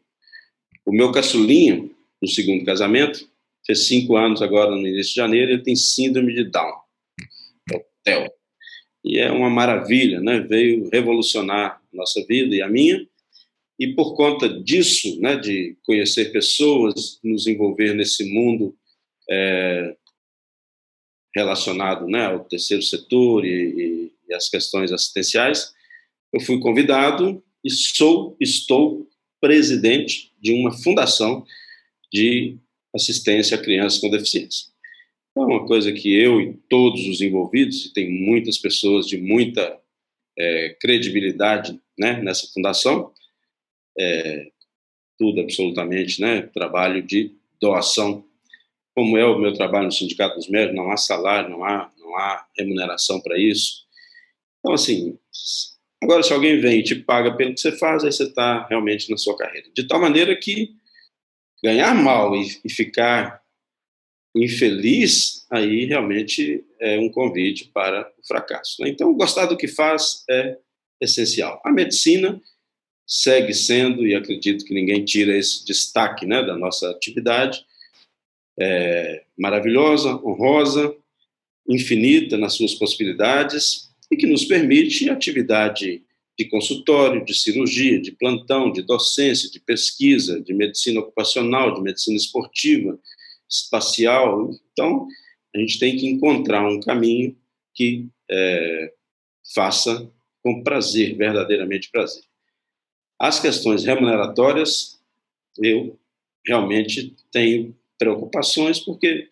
o 0.84 0.92
meu 0.92 1.10
caçulinho, 1.10 1.96
no 2.20 2.28
segundo 2.28 2.64
casamento, 2.64 3.26
fez 3.66 3.86
cinco 3.86 4.16
anos 4.16 4.42
agora 4.42 4.70
no 4.70 4.86
início 4.86 5.10
de 5.10 5.16
janeiro, 5.16 5.52
ele 5.52 5.62
tem 5.62 5.76
síndrome 5.76 6.34
de 6.34 6.44
Down. 6.44 6.74
É 7.72 7.84
Theo 8.04 8.32
e 9.04 9.18
é 9.18 9.30
uma 9.30 9.50
maravilha, 9.50 10.20
né? 10.20 10.40
Veio 10.40 10.88
revolucionar 10.90 11.72
a 11.72 11.96
nossa 11.96 12.24
vida 12.26 12.54
e 12.54 12.62
a 12.62 12.68
minha. 12.68 13.06
E 13.78 13.88
por 13.94 14.14
conta 14.14 14.48
disso, 14.48 15.20
né, 15.20 15.34
de 15.34 15.76
conhecer 15.82 16.26
pessoas, 16.26 17.18
nos 17.22 17.46
envolver 17.46 17.94
nesse 17.94 18.32
mundo 18.32 18.76
é, 19.28 19.96
relacionado 21.34 22.06
né, 22.06 22.26
ao 22.26 22.44
terceiro 22.44 22.82
setor 22.82 23.44
e, 23.44 23.48
e, 23.48 24.12
e 24.28 24.34
as 24.34 24.48
questões 24.48 24.92
assistenciais, 24.92 25.72
eu 26.32 26.40
fui 26.40 26.60
convidado 26.60 27.42
e 27.64 27.70
sou, 27.70 28.36
estou 28.38 29.08
presidente 29.40 30.32
de 30.40 30.52
uma 30.52 30.70
fundação 30.70 31.44
de 32.12 32.58
assistência 32.94 33.56
a 33.56 33.60
crianças 33.60 34.00
com 34.00 34.10
deficiência. 34.10 34.72
É 35.36 35.40
uma 35.40 35.66
coisa 35.66 35.92
que 35.92 36.14
eu 36.14 36.40
e 36.40 36.54
todos 36.68 37.06
os 37.08 37.20
envolvidos, 37.20 37.86
e 37.86 37.92
tem 37.92 38.10
muitas 38.10 38.58
pessoas 38.58 39.06
de 39.06 39.16
muita 39.16 39.78
é, 40.38 40.76
credibilidade 40.80 41.78
né, 41.98 42.20
nessa 42.22 42.46
fundação, 42.52 43.12
é, 43.98 44.48
tudo 45.18 45.40
absolutamente, 45.40 46.20
né, 46.20 46.42
trabalho 46.42 47.02
de 47.02 47.34
doação, 47.60 48.24
como 48.94 49.16
é 49.16 49.24
o 49.24 49.38
meu 49.38 49.54
trabalho 49.54 49.86
no 49.86 49.92
Sindicato 49.92 50.36
dos 50.36 50.48
Médicos, 50.48 50.76
não 50.76 50.90
há 50.90 50.96
salário, 50.96 51.48
não 51.48 51.64
há, 51.64 51.90
não 51.98 52.14
há 52.16 52.46
remuneração 52.56 53.20
para 53.20 53.38
isso. 53.38 53.86
Então, 54.58 54.74
assim, 54.74 55.18
agora 56.02 56.22
se 56.22 56.32
alguém 56.32 56.60
vem 56.60 56.80
e 56.80 56.82
te 56.82 56.94
paga 56.96 57.34
pelo 57.34 57.54
que 57.54 57.60
você 57.60 57.72
faz, 57.72 58.04
aí 58.04 58.12
você 58.12 58.24
está 58.24 58.66
realmente 58.66 59.10
na 59.10 59.16
sua 59.16 59.36
carreira. 59.36 59.68
De 59.74 59.86
tal 59.86 60.00
maneira 60.00 60.36
que 60.36 60.74
ganhar 61.62 61.94
mal 61.94 62.34
e, 62.34 62.60
e 62.64 62.70
ficar 62.70 63.42
infeliz, 64.34 65.46
aí 65.50 65.84
realmente 65.84 66.64
é 66.80 66.98
um 66.98 67.10
convite 67.10 67.70
para 67.72 68.10
o 68.18 68.26
fracasso. 68.26 68.82
Né? 68.82 68.88
Então, 68.88 69.14
gostar 69.14 69.46
do 69.46 69.56
que 69.56 69.68
faz 69.68 70.24
é 70.28 70.56
essencial. 71.00 71.60
A 71.64 71.70
medicina 71.70 72.40
segue 73.06 73.52
sendo, 73.52 74.06
e 74.06 74.14
acredito 74.14 74.64
que 74.64 74.72
ninguém 74.72 75.04
tira 75.04 75.36
esse 75.36 75.66
destaque 75.66 76.24
né, 76.24 76.42
da 76.42 76.56
nossa 76.56 76.90
atividade, 76.90 77.64
é 78.58 79.24
maravilhosa, 79.36 80.14
honrosa, 80.24 80.94
infinita 81.68 82.36
nas 82.36 82.54
suas 82.54 82.74
possibilidades 82.74 83.90
e 84.10 84.16
que 84.16 84.26
nos 84.26 84.44
permite 84.44 85.08
atividade 85.08 86.02
de 86.38 86.46
consultório, 86.46 87.24
de 87.24 87.34
cirurgia, 87.34 88.00
de 88.00 88.12
plantão, 88.12 88.72
de 88.72 88.82
docência, 88.82 89.50
de 89.50 89.60
pesquisa, 89.60 90.40
de 90.40 90.54
medicina 90.54 91.00
ocupacional, 91.00 91.74
de 91.74 91.82
medicina 91.82 92.16
esportiva, 92.16 92.98
espacial. 93.48 94.50
Então, 94.72 95.06
a 95.54 95.58
gente 95.58 95.78
tem 95.78 95.96
que 95.96 96.06
encontrar 96.06 96.66
um 96.66 96.80
caminho 96.80 97.36
que 97.74 98.08
é, 98.30 98.92
faça 99.54 100.10
com 100.42 100.62
prazer, 100.62 101.16
verdadeiramente 101.16 101.90
prazer. 101.90 102.24
As 103.18 103.38
questões 103.38 103.84
remuneratórias, 103.84 105.00
eu 105.58 105.98
realmente 106.44 107.14
tenho 107.30 107.76
preocupações, 107.98 108.80
porque 108.80 109.28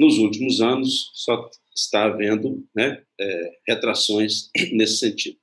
nos 0.00 0.18
últimos 0.18 0.60
anos 0.60 1.10
só 1.14 1.48
está 1.74 2.04
havendo 2.04 2.66
né, 2.74 3.02
é, 3.20 3.58
retrações 3.66 4.50
nesse 4.72 4.98
sentido. 4.98 5.38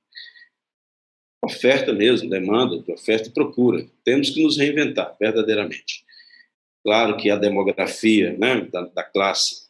Oferta 1.46 1.92
mesmo, 1.92 2.28
demanda, 2.28 2.76
de 2.76 2.90
oferta 2.90 3.28
e 3.28 3.32
procura. 3.32 3.86
Temos 4.02 4.30
que 4.30 4.42
nos 4.42 4.58
reinventar, 4.58 5.16
verdadeiramente. 5.20 6.04
Claro 6.82 7.16
que 7.16 7.30
a 7.30 7.36
demografia 7.36 8.36
né, 8.36 8.62
da, 8.62 8.80
da, 8.82 9.04
classe, 9.04 9.68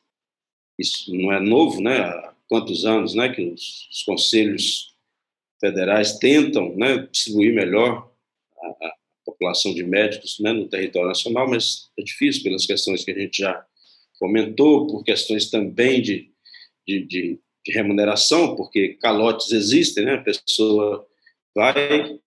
isso 0.78 1.14
não 1.14 1.30
é 1.30 1.38
novo, 1.38 1.82
né? 1.82 1.98
Há 1.98 2.34
quantos 2.48 2.86
anos 2.86 3.14
né, 3.14 3.28
que 3.28 3.42
os, 3.42 3.90
os 3.90 4.02
conselhos 4.04 4.94
federais 5.60 6.18
tentam 6.18 6.74
né, 6.74 7.06
distribuir 7.12 7.54
melhor 7.54 8.10
a, 8.58 8.66
a, 8.86 8.94
população 9.26 9.74
de 9.74 9.84
médicos 9.84 10.38
né, 10.40 10.54
no 10.54 10.68
território 10.68 11.08
nacional, 11.08 11.46
mas 11.46 11.90
é 11.98 12.02
difícil 12.02 12.42
pelas 12.42 12.64
questões 12.64 13.04
que 13.04 13.10
a 13.10 13.18
gente 13.18 13.42
já 13.42 13.66
comentou, 14.18 14.86
por 14.86 15.04
questões 15.04 15.50
também 15.50 16.00
de, 16.00 16.30
de, 16.88 17.04
de, 17.04 17.38
de 17.66 17.72
remuneração, 17.72 18.56
porque 18.56 18.94
calotes 18.94 19.52
existem, 19.52 20.06
né? 20.06 20.14
A 20.14 20.22
pessoa 20.22 21.06
vai 21.56 22.20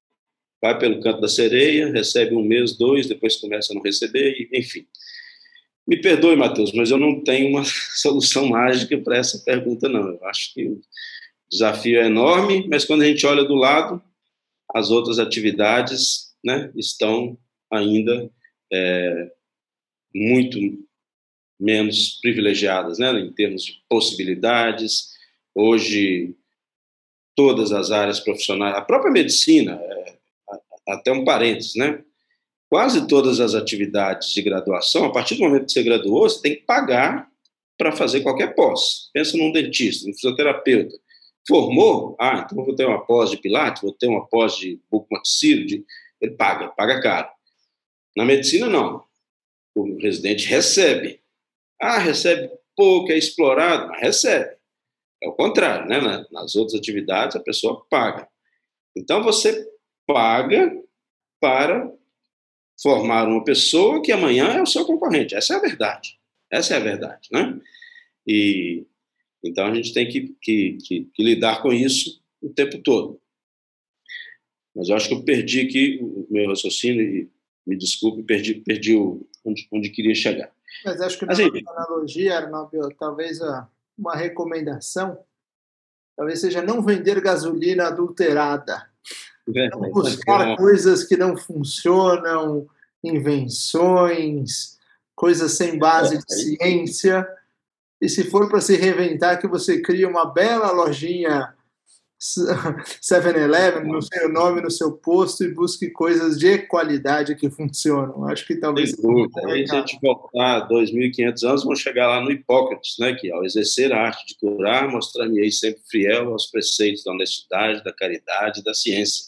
vai 0.61 0.77
pelo 0.77 0.99
canto 0.99 1.21
da 1.21 1.27
sereia, 1.27 1.91
recebe 1.91 2.35
um 2.35 2.43
mês, 2.43 2.77
dois, 2.77 3.07
depois 3.07 3.37
começa 3.37 3.71
a 3.71 3.75
não 3.75 3.81
receber, 3.81 4.49
enfim. 4.53 4.85
Me 5.87 6.01
perdoe, 6.01 6.35
Matheus, 6.35 6.73
mas 6.73 6.91
eu 6.91 6.97
não 6.97 7.23
tenho 7.23 7.49
uma 7.49 7.63
solução 7.95 8.49
mágica 8.49 8.97
para 8.97 9.17
essa 9.17 9.39
pergunta, 9.45 9.87
não. 9.87 10.09
Eu 10.09 10.25
acho 10.25 10.53
que 10.53 10.67
o 10.67 10.81
desafio 11.49 11.99
é 11.99 12.07
enorme, 12.07 12.67
mas 12.67 12.83
quando 12.83 13.03
a 13.03 13.05
gente 13.05 13.25
olha 13.25 13.43
do 13.43 13.55
lado, 13.55 14.03
as 14.73 14.91
outras 14.91 15.17
atividades 15.17 16.35
né, 16.43 16.71
estão 16.75 17.37
ainda 17.71 18.29
é, 18.71 19.31
muito 20.13 20.59
menos 21.59 22.19
privilegiadas, 22.21 22.99
né, 22.99 23.11
em 23.19 23.31
termos 23.31 23.63
de 23.65 23.81
possibilidades. 23.89 25.09
Hoje, 25.55 26.35
todas 27.39 27.71
as 27.71 27.89
áreas 27.89 28.19
profissionais, 28.19 28.75
a 28.75 28.81
própria 28.81 29.09
medicina, 29.09 29.79
é, 29.81 30.17
até 30.89 31.09
um 31.09 31.23
parênteses, 31.23 31.73
né? 31.73 32.03
quase 32.69 33.07
todas 33.07 33.39
as 33.39 33.55
atividades 33.55 34.33
de 34.33 34.41
graduação, 34.41 35.05
a 35.05 35.09
partir 35.09 35.35
do 35.35 35.43
momento 35.43 35.67
que 35.67 35.71
você 35.71 35.81
graduou, 35.81 36.29
você 36.29 36.41
tem 36.41 36.55
que 36.55 36.63
pagar 36.63 37.29
para 37.77 37.93
fazer 37.93 38.19
qualquer 38.19 38.53
pós. 38.55 39.09
Pensa 39.13 39.37
num 39.37 39.53
dentista, 39.53 40.05
num 40.05 40.13
fisioterapeuta. 40.13 40.93
Formou? 41.47 42.17
Ah, 42.19 42.43
então 42.45 42.65
vou 42.65 42.75
ter 42.75 42.85
uma 42.85 43.05
pós 43.05 43.31
de 43.31 43.37
Pilates, 43.37 43.83
vou 43.83 43.93
ter 43.93 44.07
uma 44.07 44.27
pós 44.27 44.57
de 44.57 44.77
bucomaticílio, 44.91 45.65
de... 45.65 45.85
ele 46.19 46.33
paga, 46.33 46.67
paga 46.67 47.01
caro. 47.01 47.29
Na 48.17 48.25
medicina, 48.25 48.67
não. 48.67 49.01
O 49.73 49.97
residente 49.97 50.45
recebe. 50.45 51.21
Ah, 51.81 51.99
recebe 51.99 52.51
pouco, 52.75 53.13
é 53.13 53.17
explorado, 53.17 53.87
mas 53.87 54.01
recebe. 54.01 54.58
É 55.21 55.27
o 55.27 55.33
contrário, 55.33 55.87
né? 55.87 56.25
Nas 56.31 56.55
outras 56.55 56.79
atividades, 56.79 57.35
a 57.35 57.41
pessoa 57.41 57.85
paga. 57.89 58.27
Então, 58.95 59.23
você 59.23 59.67
paga 60.07 60.75
para 61.39 61.91
formar 62.81 63.27
uma 63.27 63.43
pessoa 63.43 64.01
que 64.01 64.11
amanhã 64.11 64.53
é 64.53 64.61
o 64.61 64.67
seu 64.67 64.85
concorrente. 64.85 65.35
Essa 65.35 65.55
é 65.55 65.57
a 65.57 65.61
verdade. 65.61 66.17
Essa 66.49 66.75
é 66.75 66.77
a 66.77 66.81
verdade, 66.81 67.29
né? 67.31 67.59
E 68.25 68.85
então 69.43 69.67
a 69.67 69.73
gente 69.73 69.93
tem 69.93 70.07
que, 70.07 70.35
que, 70.41 70.77
que, 70.85 71.03
que 71.13 71.23
lidar 71.23 71.61
com 71.61 71.71
isso 71.71 72.21
o 72.41 72.49
tempo 72.49 72.77
todo. 72.79 73.19
Mas 74.75 74.89
eu 74.89 74.95
acho 74.95 75.07
que 75.07 75.13
eu 75.13 75.23
perdi 75.23 75.61
aqui 75.61 75.99
o 76.01 76.27
meu 76.29 76.49
raciocínio 76.49 77.01
e 77.01 77.29
me 77.65 77.77
desculpe, 77.77 78.23
perdi, 78.23 78.55
perdi 78.55 78.95
o, 78.95 79.25
onde, 79.43 79.67
onde 79.71 79.89
queria 79.89 80.15
chegar. 80.15 80.51
Mas 80.85 81.01
acho 81.01 81.17
que 81.17 81.25
na 81.25 81.33
analogia, 81.33 82.37
Arnaldo, 82.37 82.89
talvez 82.97 83.39
uma 83.99 84.15
recomendação, 84.15 85.19
talvez 86.15 86.39
seja 86.39 86.61
não 86.61 86.81
vender 86.81 87.19
gasolina 87.21 87.87
adulterada. 87.87 88.87
É, 89.53 89.69
não 89.69 89.91
buscar 89.91 90.49
é 90.49 90.55
coisas 90.55 91.03
que 91.03 91.17
não 91.17 91.35
funcionam, 91.35 92.67
invenções, 93.03 94.77
coisas 95.15 95.53
sem 95.53 95.77
base 95.77 96.17
de 96.17 96.33
ciência. 96.33 97.27
E 97.99 98.07
se 98.07 98.23
for 98.29 98.47
para 98.47 98.61
se 98.61 98.75
reinventar, 98.77 99.39
que 99.39 99.47
você 99.47 99.81
cria 99.81 100.07
uma 100.07 100.25
bela 100.25 100.71
lojinha 100.71 101.53
7-Eleven 102.19 103.87
no 103.87 104.01
seu 104.01 104.27
nome, 104.27 104.59
no 104.59 104.69
seu 104.69 104.91
posto 104.91 105.45
e 105.45 105.53
busque 105.53 105.89
coisas 105.89 106.37
de 106.37 106.57
qualidade 106.57 107.33
que 107.35 107.49
funcionam. 107.49 108.25
Acho 108.27 108.45
que 108.45 108.57
talvez. 108.57 108.91
Sem 108.91 109.01
dúvida. 109.01 109.41
Se 109.41 109.75
a 109.75 109.79
gente 109.79 109.97
voltar 110.01 110.67
2.500 110.67 111.47
anos, 111.47 111.63
vamos 111.63 111.79
chegar 111.79 112.07
lá 112.07 112.21
no 112.21 112.29
Hipócrates, 112.29 112.95
né, 112.99 113.13
que 113.15 113.31
ao 113.31 113.45
exercer 113.45 113.93
a 113.93 114.01
arte 114.07 114.25
de 114.27 114.35
curar, 114.37 114.89
mostrar-me 114.89 115.49
sempre 115.49 115.81
fiel 115.89 116.33
aos 116.33 116.47
preceitos 116.47 117.05
da 117.05 117.13
honestidade, 117.13 117.83
da 117.85 117.93
caridade 117.93 118.59
e 118.59 118.63
da 118.63 118.73
ciência. 118.73 119.25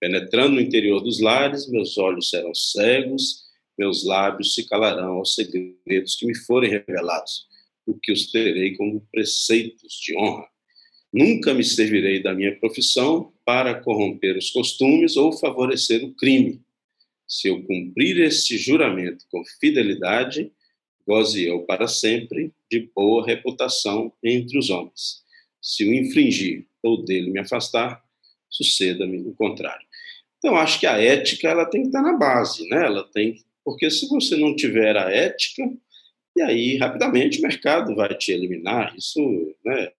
Penetrando 0.00 0.56
no 0.56 0.60
interior 0.60 1.00
dos 1.00 1.20
lares, 1.20 1.70
meus 1.70 1.96
olhos 1.96 2.28
serão 2.28 2.52
cegos, 2.52 3.46
meus 3.78 4.04
lábios 4.04 4.54
se 4.54 4.68
calarão 4.68 5.14
aos 5.14 5.34
segredos 5.34 6.16
que 6.16 6.26
me 6.26 6.34
forem 6.34 6.70
revelados, 6.70 7.46
porque 7.84 8.10
os 8.10 8.32
terei 8.32 8.76
como 8.76 9.06
preceitos 9.12 10.00
de 10.02 10.16
honra 10.16 10.48
Nunca 11.16 11.54
me 11.54 11.64
servirei 11.64 12.22
da 12.22 12.34
minha 12.34 12.54
profissão 12.60 13.32
para 13.42 13.80
corromper 13.80 14.36
os 14.36 14.50
costumes 14.50 15.16
ou 15.16 15.32
favorecer 15.32 16.04
o 16.04 16.14
crime. 16.14 16.60
Se 17.26 17.48
eu 17.48 17.62
cumprir 17.62 18.20
este 18.20 18.58
juramento 18.58 19.24
com 19.30 19.42
fidelidade, 19.58 20.52
goze 21.08 21.46
eu 21.46 21.60
para 21.60 21.88
sempre 21.88 22.52
de 22.70 22.90
boa 22.94 23.24
reputação 23.24 24.12
entre 24.22 24.58
os 24.58 24.68
homens. 24.68 25.22
Se 25.58 25.88
o 25.88 25.94
infringir 25.94 26.66
ou 26.82 27.02
dele 27.02 27.30
me 27.30 27.40
afastar, 27.40 28.04
suceda-me 28.50 29.16
o 29.20 29.34
contrário. 29.34 29.86
Então, 30.36 30.54
acho 30.54 30.78
que 30.78 30.86
a 30.86 30.98
ética 30.98 31.48
ela 31.48 31.64
tem 31.64 31.80
que 31.80 31.86
estar 31.86 32.02
na 32.02 32.18
base, 32.18 32.68
né? 32.68 32.84
Ela 32.84 33.04
tem, 33.04 33.42
porque 33.64 33.90
se 33.90 34.06
você 34.06 34.36
não 34.36 34.54
tiver 34.54 34.94
a 34.98 35.10
ética, 35.10 35.62
e 36.36 36.42
aí 36.42 36.76
rapidamente 36.76 37.38
o 37.38 37.42
mercado 37.42 37.96
vai 37.96 38.14
te 38.14 38.32
eliminar. 38.32 38.94
Isso, 38.94 39.18
né? 39.64 39.92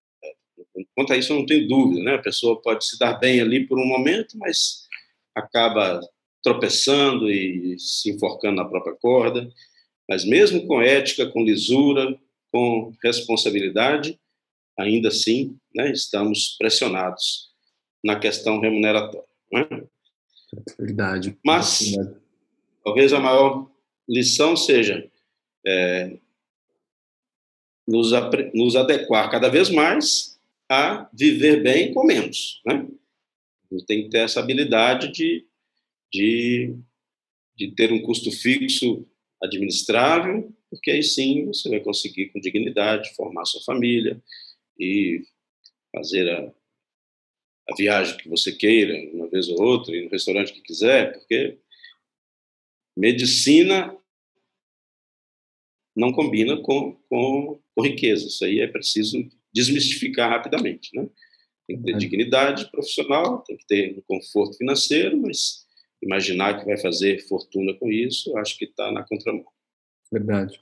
Quanto 0.96 1.14
a 1.14 1.18
isso, 1.18 1.34
eu 1.34 1.38
não 1.38 1.46
tenho 1.46 1.68
dúvida, 1.68 2.04
né? 2.04 2.16
A 2.16 2.22
pessoa 2.22 2.62
pode 2.62 2.86
se 2.86 2.98
dar 3.00 3.14
bem 3.14 3.42
ali 3.42 3.66
por 3.66 3.80
um 3.80 3.86
momento, 3.86 4.38
mas 4.38 4.88
acaba 5.36 6.00
tropeçando 6.44 7.30
e 7.30 7.78
se 7.80 8.12
enforcando 8.12 8.58
na 8.58 8.66
própria 8.66 8.96
corda. 8.96 9.50
Mas 10.10 10.24
mesmo 10.26 10.66
com 10.66 10.82
ética, 10.82 11.28
com 11.28 11.44
lisura, 11.44 12.18
com 12.52 12.94
responsabilidade, 13.04 14.20
ainda 14.78 15.10
assim, 15.10 15.58
né, 15.76 15.92
estamos 15.92 16.56
pressionados 16.58 17.50
na 18.04 18.18
questão 18.18 18.60
remuneratória. 18.60 19.28
Né? 19.52 19.68
Verdade. 20.80 21.38
Mas 21.44 21.92
Verdade. 21.92 22.18
talvez 22.84 23.14
a 23.14 23.20
maior 23.20 23.70
lição 24.08 24.56
seja 24.56 25.10
é, 25.66 26.18
nos, 27.88 28.12
nos 28.54 28.76
adequar 28.76 29.30
cada 29.30 29.50
vez 29.50 29.70
mais 29.70 30.37
a 30.70 31.10
viver 31.14 31.64
bem 31.64 31.94
com 31.94 32.06
menos. 32.06 32.62
Né? 32.66 32.88
Tem 33.86 34.04
que 34.04 34.10
ter 34.10 34.20
essa 34.20 34.40
habilidade 34.40 35.12
de, 35.12 35.46
de, 36.12 36.76
de 37.56 37.72
ter 37.72 37.92
um 37.92 38.02
custo 38.02 38.32
fixo 38.32 39.08
administrável, 39.42 40.54
porque 40.70 40.92
aí 40.92 41.04
sim 41.04 41.46
você 41.46 41.70
vai 41.70 41.80
conseguir 41.80 42.30
com 42.30 42.40
dignidade 42.40 43.14
formar 43.16 43.46
sua 43.46 43.62
família 43.62 44.22
e 44.80 45.24
fazer 45.96 46.30
a, 46.30 46.54
a 47.70 47.76
viagem 47.76 48.18
que 48.18 48.30
você 48.30 48.52
queira, 48.52 48.94
uma 49.14 49.30
vez 49.30 49.48
ou 49.50 49.62
outra, 49.62 49.96
ir 49.96 50.06
no 50.06 50.10
restaurante 50.10 50.54
que 50.54 50.62
quiser, 50.62 51.14
porque 51.14 51.58
medicina 52.96 53.96
não 55.96 56.12
combina 56.12 56.62
com, 56.62 56.94
com, 57.10 57.60
com 57.76 57.82
riqueza. 57.82 58.28
Isso 58.28 58.46
aí 58.46 58.60
é 58.60 58.68
preciso 58.68 59.18
desmistificar 59.58 60.30
rapidamente, 60.30 60.90
né? 60.96 61.08
Tem 61.68 61.78
que 61.78 61.84
ter 61.84 61.94
uhum. 61.94 61.98
dignidade 61.98 62.72
profissional, 62.72 63.44
tem 63.46 63.58
que 63.58 63.66
ter 63.68 63.98
um 63.98 64.02
conforto 64.08 64.58
financeiro, 64.58 65.18
mas 65.18 65.66
imaginar 66.02 66.60
que 66.60 66.66
vai 66.66 66.78
fazer 66.78 67.20
fortuna 67.28 67.74
com 67.74 67.92
isso, 67.92 68.38
acho 68.38 68.58
que 68.58 68.66
está 68.66 68.92
na 68.92 69.04
contramão. 69.04 69.46
Verdade. 70.12 70.60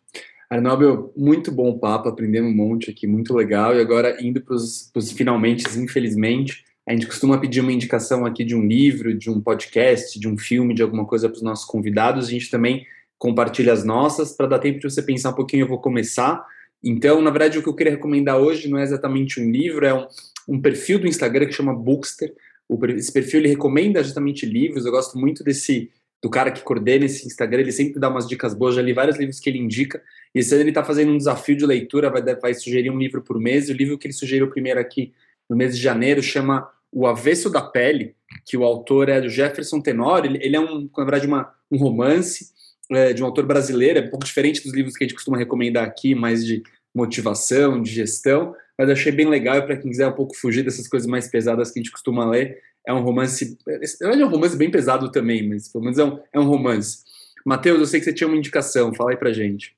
Arnaldo, 0.50 1.12
muito 1.16 1.52
bom 1.52 1.78
papo, 1.78 2.08
aprendendo 2.08 2.48
um 2.48 2.56
monte 2.56 2.90
aqui, 2.90 3.06
muito 3.06 3.34
legal. 3.34 3.76
E 3.76 3.82
agora, 3.82 4.18
indo 4.24 4.42
para 4.42 4.56
os 4.56 5.12
finalmente, 5.16 5.66
infelizmente, 5.78 6.64
a 6.88 6.94
gente 6.94 7.08
costuma 7.08 7.40
pedir 7.40 7.62
uma 7.62 7.74
indicação 7.74 8.26
aqui 8.26 8.44
de 8.44 8.56
um 8.56 8.66
livro, 8.66 9.14
de 9.14 9.30
um 9.30 9.42
podcast, 9.42 10.20
de 10.20 10.28
um 10.28 10.38
filme, 10.38 10.74
de 10.74 10.82
alguma 10.82 11.06
coisa 11.06 11.28
para 11.28 11.36
os 11.36 11.42
nossos 11.42 11.66
convidados. 11.66 12.28
A 12.28 12.32
gente 12.32 12.50
também 12.50 12.86
compartilha 13.18 13.74
as 13.74 13.84
nossas, 13.84 14.32
para 14.32 14.48
dar 14.48 14.60
tempo 14.60 14.80
de 14.80 14.90
você 14.90 15.02
pensar 15.02 15.32
um 15.32 15.36
pouquinho, 15.36 15.64
eu 15.64 15.68
vou 15.68 15.82
começar. 15.82 16.46
Então, 16.86 17.20
na 17.20 17.32
verdade, 17.32 17.58
o 17.58 17.64
que 17.64 17.68
eu 17.68 17.74
queria 17.74 17.94
recomendar 17.94 18.38
hoje 18.38 18.70
não 18.70 18.78
é 18.78 18.84
exatamente 18.84 19.42
um 19.42 19.50
livro, 19.50 19.88
é 19.88 19.94
um, 19.94 20.06
um 20.48 20.62
perfil 20.62 21.00
do 21.00 21.08
Instagram 21.08 21.48
que 21.48 21.54
chama 21.54 21.74
Bookster. 21.74 22.32
O, 22.70 22.80
esse 22.86 23.12
perfil 23.12 23.40
ele 23.40 23.50
recomenda 23.50 24.04
justamente 24.04 24.46
livros. 24.46 24.86
Eu 24.86 24.92
gosto 24.92 25.18
muito 25.18 25.44
desse 25.44 25.92
do 26.22 26.30
cara 26.30 26.52
que 26.52 26.62
coordena 26.62 27.06
esse 27.06 27.26
Instagram. 27.26 27.62
Ele 27.62 27.72
sempre 27.72 28.00
dá 28.00 28.08
umas 28.08 28.28
dicas 28.28 28.54
boas. 28.54 28.76
Já 28.76 28.84
li 28.84 28.94
vários 28.94 29.18
livros 29.18 29.40
que 29.40 29.50
ele 29.50 29.58
indica. 29.58 30.00
E 30.34 30.40
esse 30.40 30.54
ano 30.54 30.62
ele 30.62 30.70
está 30.70 30.84
fazendo 30.84 31.12
um 31.12 31.18
desafio 31.18 31.58
de 31.58 31.66
leitura. 31.66 32.12
Vai, 32.12 32.22
vai 32.36 32.54
sugerir 32.54 32.92
um 32.92 33.00
livro 33.00 33.22
por 33.24 33.40
mês. 33.40 33.68
O 33.68 33.74
livro 33.74 33.98
que 33.98 34.06
ele 34.06 34.14
sugeriu 34.14 34.48
primeiro 34.50 34.80
aqui 34.80 35.12
no 35.50 35.56
mês 35.56 35.76
de 35.76 35.82
janeiro 35.82 36.22
chama 36.22 36.70
O 36.92 37.08
Avesso 37.08 37.50
da 37.50 37.62
Pele, 37.62 38.16
que 38.46 38.56
o 38.56 38.64
autor 38.64 39.10
é 39.10 39.20
do 39.20 39.30
Jefferson 39.30 39.82
Tenor. 39.82 40.24
Ele, 40.24 40.40
ele 40.40 40.56
é 40.56 40.60
um, 40.60 40.88
na 40.96 41.04
verdade, 41.04 41.26
uma, 41.26 41.52
um 41.72 41.78
romance 41.78 42.54
é, 42.92 43.14
de 43.14 43.24
um 43.24 43.26
autor 43.26 43.46
brasileiro, 43.46 44.00
é 44.00 44.02
um 44.04 44.10
pouco 44.10 44.26
diferente 44.26 44.64
dos 44.64 44.74
livros 44.74 44.96
que 44.96 45.04
a 45.04 45.08
gente 45.08 45.16
costuma 45.16 45.38
recomendar 45.38 45.86
aqui, 45.86 46.14
mais 46.14 46.46
de 46.46 46.62
motivação, 46.96 47.82
de 47.82 47.92
gestão, 47.92 48.56
mas 48.78 48.90
achei 48.90 49.12
bem 49.12 49.28
legal 49.28 49.62
para 49.66 49.78
quem 49.78 49.92
quiser 49.92 50.08
um 50.08 50.16
pouco 50.16 50.36
fugir 50.36 50.64
dessas 50.64 50.88
coisas 50.88 51.08
mais 51.08 51.28
pesadas 51.28 51.72
que 51.72 51.80
a 51.80 51.84
gente 51.84 51.92
costuma 51.92 52.26
ler. 52.26 52.62
É 52.88 52.94
um 52.94 53.02
romance, 53.02 53.58
é 54.02 54.26
um 54.26 54.30
romance 54.30 54.56
bem 54.56 54.72
pesado 54.72 55.12
também, 55.12 55.48
mas 55.48 55.68
pelo 55.68 55.84
menos 55.84 56.00
é 56.00 56.04
um, 56.06 56.20
é 56.34 56.40
um 56.40 56.48
romance. 56.48 57.04
Matheus, 57.46 57.80
eu 57.80 57.86
sei 57.86 58.00
que 58.00 58.06
você 58.06 58.14
tinha 58.14 58.28
uma 58.28 58.38
indicação, 58.38 58.94
fala 58.94 59.12
aí 59.12 59.18
pra 59.18 59.34
gente. 59.34 59.76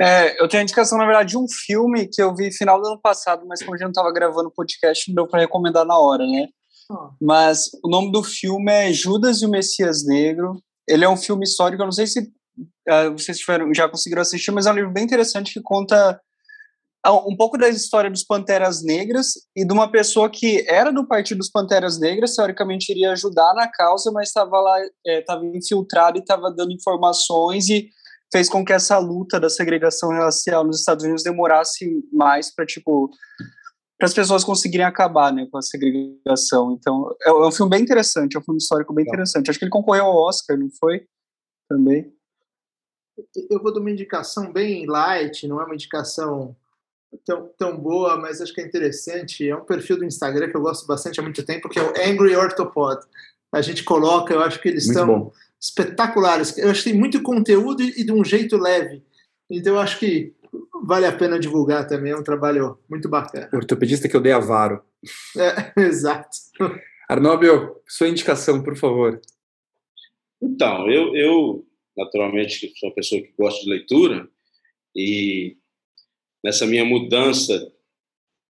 É, 0.00 0.42
eu 0.42 0.48
tenho 0.48 0.62
a 0.62 0.64
indicação, 0.64 0.98
na 0.98 1.04
verdade, 1.04 1.30
de 1.30 1.38
um 1.38 1.46
filme 1.48 2.08
que 2.08 2.20
eu 2.20 2.34
vi 2.34 2.52
final 2.52 2.80
do 2.80 2.88
ano 2.88 3.00
passado, 3.00 3.46
mas 3.46 3.60
como 3.60 3.74
a 3.74 3.76
gente 3.76 3.84
não 3.84 3.90
estava 3.90 4.12
gravando 4.12 4.48
o 4.48 4.52
podcast, 4.52 5.08
não 5.08 5.14
deu 5.14 5.28
para 5.28 5.40
recomendar 5.40 5.84
na 5.84 5.96
hora, 5.98 6.26
né? 6.26 6.48
Oh. 6.90 7.10
Mas 7.20 7.70
o 7.84 7.88
nome 7.88 8.10
do 8.10 8.22
filme 8.22 8.72
é 8.72 8.92
Judas 8.92 9.42
e 9.42 9.46
o 9.46 9.50
Messias 9.50 10.04
Negro. 10.04 10.60
Ele 10.88 11.04
é 11.04 11.08
um 11.08 11.16
filme 11.16 11.44
histórico, 11.44 11.82
eu 11.82 11.86
não 11.86 11.92
sei 11.92 12.06
se 12.06 12.32
uh, 12.58 13.12
vocês 13.12 13.38
tiveram, 13.38 13.72
já 13.74 13.88
conseguiram 13.88 14.22
assistir, 14.22 14.50
mas 14.50 14.66
é 14.66 14.72
um 14.72 14.74
livro 14.74 14.92
bem 14.92 15.04
interessante 15.04 15.52
que 15.52 15.60
conta 15.60 16.20
ah, 17.04 17.12
um 17.14 17.36
pouco 17.36 17.58
da 17.58 17.68
história 17.68 18.08
dos 18.08 18.22
Panteras 18.22 18.82
Negras 18.82 19.32
e 19.56 19.66
de 19.66 19.72
uma 19.72 19.90
pessoa 19.90 20.30
que 20.30 20.64
era 20.68 20.92
do 20.92 21.06
Partido 21.06 21.38
dos 21.38 21.50
Panteras 21.50 21.98
Negras, 21.98 22.36
teoricamente 22.36 22.92
iria 22.92 23.10
ajudar 23.10 23.54
na 23.54 23.68
causa, 23.68 24.12
mas 24.12 24.28
estava 24.28 24.60
lá, 24.60 24.78
estava 25.04 25.44
é, 25.44 25.56
infiltrado 25.56 26.18
e 26.18 26.20
estava 26.20 26.48
dando 26.52 26.72
informações 26.72 27.68
e 27.68 27.88
fez 28.32 28.48
com 28.48 28.64
que 28.64 28.72
essa 28.72 28.98
luta 28.98 29.40
da 29.40 29.50
segregação 29.50 30.10
racial 30.10 30.64
nos 30.64 30.78
Estados 30.78 31.04
Unidos 31.04 31.24
demorasse 31.24 32.02
mais 32.12 32.54
para 32.54 32.64
tipo 32.64 33.10
para 33.98 34.08
as 34.08 34.14
pessoas 34.14 34.42
conseguirem 34.42 34.84
acabar 34.84 35.32
né, 35.32 35.46
com 35.48 35.58
a 35.58 35.62
segregação. 35.62 36.72
Então, 36.72 37.14
é, 37.22 37.30
é, 37.30 37.46
um 37.46 37.52
filme 37.52 37.70
bem 37.70 37.82
interessante, 37.82 38.36
é 38.36 38.40
um 38.40 38.42
filme 38.42 38.58
histórico 38.58 38.92
bem 38.92 39.04
interessante. 39.04 39.48
Acho 39.48 39.60
que 39.60 39.64
ele 39.64 39.70
concorreu 39.70 40.06
ao 40.06 40.16
Oscar, 40.16 40.58
não 40.58 40.68
foi? 40.80 41.06
Também. 41.68 42.12
Eu 43.50 43.62
vou 43.62 43.72
dar 43.72 43.80
uma 43.80 43.90
indicação 43.90 44.52
bem 44.52 44.86
light, 44.86 45.46
não 45.46 45.60
é 45.60 45.64
uma 45.64 45.74
indicação 45.74 46.56
tão, 47.24 47.50
tão 47.58 47.78
boa, 47.78 48.16
mas 48.16 48.40
acho 48.40 48.54
que 48.54 48.60
é 48.60 48.64
interessante. 48.64 49.48
É 49.48 49.54
um 49.56 49.64
perfil 49.64 49.98
do 49.98 50.04
Instagram 50.04 50.48
que 50.48 50.56
eu 50.56 50.62
gosto 50.62 50.86
bastante 50.86 51.20
há 51.20 51.22
muito 51.22 51.44
tempo, 51.44 51.68
que 51.68 51.78
é 51.78 51.82
o 51.82 51.92
Angry 52.10 52.34
Orthopod. 52.34 53.00
A 53.52 53.60
gente 53.60 53.84
coloca, 53.84 54.32
eu 54.32 54.40
acho 54.40 54.60
que 54.60 54.68
eles 54.68 54.86
estão 54.86 55.30
espetaculares. 55.60 56.56
Eu 56.56 56.70
acho 56.70 56.82
que 56.82 56.90
tem 56.90 56.98
muito 56.98 57.22
conteúdo 57.22 57.82
e 57.82 58.02
de 58.02 58.12
um 58.12 58.24
jeito 58.24 58.56
leve. 58.56 59.02
Então, 59.50 59.74
eu 59.74 59.80
acho 59.80 59.98
que 59.98 60.34
vale 60.82 61.06
a 61.06 61.12
pena 61.12 61.38
divulgar 61.38 61.86
também, 61.86 62.12
é 62.12 62.16
um 62.16 62.22
trabalho 62.22 62.78
muito 62.88 63.08
bacana. 63.08 63.48
Ortopedista 63.52 64.08
que 64.08 64.16
eu 64.16 64.20
dei 64.20 64.32
avaro. 64.32 64.82
É, 65.36 65.72
exato. 65.82 66.30
Arnóbio, 67.08 67.76
sua 67.86 68.08
indicação, 68.08 68.62
por 68.62 68.76
favor. 68.76 69.20
Então, 70.40 70.90
eu, 70.90 71.14
eu 71.14 71.66
naturalmente 71.96 72.72
sou 72.76 72.88
uma 72.88 72.94
pessoa 72.94 73.20
que 73.20 73.32
gosta 73.38 73.62
de 73.62 73.70
leitura 73.70 74.28
e 74.94 75.56
nessa 76.44 76.66
minha 76.66 76.84
mudança 76.84 77.72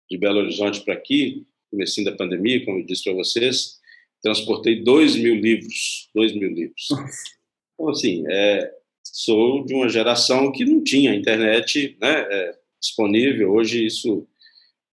de 0.10 0.18
Belo 0.18 0.40
Horizonte 0.40 0.82
para 0.82 0.94
aqui, 0.94 1.46
comecinho 1.70 2.10
da 2.10 2.16
pandemia, 2.16 2.64
como 2.66 2.80
eu 2.80 2.86
disse 2.86 3.04
para 3.04 3.14
vocês, 3.14 3.80
transportei 4.22 4.84
dois 4.84 5.16
mil 5.16 5.36
livros, 5.36 6.10
dois 6.14 6.34
mil 6.34 6.50
livros. 6.50 6.88
Então, 7.74 7.90
assim, 7.90 8.24
é, 8.30 8.72
sou 9.04 9.66
de 9.66 9.74
uma 9.74 9.90
geração 9.90 10.52
que 10.52 10.64
não 10.64 10.84
tinha 10.84 11.16
internet 11.16 11.98
né, 12.00 12.28
é, 12.30 12.58
disponível. 12.80 13.52
Hoje 13.52 13.86
isso, 13.86 14.28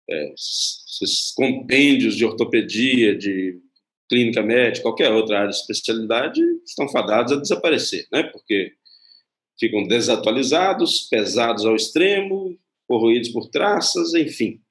é, 0.09 0.33
esses 0.33 1.31
compêndios 1.31 2.15
de 2.15 2.23
ortopedia, 2.23 3.17
de 3.17 3.59
clínica 4.09 4.41
médica, 4.41 4.83
qualquer 4.83 5.11
outra 5.11 5.39
área 5.39 5.49
de 5.49 5.57
especialidade, 5.57 6.41
estão 6.65 6.87
fadados 6.87 7.33
a 7.33 7.39
desaparecer, 7.39 8.07
né? 8.11 8.23
Porque 8.23 8.73
ficam 9.59 9.87
desatualizados, 9.87 11.07
pesados 11.09 11.65
ao 11.65 11.75
extremo, 11.75 12.57
corroídos 12.87 13.29
por 13.29 13.49
traças, 13.49 14.13
enfim. 14.13 14.61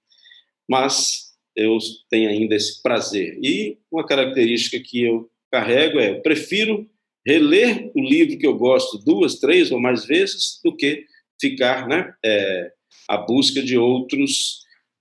Mas 0.68 1.32
eu 1.54 1.76
tenho 2.10 2.28
ainda 2.28 2.54
esse 2.54 2.82
prazer. 2.82 3.38
E 3.42 3.78
uma 3.90 4.06
característica 4.06 4.78
que 4.80 5.02
eu 5.02 5.30
carrego 5.50 5.98
é: 5.98 6.10
eu 6.10 6.22
prefiro 6.22 6.88
reler 7.26 7.90
o 7.94 8.00
livro 8.00 8.38
que 8.38 8.46
eu 8.46 8.56
gosto 8.56 8.98
duas, 8.98 9.40
três 9.40 9.70
ou 9.70 9.80
mais 9.80 10.04
vezes 10.04 10.60
do 10.64 10.74
que 10.74 11.04
ficar 11.40 11.88
né, 11.88 12.14
é, 12.24 12.72
à 13.08 13.18
busca 13.18 13.62
de 13.62 13.76
outros 13.76 14.60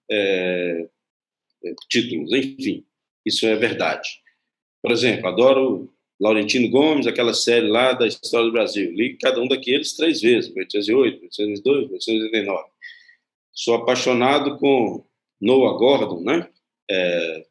é, 0.09 0.87
títulos. 1.89 2.33
Enfim, 2.33 2.83
isso 3.25 3.45
é 3.45 3.55
verdade. 3.55 4.24
Por 4.85 4.91
exemplo, 4.91 5.27
adoro 5.27 5.91
Laurentino 6.21 6.69
Gomes, 6.69 7.07
aquela 7.07 7.33
série 7.33 7.67
lá 7.67 7.93
da 7.93 8.05
História 8.05 8.45
do 8.45 8.51
Brasil. 8.51 8.91
Li 8.91 9.17
cada 9.17 9.41
um 9.41 9.47
daqueles 9.47 9.93
três 9.93 10.21
vezes, 10.21 10.53
1808, 10.53 11.21
1802, 11.21 11.77
1889. 11.87 12.69
Sou 13.51 13.73
apaixonado 13.73 14.59
com 14.59 15.03
Noah 15.41 15.75
Gordon, 15.79 16.21
né? 16.21 16.47
É, 16.89 17.45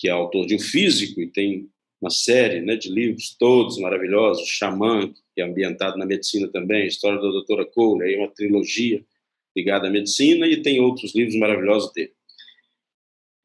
que 0.00 0.08
é 0.08 0.10
autor 0.10 0.46
de 0.46 0.54
um 0.54 0.58
físico 0.58 1.20
e 1.20 1.26
tem 1.26 1.68
uma 2.00 2.08
série 2.08 2.62
né, 2.62 2.76
de 2.76 2.88
livros 2.88 3.36
todos 3.38 3.78
maravilhosos, 3.78 4.48
Xamã, 4.48 5.12
que 5.34 5.42
é 5.42 5.44
ambientado 5.44 5.98
na 5.98 6.06
medicina 6.06 6.48
também, 6.48 6.86
História 6.86 7.20
da 7.20 7.28
Doutora 7.28 7.66
Cole, 7.66 8.04
aí 8.04 8.16
uma 8.16 8.28
trilogia 8.28 9.04
ligada 9.54 9.88
à 9.88 9.90
medicina, 9.90 10.46
e 10.46 10.62
tem 10.62 10.80
outros 10.80 11.14
livros 11.14 11.36
maravilhosos 11.36 11.92
dele. 11.92 12.12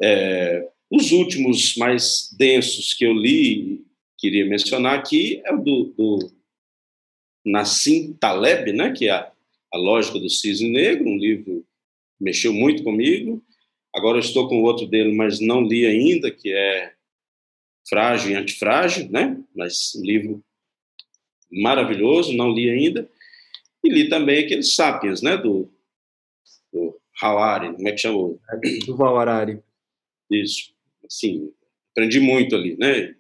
É, 0.01 0.69
os 0.89 1.11
últimos 1.11 1.75
mais 1.75 2.29
densos 2.37 2.93
que 2.93 3.05
eu 3.05 3.13
li, 3.13 3.85
queria 4.17 4.45
mencionar 4.45 4.97
aqui, 4.97 5.41
é 5.45 5.53
o 5.53 5.57
do, 5.57 5.93
do 5.97 6.31
Nassim 7.45 8.13
Taleb, 8.13 8.73
né, 8.73 8.91
que 8.91 9.07
é 9.07 9.11
a, 9.11 9.31
a 9.73 9.77
Lógica 9.77 10.19
do 10.19 10.29
Cisne 10.29 10.69
Negro, 10.69 11.07
um 11.07 11.17
livro 11.17 11.65
que 12.17 12.23
mexeu 12.23 12.51
muito 12.53 12.83
comigo. 12.83 13.43
Agora 13.93 14.17
eu 14.17 14.21
estou 14.21 14.47
com 14.47 14.61
outro 14.61 14.87
dele, 14.87 15.13
mas 15.15 15.39
não 15.39 15.61
li 15.61 15.85
ainda, 15.85 16.31
que 16.31 16.51
é 16.51 16.93
Frágil 17.87 18.31
e 18.31 18.35
Antifrágil, 18.35 19.09
né? 19.09 19.41
Mas 19.55 19.93
um 19.95 20.03
livro 20.03 20.43
maravilhoso, 21.51 22.35
não 22.35 22.51
li 22.51 22.69
ainda. 22.69 23.09
E 23.83 23.89
li 23.89 24.09
também 24.09 24.43
aqueles 24.43 24.75
Sapiens, 24.75 25.21
né? 25.21 25.37
Do, 25.37 25.71
do 26.71 26.99
Hawari, 27.19 27.73
como 27.73 27.87
é 27.87 27.91
que 27.91 27.97
chamou? 27.97 28.39
Do 28.85 29.03
Harari. 29.03 29.59
Isso. 30.29 30.71
Assim, 31.09 31.51
aprendi 31.91 32.19
muito 32.19 32.55
ali, 32.55 32.77
né? 32.77 33.15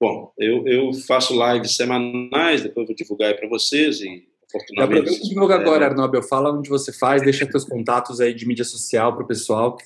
Bom, 0.00 0.32
eu, 0.38 0.66
eu 0.66 0.92
faço 0.92 1.34
lives 1.34 1.76
semanais, 1.76 2.62
depois 2.62 2.86
vou 2.86 2.94
divulgar 2.94 3.30
aí 3.30 3.34
para 3.34 3.48
vocês 3.48 4.00
e 4.00 4.28
oportunamente... 4.48 4.98
Aproveita 4.98 5.24
e 5.24 5.28
divulga 5.28 5.54
agora, 5.54 5.86
Arnobel. 5.86 6.22
Fala 6.22 6.52
onde 6.52 6.68
você 6.68 6.92
faz, 6.92 7.22
deixa 7.22 7.50
seus 7.50 7.64
contatos 7.64 8.20
aí 8.20 8.34
de 8.34 8.46
mídia 8.46 8.64
social 8.64 9.14
para 9.14 9.24
o 9.24 9.26
pessoal. 9.26 9.78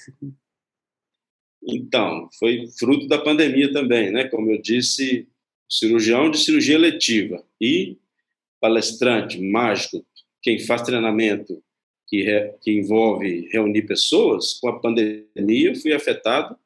Então, 1.63 2.29
foi 2.39 2.67
fruto 2.79 3.07
da 3.07 3.19
pandemia 3.19 3.73
também, 3.73 4.11
né? 4.11 4.25
Como 4.25 4.51
eu 4.51 4.61
disse, 4.61 5.29
cirurgião 5.69 6.31
de 6.31 6.39
cirurgia 6.39 6.75
eletiva 6.75 7.45
e 7.61 7.97
palestrante, 8.61 9.41
mágico, 9.41 10.05
quem 10.43 10.59
faz 10.59 10.83
treinamento 10.83 11.63
que, 12.09 12.23
re, 12.23 12.55
que 12.61 12.73
envolve 12.73 13.49
reunir 13.53 13.83
pessoas, 13.83 14.55
com 14.55 14.69
a 14.69 14.81
pandemia 14.81 15.69
eu 15.69 15.77
fui 15.77 15.93
afetado 15.93 16.57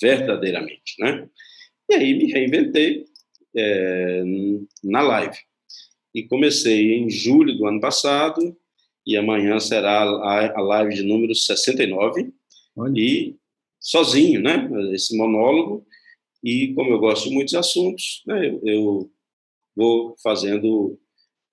verdadeiramente, 0.00 0.94
né? 0.98 1.28
E 1.90 1.94
aí 1.94 2.14
me 2.14 2.32
reinventei 2.32 3.04
é, 3.56 4.22
na 4.82 5.02
live. 5.02 5.36
E 6.14 6.22
comecei 6.24 6.94
em 6.94 7.10
julho 7.10 7.56
do 7.56 7.66
ano 7.66 7.80
passado, 7.80 8.56
e 9.06 9.16
amanhã 9.16 9.60
será 9.60 10.02
a, 10.02 10.60
live 10.60 10.94
de 10.94 11.02
número 11.02 11.34
69. 11.34 12.32
Olha. 12.76 12.92
E 12.98 13.36
sozinho, 13.78 14.42
né? 14.42 14.68
Esse 14.92 15.16
monólogo. 15.16 15.86
E 16.42 16.74
como 16.74 16.90
eu 16.90 16.98
gosto 16.98 17.28
de 17.28 17.34
muitos 17.34 17.54
assuntos, 17.54 18.22
né, 18.26 18.46
eu, 18.46 18.60
eu 18.64 19.10
vou 19.74 20.16
fazendo 20.22 20.98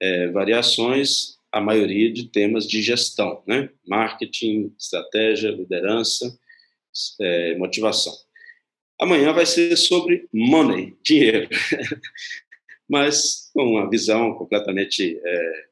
é, 0.02 0.28
variações, 0.32 1.38
a 1.52 1.62
maioria 1.62 2.12
de 2.12 2.28
temas 2.30 2.68
de 2.68 2.82
gestão, 2.82 3.44
né? 3.48 3.70
Marketing, 3.88 4.74
estratégia, 4.78 5.52
liderança, 5.52 6.36
é, 7.22 7.56
motivação. 7.58 8.14
Amanhã 9.02 9.34
vai 9.34 9.46
ser 9.46 9.76
sobre 9.76 10.28
money, 10.32 10.96
dinheiro, 11.04 11.50
mas 12.90 13.50
com 13.54 13.64
uma 13.64 13.90
visão 13.90 14.34
completamente 14.36 15.20
é, 15.24 15.66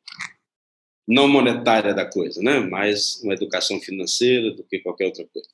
não 1.07 1.27
monetária 1.27 1.93
da 1.93 2.05
coisa, 2.05 2.41
né? 2.41 2.59
Mais 2.59 3.21
uma 3.23 3.33
educação 3.33 3.79
financeira 3.79 4.51
do 4.51 4.63
que 4.63 4.79
qualquer 4.79 5.05
outra 5.05 5.25
coisa. 5.25 5.49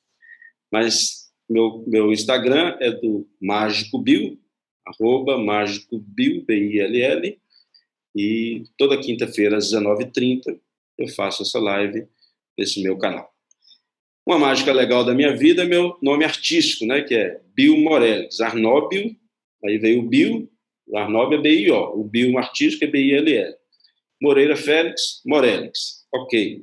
Mas 0.72 1.28
meu, 1.48 1.82
meu 1.86 2.12
Instagram 2.12 2.76
é 2.80 2.90
do 2.90 3.26
Mágico 3.40 3.98
Bill, 3.98 4.38
arroba 4.86 5.38
Mágico 5.38 5.98
Bill, 5.98 6.44
B-I-L-L, 6.44 7.40
e 8.14 8.64
toda 8.76 9.00
quinta-feira 9.00 9.56
às 9.56 9.72
19h30 9.72 10.60
eu 10.98 11.08
faço 11.08 11.42
essa 11.42 11.58
live 11.58 12.06
nesse 12.56 12.82
meu 12.82 12.98
canal. 12.98 13.32
Uma 14.28 14.38
mágica 14.38 14.74
legal 14.74 15.06
da 15.06 15.14
minha 15.14 15.34
vida 15.34 15.62
é 15.62 15.64
meu 15.64 15.96
nome 16.02 16.22
artístico, 16.22 16.84
né, 16.84 17.00
que 17.00 17.14
é 17.14 17.40
Bill 17.54 17.78
Morelix, 17.78 18.42
Arnóbio, 18.42 19.16
aí 19.64 19.78
veio 19.78 20.00
o 20.00 20.06
Bill, 20.06 20.52
Arnóbio 20.94 21.38
é 21.38 21.40
B-I-O, 21.40 21.98
o 21.98 22.04
Bill 22.04 22.36
artístico 22.36 22.84
é 22.84 22.88
B-I-L-L. 22.88 23.54
Moreira 24.20 24.54
Félix, 24.54 25.22
Morelix, 25.24 26.04
ok. 26.12 26.62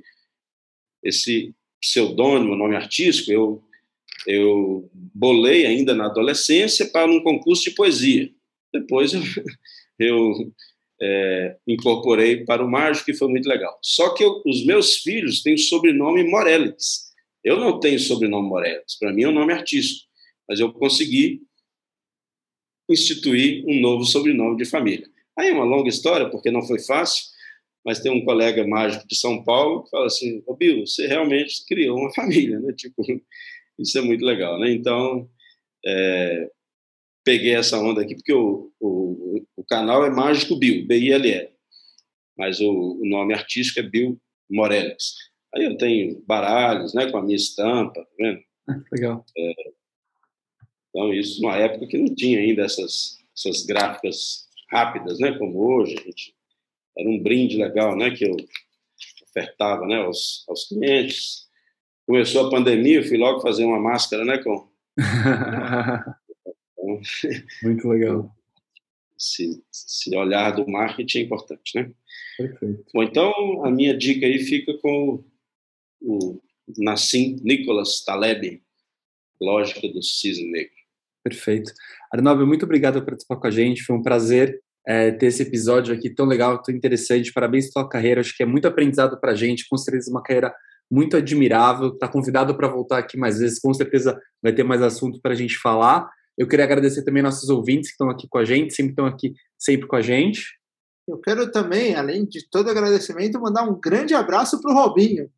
Esse 1.03 1.55
pseudônimo, 1.81 2.55
nome 2.55 2.75
artístico, 2.75 3.31
eu 3.31 3.63
eu 4.27 4.87
bolei 4.93 5.65
ainda 5.65 5.95
na 5.95 6.05
adolescência 6.05 6.85
para 6.91 7.09
um 7.09 7.21
concurso 7.21 7.63
de 7.63 7.71
poesia. 7.71 8.29
Depois 8.71 9.11
eu, 9.11 9.21
eu 9.99 10.53
é, 11.01 11.57
incorporei 11.67 12.45
para 12.45 12.63
o 12.63 12.69
mágico, 12.69 13.05
que 13.05 13.13
foi 13.15 13.27
muito 13.27 13.49
legal. 13.49 13.75
Só 13.81 14.13
que 14.13 14.23
eu, 14.23 14.43
os 14.45 14.63
meus 14.65 14.97
filhos 14.97 15.41
têm 15.41 15.55
o 15.55 15.59
sobrenome 15.59 16.23
Morelix. 16.23 17.04
Eu 17.45 17.59
não 17.59 17.79
tenho 17.79 17.99
sobrenome 17.99 18.49
Morelix. 18.49 18.97
Para 18.97 19.13
mim 19.13 19.23
é 19.23 19.29
um 19.29 19.33
nome 19.33 19.53
artístico. 19.53 20.09
Mas 20.49 20.59
eu 20.59 20.73
consegui 20.73 21.41
instituir 22.89 23.63
um 23.67 23.79
novo 23.79 24.03
sobrenome 24.03 24.57
de 24.57 24.65
família. 24.65 25.07
Aí 25.37 25.49
é 25.49 25.53
uma 25.53 25.63
longa 25.63 25.89
história, 25.89 26.29
porque 26.29 26.49
não 26.49 26.61
foi 26.61 26.79
fácil, 26.79 27.23
mas 27.85 27.99
tem 27.99 28.11
um 28.11 28.25
colega 28.25 28.65
mágico 28.65 29.07
de 29.07 29.15
São 29.15 29.43
Paulo 29.43 29.83
que 29.83 29.91
fala 29.91 30.07
assim, 30.07 30.41
ô 30.47 30.55
Bill, 30.55 30.85
você 30.85 31.07
realmente 31.07 31.65
criou 31.67 31.99
uma 31.99 32.13
família, 32.15 32.59
né? 32.59 32.73
Tipo, 32.73 33.03
isso 33.79 33.97
é 33.97 34.01
muito 34.01 34.25
legal, 34.25 34.59
né? 34.59 34.71
Então, 34.71 35.29
é, 35.85 36.49
peguei 37.23 37.55
essa 37.55 37.77
onda 37.79 38.01
aqui 38.01 38.15
porque 38.15 38.33
o, 38.33 38.71
o, 38.79 39.45
o 39.55 39.63
canal 39.65 40.05
é 40.05 40.09
Mágico 40.09 40.57
Bill, 40.57 40.85
B-I-L-L, 40.87 41.49
mas 42.37 42.59
o, 42.59 42.99
o, 43.01 43.05
nome 43.05 43.33
artístico 43.33 43.79
é 43.79 43.83
Bill 43.83 44.19
Morelix. 44.49 45.13
Aí 45.55 45.63
eu 45.63 45.77
tenho 45.77 46.21
baralhos, 46.27 46.93
né, 46.93 47.09
com 47.09 47.17
a 47.17 47.23
minha 47.23 47.35
estampa, 47.35 48.01
tá 48.01 48.07
vendo? 48.17 48.41
Legal. 48.91 49.25
É, 49.37 49.53
então, 50.89 51.13
isso 51.13 51.41
numa 51.41 51.57
época 51.57 51.87
que 51.87 51.97
não 51.97 52.13
tinha 52.13 52.39
ainda 52.39 52.63
essas, 52.63 53.17
essas 53.35 53.65
gráficas 53.65 54.47
rápidas, 54.69 55.19
né, 55.19 55.37
como 55.37 55.59
hoje. 55.59 55.95
Gente, 55.95 56.35
era 56.97 57.09
um 57.09 57.21
brinde 57.21 57.57
legal, 57.57 57.97
né, 57.97 58.11
que 58.11 58.25
eu 58.25 58.35
ofertava, 59.23 59.85
né, 59.85 59.97
aos, 59.97 60.45
aos 60.47 60.67
clientes. 60.67 61.45
Começou 62.05 62.47
a 62.47 62.49
pandemia, 62.49 62.99
eu 62.99 63.03
fui 63.03 63.17
logo 63.17 63.41
fazer 63.41 63.65
uma 63.65 63.79
máscara, 63.79 64.23
né, 64.23 64.37
com... 64.37 64.69
Muito 67.63 67.87
legal. 67.89 68.33
Esse, 69.17 69.63
esse 69.71 70.15
olhar 70.15 70.51
do 70.51 70.65
marketing 70.69 71.19
é 71.19 71.21
importante, 71.21 71.75
né? 71.75 71.91
Perfeito. 72.37 72.85
Bom, 72.93 73.03
então 73.03 73.65
a 73.65 73.71
minha 73.71 73.97
dica 73.97 74.25
aí 74.25 74.39
fica 74.39 74.77
com 74.77 75.23
o 76.05 76.39
Nassim 76.77 77.37
Nicholas 77.43 78.03
Taleb, 78.03 78.61
Lógica 79.41 79.87
do 79.87 80.01
Cisne 80.01 80.51
Negro. 80.51 80.75
Perfeito. 81.23 81.71
Arnaldo, 82.13 82.45
muito 82.45 82.63
obrigado 82.63 82.99
por 82.99 83.07
participar 83.07 83.37
com 83.37 83.47
a 83.47 83.51
gente. 83.51 83.83
Foi 83.83 83.95
um 83.95 84.01
prazer 84.01 84.61
é, 84.87 85.11
ter 85.11 85.25
esse 85.25 85.41
episódio 85.41 85.93
aqui 85.93 86.09
tão 86.09 86.25
legal, 86.25 86.61
tão 86.61 86.73
interessante. 86.73 87.33
Parabéns 87.33 87.71
pela 87.73 87.89
carreira. 87.89 88.21
Acho 88.21 88.35
que 88.37 88.43
é 88.43 88.45
muito 88.45 88.67
aprendizado 88.67 89.19
para 89.19 89.31
a 89.31 89.35
gente. 89.35 89.67
Com 89.67 89.77
certeza, 89.77 90.11
uma 90.11 90.21
carreira 90.21 90.53
muito 90.89 91.17
admirável. 91.17 91.89
Está 91.89 92.07
convidado 92.07 92.55
para 92.55 92.67
voltar 92.67 92.99
aqui 92.99 93.17
mais 93.17 93.39
vezes. 93.39 93.59
Com 93.59 93.73
certeza, 93.73 94.19
vai 94.41 94.53
ter 94.53 94.63
mais 94.63 94.81
assunto 94.81 95.19
para 95.19 95.33
a 95.33 95.35
gente 95.35 95.57
falar. 95.57 96.07
Eu 96.37 96.47
queria 96.47 96.65
agradecer 96.65 97.03
também 97.03 97.23
nossos 97.23 97.49
ouvintes 97.49 97.89
que 97.89 97.93
estão 97.93 98.09
aqui 98.09 98.27
com 98.29 98.37
a 98.37 98.45
gente, 98.45 98.73
sempre 98.73 98.91
estão 98.91 99.05
aqui 99.05 99.33
sempre 99.57 99.87
com 99.87 99.95
a 99.95 100.01
gente. 100.01 100.43
Eu 101.07 101.17
quero 101.19 101.51
também, 101.51 101.95
além 101.95 102.25
de 102.25 102.47
todo 102.49 102.69
agradecimento, 102.69 103.39
mandar 103.39 103.63
um 103.63 103.79
grande 103.79 104.13
abraço 104.13 104.59
para 104.59 104.71
o 104.71 104.75
Robinho, 104.75 105.29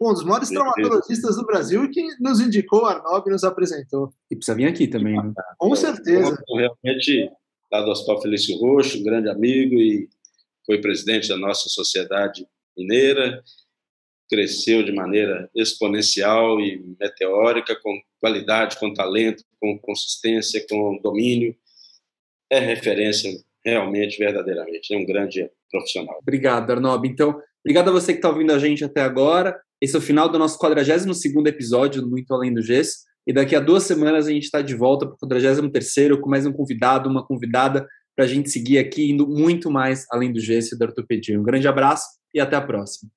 um 0.00 0.14
dos 0.14 0.24
maiores 0.24 0.48
traumatologistas 0.48 1.36
do 1.36 1.44
Brasil 1.44 1.88
que 1.90 2.02
nos 2.18 2.40
indicou, 2.40 2.86
Arnob 2.86 3.28
e 3.28 3.32
nos 3.32 3.44
apresentou. 3.44 4.12
E 4.30 4.36
precisa 4.36 4.56
vir 4.56 4.66
aqui 4.66 4.88
também, 4.88 5.14
né? 5.14 5.32
Com 5.58 5.74
certeza. 5.76 6.42
Realmente, 6.48 7.30
lá 7.70 7.82
do 7.82 7.90
Hospital 7.90 8.22
Felício 8.22 8.56
Roxo, 8.58 8.98
um 8.98 9.02
grande 9.02 9.28
amigo 9.28 9.74
e 9.74 10.08
foi 10.64 10.80
presidente 10.80 11.28
da 11.28 11.36
nossa 11.36 11.68
sociedade 11.68 12.46
mineira, 12.76 13.42
cresceu 14.28 14.82
de 14.82 14.92
maneira 14.92 15.50
exponencial 15.54 16.60
e 16.60 16.78
meteórica, 16.98 17.76
com 17.82 18.00
qualidade, 18.20 18.78
com 18.78 18.94
talento, 18.94 19.44
com 19.60 19.78
consistência, 19.78 20.64
com 20.68 20.98
domínio. 21.02 21.54
É 22.48 22.58
referência 22.58 23.30
realmente, 23.64 24.18
verdadeiramente. 24.18 24.94
É 24.94 24.96
um 24.96 25.04
grande 25.04 25.50
profissional. 25.70 26.18
Obrigado, 26.22 26.70
Arnob. 26.70 27.06
Então, 27.06 27.40
obrigado 27.62 27.88
a 27.88 27.92
você 27.92 28.12
que 28.12 28.18
está 28.18 28.28
ouvindo 28.28 28.52
a 28.52 28.58
gente 28.58 28.84
até 28.84 29.02
agora. 29.02 29.60
Esse 29.80 29.96
é 29.96 29.98
o 29.98 30.02
final 30.02 30.28
do 30.28 30.38
nosso 30.38 30.58
42 30.58 31.24
episódio 31.46 32.02
do 32.02 32.10
Muito 32.10 32.32
Além 32.34 32.52
do 32.52 32.60
Gesso. 32.60 32.98
E 33.26 33.32
daqui 33.32 33.56
a 33.56 33.60
duas 33.60 33.84
semanas 33.84 34.26
a 34.26 34.30
gente 34.30 34.44
está 34.44 34.60
de 34.60 34.74
volta 34.74 35.06
para 35.06 35.14
o 35.14 35.18
43 35.18 36.20
com 36.20 36.28
mais 36.28 36.44
um 36.44 36.52
convidado, 36.52 37.08
uma 37.08 37.26
convidada, 37.26 37.86
para 38.14 38.24
a 38.24 38.28
gente 38.28 38.50
seguir 38.50 38.78
aqui 38.78 39.10
indo 39.10 39.26
muito 39.26 39.70
mais 39.70 40.04
além 40.10 40.32
do 40.32 40.40
gesso 40.40 40.74
e 40.74 40.78
da 40.78 40.86
ortopedia. 40.86 41.40
Um 41.40 41.42
grande 41.42 41.66
abraço 41.66 42.06
e 42.34 42.40
até 42.40 42.56
a 42.56 42.60
próxima. 42.60 43.10